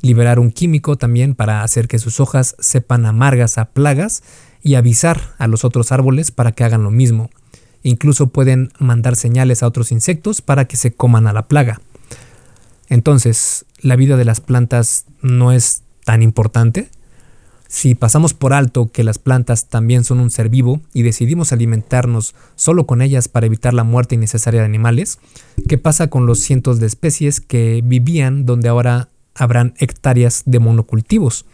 Liberar 0.00 0.38
un 0.38 0.50
químico 0.50 0.96
también 0.96 1.34
para 1.34 1.62
hacer 1.62 1.88
que 1.88 1.98
sus 1.98 2.20
hojas 2.20 2.56
sepan 2.58 3.06
amargas 3.06 3.56
a 3.58 3.66
plagas 3.66 4.22
y 4.62 4.74
avisar 4.74 5.34
a 5.38 5.46
los 5.46 5.64
otros 5.64 5.92
árboles 5.92 6.30
para 6.30 6.52
que 6.52 6.64
hagan 6.64 6.82
lo 6.82 6.90
mismo. 6.90 7.30
Incluso 7.84 8.30
pueden 8.30 8.72
mandar 8.80 9.14
señales 9.14 9.62
a 9.62 9.68
otros 9.68 9.92
insectos 9.92 10.42
para 10.42 10.64
que 10.64 10.76
se 10.76 10.92
coman 10.92 11.28
a 11.28 11.32
la 11.32 11.46
plaga. 11.46 11.80
Entonces, 12.88 13.66
¿la 13.80 13.94
vida 13.94 14.16
de 14.16 14.24
las 14.24 14.40
plantas 14.40 15.04
no 15.22 15.52
es 15.52 15.82
tan 16.04 16.22
importante? 16.22 16.88
Si 17.68 17.94
pasamos 17.94 18.34
por 18.34 18.52
alto 18.52 18.90
que 18.92 19.04
las 19.04 19.18
plantas 19.18 19.68
también 19.68 20.04
son 20.04 20.20
un 20.20 20.30
ser 20.30 20.48
vivo 20.48 20.80
y 20.92 21.02
decidimos 21.02 21.52
alimentarnos 21.52 22.34
solo 22.56 22.86
con 22.86 23.02
ellas 23.02 23.28
para 23.28 23.46
evitar 23.46 23.74
la 23.74 23.84
muerte 23.84 24.14
innecesaria 24.14 24.60
de 24.60 24.66
animales, 24.66 25.18
¿qué 25.68 25.76
pasa 25.76 26.08
con 26.08 26.24
los 26.24 26.40
cientos 26.40 26.78
de 26.78 26.86
especies 26.86 27.40
que 27.40 27.82
vivían 27.84 28.46
donde 28.46 28.68
ahora 28.68 29.08
habrán 29.34 29.74
hectáreas 29.78 30.42
de 30.46 30.58
monocultivos? 30.58 31.46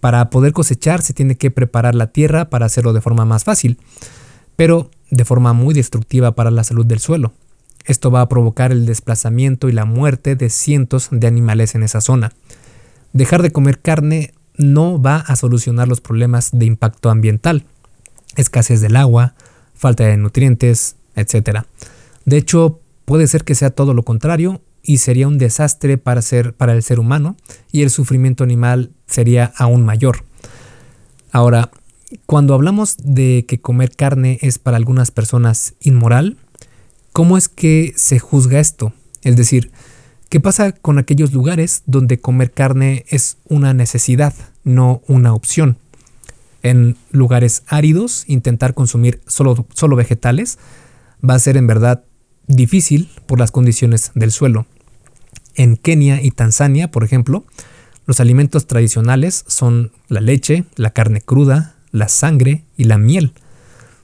Para 0.00 0.28
poder 0.28 0.52
cosechar 0.52 1.02
se 1.02 1.14
tiene 1.14 1.36
que 1.36 1.50
preparar 1.50 1.94
la 1.94 2.08
tierra 2.08 2.50
para 2.50 2.66
hacerlo 2.66 2.92
de 2.92 3.00
forma 3.00 3.24
más 3.24 3.44
fácil. 3.44 3.78
Pero 4.58 4.90
de 5.08 5.24
forma 5.24 5.52
muy 5.52 5.72
destructiva 5.72 6.32
para 6.32 6.50
la 6.50 6.64
salud 6.64 6.84
del 6.84 6.98
suelo. 6.98 7.32
Esto 7.84 8.10
va 8.10 8.22
a 8.22 8.28
provocar 8.28 8.72
el 8.72 8.86
desplazamiento 8.86 9.68
y 9.68 9.72
la 9.72 9.84
muerte 9.84 10.34
de 10.34 10.50
cientos 10.50 11.10
de 11.12 11.28
animales 11.28 11.76
en 11.76 11.84
esa 11.84 12.00
zona. 12.00 12.32
Dejar 13.12 13.40
de 13.42 13.52
comer 13.52 13.78
carne 13.78 14.34
no 14.56 15.00
va 15.00 15.18
a 15.18 15.36
solucionar 15.36 15.86
los 15.86 16.00
problemas 16.00 16.50
de 16.52 16.66
impacto 16.66 17.08
ambiental, 17.08 17.66
escasez 18.34 18.80
del 18.80 18.96
agua, 18.96 19.34
falta 19.74 20.04
de 20.06 20.16
nutrientes, 20.16 20.96
etc. 21.14 21.60
De 22.24 22.36
hecho, 22.36 22.80
puede 23.04 23.28
ser 23.28 23.44
que 23.44 23.54
sea 23.54 23.70
todo 23.70 23.94
lo 23.94 24.02
contrario 24.02 24.60
y 24.82 24.98
sería 24.98 25.28
un 25.28 25.38
desastre 25.38 25.98
para, 25.98 26.20
ser, 26.20 26.52
para 26.52 26.72
el 26.72 26.82
ser 26.82 26.98
humano 26.98 27.36
y 27.70 27.82
el 27.82 27.90
sufrimiento 27.90 28.42
animal 28.42 28.90
sería 29.06 29.52
aún 29.56 29.84
mayor. 29.84 30.24
Ahora, 31.30 31.70
cuando 32.26 32.54
hablamos 32.54 32.96
de 32.98 33.44
que 33.46 33.60
comer 33.60 33.94
carne 33.94 34.38
es 34.40 34.58
para 34.58 34.76
algunas 34.76 35.10
personas 35.10 35.74
inmoral, 35.80 36.36
¿cómo 37.12 37.36
es 37.36 37.48
que 37.48 37.92
se 37.96 38.18
juzga 38.18 38.60
esto? 38.60 38.92
Es 39.22 39.36
decir, 39.36 39.70
¿qué 40.28 40.40
pasa 40.40 40.72
con 40.72 40.98
aquellos 40.98 41.32
lugares 41.32 41.82
donde 41.86 42.20
comer 42.20 42.52
carne 42.52 43.04
es 43.08 43.36
una 43.44 43.74
necesidad, 43.74 44.34
no 44.64 45.02
una 45.06 45.34
opción? 45.34 45.76
En 46.62 46.96
lugares 47.10 47.62
áridos, 47.66 48.24
intentar 48.26 48.74
consumir 48.74 49.20
solo, 49.26 49.66
solo 49.74 49.96
vegetales 49.96 50.58
va 51.28 51.34
a 51.34 51.38
ser 51.38 51.56
en 51.56 51.66
verdad 51.66 52.04
difícil 52.46 53.10
por 53.26 53.38
las 53.38 53.50
condiciones 53.50 54.12
del 54.14 54.32
suelo. 54.32 54.66
En 55.54 55.76
Kenia 55.76 56.22
y 56.22 56.30
Tanzania, 56.30 56.90
por 56.90 57.04
ejemplo, 57.04 57.44
los 58.06 58.20
alimentos 58.20 58.66
tradicionales 58.66 59.44
son 59.46 59.92
la 60.08 60.20
leche, 60.20 60.64
la 60.76 60.90
carne 60.90 61.20
cruda, 61.20 61.74
la 61.90 62.08
sangre 62.08 62.64
y 62.76 62.84
la 62.84 62.98
miel. 62.98 63.32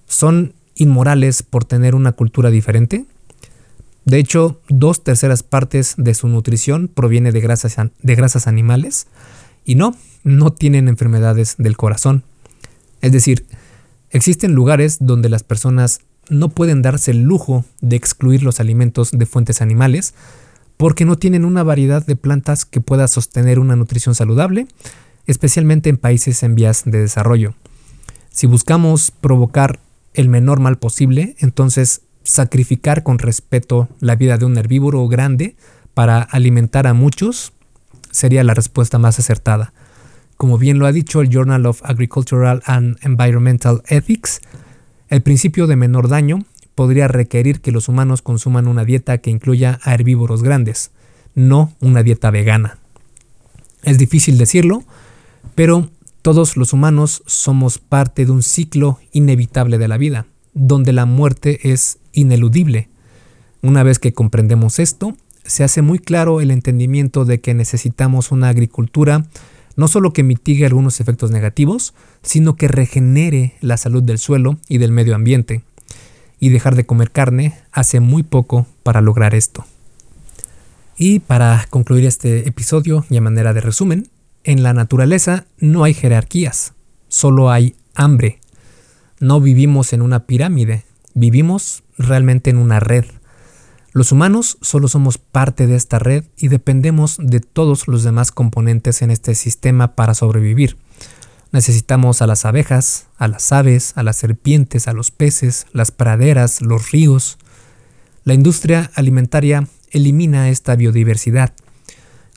¿Son 0.07 0.55
inmorales 0.74 1.43
por 1.43 1.64
tener 1.64 1.95
una 1.95 2.12
cultura 2.12 2.51
diferente? 2.51 3.05
De 4.05 4.18
hecho, 4.18 4.61
dos 4.68 5.03
terceras 5.03 5.43
partes 5.43 5.95
de 5.97 6.14
su 6.14 6.28
nutrición 6.28 6.89
proviene 6.89 7.32
de 7.32 7.41
grasas, 7.41 7.76
de 8.03 8.14
grasas 8.14 8.47
animales 8.47 9.07
y 9.64 9.76
no, 9.76 9.97
no 10.24 10.53
tienen 10.53 10.89
enfermedades 10.89 11.55
del 11.59 11.76
corazón. 11.76 12.22
Es 13.01 13.12
decir, 13.12 13.47
existen 14.11 14.55
lugares 14.55 14.99
donde 15.01 15.28
las 15.28 15.43
personas 15.43 16.01
no 16.28 16.51
pueden 16.51 16.82
darse 16.82 17.11
el 17.11 17.22
lujo 17.22 17.64
de 17.80 17.97
excluir 17.97 18.43
los 18.43 18.61
alimentos 18.61 19.11
de 19.11 19.26
fuentes 19.26 19.61
animales 19.62 20.14
porque 20.76 21.05
no 21.05 21.16
tienen 21.16 21.45
una 21.45 21.62
variedad 21.62 22.05
de 22.05 22.16
plantas 22.16 22.64
que 22.64 22.80
pueda 22.80 23.09
sostener 23.09 23.59
una 23.59 23.76
nutrición 23.76 24.14
saludable, 24.14 24.66
especialmente 25.26 25.89
en 25.89 25.99
países 25.99 26.43
en 26.43 26.55
vías 26.55 26.82
de 26.85 27.01
desarrollo. 27.01 27.55
Si 28.35 28.49
buscamos 28.49 29.12
provocar 29.12 29.78
el 30.12 30.28
menor 30.28 30.59
mal 30.59 30.76
posible, 30.76 31.37
entonces 31.39 32.01
sacrificar 32.24 33.05
con 33.05 33.20
respeto 33.20 33.89
la 34.01 34.16
vida 34.16 34.39
de 34.39 34.45
un 34.45 34.59
herbívoro 34.59 35.07
grande 35.07 35.55
para 35.95 36.20
alimentar 36.20 36.89
a 36.89 36.95
muchos 36.95 37.53
sería 38.11 38.43
la 38.43 38.53
respuesta 38.53 38.99
más 38.99 39.20
acertada. 39.20 39.72
Como 40.37 40.59
bien 40.59 40.80
lo 40.80 40.87
ha 40.87 40.93
dicho 40.93 41.20
el 41.20 41.28
Journal 41.28 41.64
of 41.64 41.80
Agricultural 41.85 42.61
and 42.66 42.97
Environmental 43.03 43.85
Ethics, 43.87 44.41
el 45.11 45.22
principio 45.22 45.68
de 45.68 45.76
menor 45.76 46.09
daño 46.09 46.45
podría 46.74 47.07
requerir 47.07 47.61
que 47.61 47.70
los 47.70 47.89
humanos 47.89 48.20
consuman 48.20 48.66
una 48.66 48.85
dieta 48.85 49.18
que 49.18 49.30
incluya 49.30 49.78
a 49.85 49.95
herbívoros 49.95 50.43
grandes, 50.43 50.91
no 51.37 51.72
una 51.80 52.03
dieta 52.03 52.32
vegana. 52.32 52.78
Es 53.85 53.97
difícil 53.97 54.39
decirlo, 54.39 54.82
pero 55.55 55.89
todos 56.25 56.57
los 56.57 56.72
humanos 56.72 57.22
somos 57.27 57.77
parte 57.77 58.25
de 58.25 58.33
un 58.33 58.43
ciclo 58.43 58.99
inevitable 59.12 59.77
de 59.77 59.89
la 59.89 59.99
vida, 59.99 60.25
donde 60.55 60.95
la 60.95 61.05
muerte 61.05 61.70
es 61.70 61.99
ineludible. 62.14 62.89
Una 63.61 63.83
vez 63.83 63.99
que 63.99 64.14
comprendemos 64.14 64.79
esto, 64.79 65.14
se 65.45 65.64
hace 65.64 65.83
muy 65.83 65.99
claro 65.99 66.41
el 66.41 66.51
entendimiento 66.51 67.27
de 67.27 67.43
que 67.43 67.53
necesitamos 67.53 68.33
una 68.33 68.49
agricultura 68.49 69.27
no 69.77 69.87
solo 69.87 70.14
que 70.14 70.22
mitigue 70.22 70.64
algunos 70.64 70.99
efectos 70.99 71.31
negativos, 71.31 71.93
sino 72.22 72.57
que 72.57 72.68
regenere 72.68 73.57
la 73.61 73.77
salud 73.77 74.03
del 74.03 74.16
suelo 74.16 74.57
y 74.66 74.79
del 74.79 74.93
medio 74.93 75.14
ambiente. 75.14 75.62
Y 76.41 76.49
dejar 76.49 76.75
de 76.75 76.87
comer 76.87 77.11
carne 77.11 77.59
hace 77.70 78.01
muy 78.01 78.22
poco 78.22 78.66
para 78.83 79.03
lograr 79.03 79.35
esto. 79.35 79.66
Y 80.97 81.18
para 81.18 81.66
concluir 81.68 82.07
este 82.07 82.49
episodio 82.49 83.05
y 83.11 83.18
a 83.18 83.20
manera 83.20 83.53
de 83.53 83.61
resumen, 83.61 84.09
en 84.45 84.62
la 84.62 84.72
naturaleza 84.72 85.47
no 85.59 85.84
hay 85.84 85.95
jerarquías, 85.95 86.74
solo 87.09 87.51
hay 87.51 87.74
hambre. 87.95 88.40
No 89.18 89.40
vivimos 89.40 89.92
en 89.92 90.03
una 90.03 90.26
pirámide, 90.26 90.84
vivimos 91.14 91.82
realmente 91.97 92.51
en 92.51 92.59
una 92.59 92.78
red. 92.78 93.05
Los 93.92 94.12
humanos 94.12 94.59
solo 94.61 94.88
somos 94.88 95.18
parte 95.18 95.66
de 95.66 95.76
esta 95.76 95.99
red 95.99 96.24
y 96.36 96.49
dependemos 96.49 97.16
de 97.18 97.40
todos 97.40 97.88
los 97.88 98.03
demás 98.03 98.32
componentes 98.32 99.03
en 99.03 99.11
este 99.11 99.34
sistema 99.34 99.95
para 99.95 100.14
sobrevivir. 100.14 100.76
Necesitamos 101.53 102.20
a 102.20 102.26
las 102.26 102.45
abejas, 102.45 103.07
a 103.16 103.28
las 103.28 103.53
aves, 103.53 103.92
a 103.95 104.03
las 104.03 104.16
serpientes, 104.16 104.88
a 104.88 104.92
los 104.92 105.12
peces, 105.12 105.66
las 105.72 105.92
praderas, 105.92 106.61
los 106.61 106.90
ríos. 106.90 107.38
La 108.24 108.34
industria 108.34 108.90
alimentaria 108.97 109.68
elimina 109.92 110.51
esta 110.51 110.74
biodiversidad. 110.74 111.55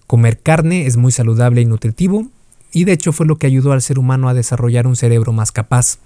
Comer 0.08 0.40
carne 0.40 0.88
es 0.88 0.98
muy 0.98 1.12
saludable 1.12 1.62
y 1.62 1.66
nutritivo, 1.66 2.28
y 2.72 2.86
de 2.86 2.94
hecho 2.94 3.12
fue 3.12 3.26
lo 3.26 3.38
que 3.38 3.48
ayudó 3.48 3.74
al 3.74 3.82
ser 3.82 4.00
humano 4.00 4.30
a 4.30 4.34
desarrollar 4.34 4.88
un 4.88 4.96
cerebro 4.96 5.34
más 5.34 5.52
capaz. 5.52 6.00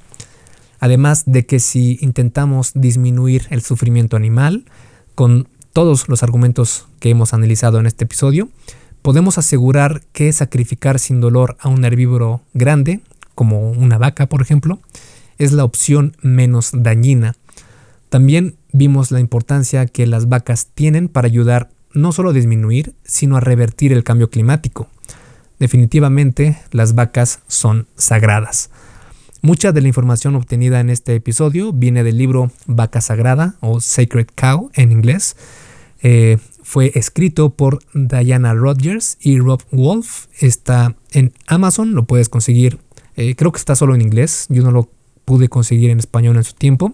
Además 0.80 1.24
de 1.28 1.46
que 1.46 1.60
si 1.60 2.00
intentamos 2.02 2.72
disminuir 2.74 3.46
el 3.52 3.62
sufrimiento 3.62 4.18
animal, 4.18 4.66
con 5.14 5.48
todos 5.74 6.10
los 6.10 6.24
argumentos 6.24 6.88
que 7.00 7.12
hemos 7.12 7.34
analizado 7.34 7.80
en 7.80 7.86
este 7.86 8.06
episodio, 8.06 8.50
podemos 9.02 9.38
asegurar 9.38 10.02
que 10.14 10.34
sacrificar 10.34 11.00
sin 11.00 11.22
dolor 11.22 11.58
a 11.60 11.70
un 11.70 11.86
herbívoro 11.86 12.42
grande, 12.54 13.02
como 13.36 13.72
una 13.72 13.98
vaca 13.98 14.28
por 14.28 14.42
ejemplo, 14.42 14.80
es 15.38 15.52
la 15.54 15.64
opción 15.64 16.16
menos 16.22 16.72
dañina. 16.74 17.36
También 18.10 18.56
vimos 18.72 19.12
la 19.12 19.20
importancia 19.20 19.86
que 19.86 20.06
las 20.08 20.28
vacas 20.28 20.68
tienen 20.74 21.08
para 21.08 21.28
ayudar 21.28 21.70
no 21.94 22.12
solo 22.12 22.34
disminuir, 22.34 22.94
sino 23.04 23.38
a 23.38 23.40
revertir 23.40 23.94
el 23.94 24.04
cambio 24.04 24.30
climático. 24.30 24.88
Definitivamente 25.60 26.58
las 26.72 26.96
vacas 26.96 27.42
son 27.48 27.88
sagradas. 27.96 28.72
Mucha 29.44 29.72
de 29.72 29.82
la 29.82 29.88
información 29.88 30.36
obtenida 30.36 30.80
en 30.80 30.90
este 30.90 31.16
episodio 31.16 31.74
viene 31.74 32.04
del 32.04 32.18
libro 32.18 32.52
Vaca 32.68 33.02
Sagrada 33.02 33.56
o 33.60 33.82
Sacred 33.82 34.28
Cow 34.36 34.70
en 34.76 34.92
inglés. 34.92 35.36
Eh, 36.04 36.38
fue 36.64 36.92
escrito 36.96 37.52
por 37.52 37.80
Diana 37.94 38.54
Rogers 38.54 39.18
y 39.20 39.40
Rob 39.40 39.62
Wolf. 39.72 40.28
Está 40.40 40.96
en 41.12 41.34
Amazon, 41.48 41.94
lo 41.94 42.06
puedes 42.06 42.30
conseguir. 42.30 42.80
Eh, 43.16 43.36
creo 43.36 43.52
que 43.52 43.60
está 43.60 43.76
solo 43.76 43.96
en 43.96 44.02
inglés. 44.02 44.46
Yo 44.50 44.64
no 44.64 44.72
lo 44.72 44.90
pude 45.26 45.50
conseguir 45.50 45.90
en 45.90 46.00
español 46.00 46.38
en 46.38 46.44
su 46.44 46.54
tiempo. 46.54 46.94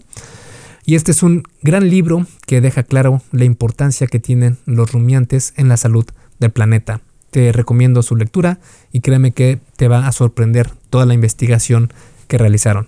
Y 0.90 0.96
este 0.96 1.12
es 1.12 1.22
un 1.22 1.44
gran 1.62 1.90
libro 1.90 2.26
que 2.46 2.62
deja 2.62 2.82
claro 2.82 3.22
la 3.34 3.44
importancia 3.44 4.08
que 4.08 4.22
tienen 4.22 4.58
los 4.66 4.94
rumiantes 4.94 5.54
en 5.58 5.68
la 5.68 5.76
salud 5.76 6.06
del 6.40 6.52
planeta. 6.52 7.02
Te 7.30 7.52
recomiendo 7.52 8.02
su 8.04 8.16
lectura 8.16 8.60
y 8.94 9.02
créeme 9.02 9.34
que 9.34 9.60
te 9.76 9.90
va 9.90 10.08
a 10.08 10.14
sorprender 10.14 10.70
toda 10.90 11.06
la 11.06 11.14
investigación 11.14 11.92
que 12.30 12.38
realizaron. 12.38 12.88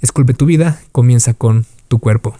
Esculpe 0.00 0.32
tu 0.32 0.46
vida, 0.46 0.80
comienza 0.90 1.34
con 1.34 1.66
tu 1.88 1.98
cuerpo. 1.98 2.34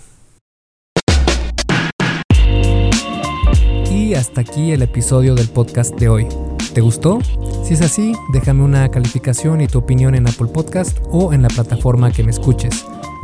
Y 3.92 4.14
hasta 4.14 4.40
aquí 4.40 4.72
el 4.72 4.80
episodio 4.80 5.34
del 5.34 5.48
podcast 5.48 5.96
de 5.96 6.08
hoy. 6.08 6.26
¿Te 6.72 6.80
gustó? 6.80 7.18
Si 7.62 7.74
es 7.74 7.82
así, 7.82 8.14
déjame 8.32 8.62
una 8.62 8.88
calificación 8.88 9.60
y 9.60 9.66
tu 9.66 9.80
opinión 9.80 10.14
en 10.14 10.26
Apple 10.26 10.48
Podcast 10.48 10.96
o 11.10 11.34
en 11.34 11.42
la 11.42 11.48
plataforma 11.48 12.10
que 12.10 12.24
me 12.24 12.30
escuches. 12.30 12.86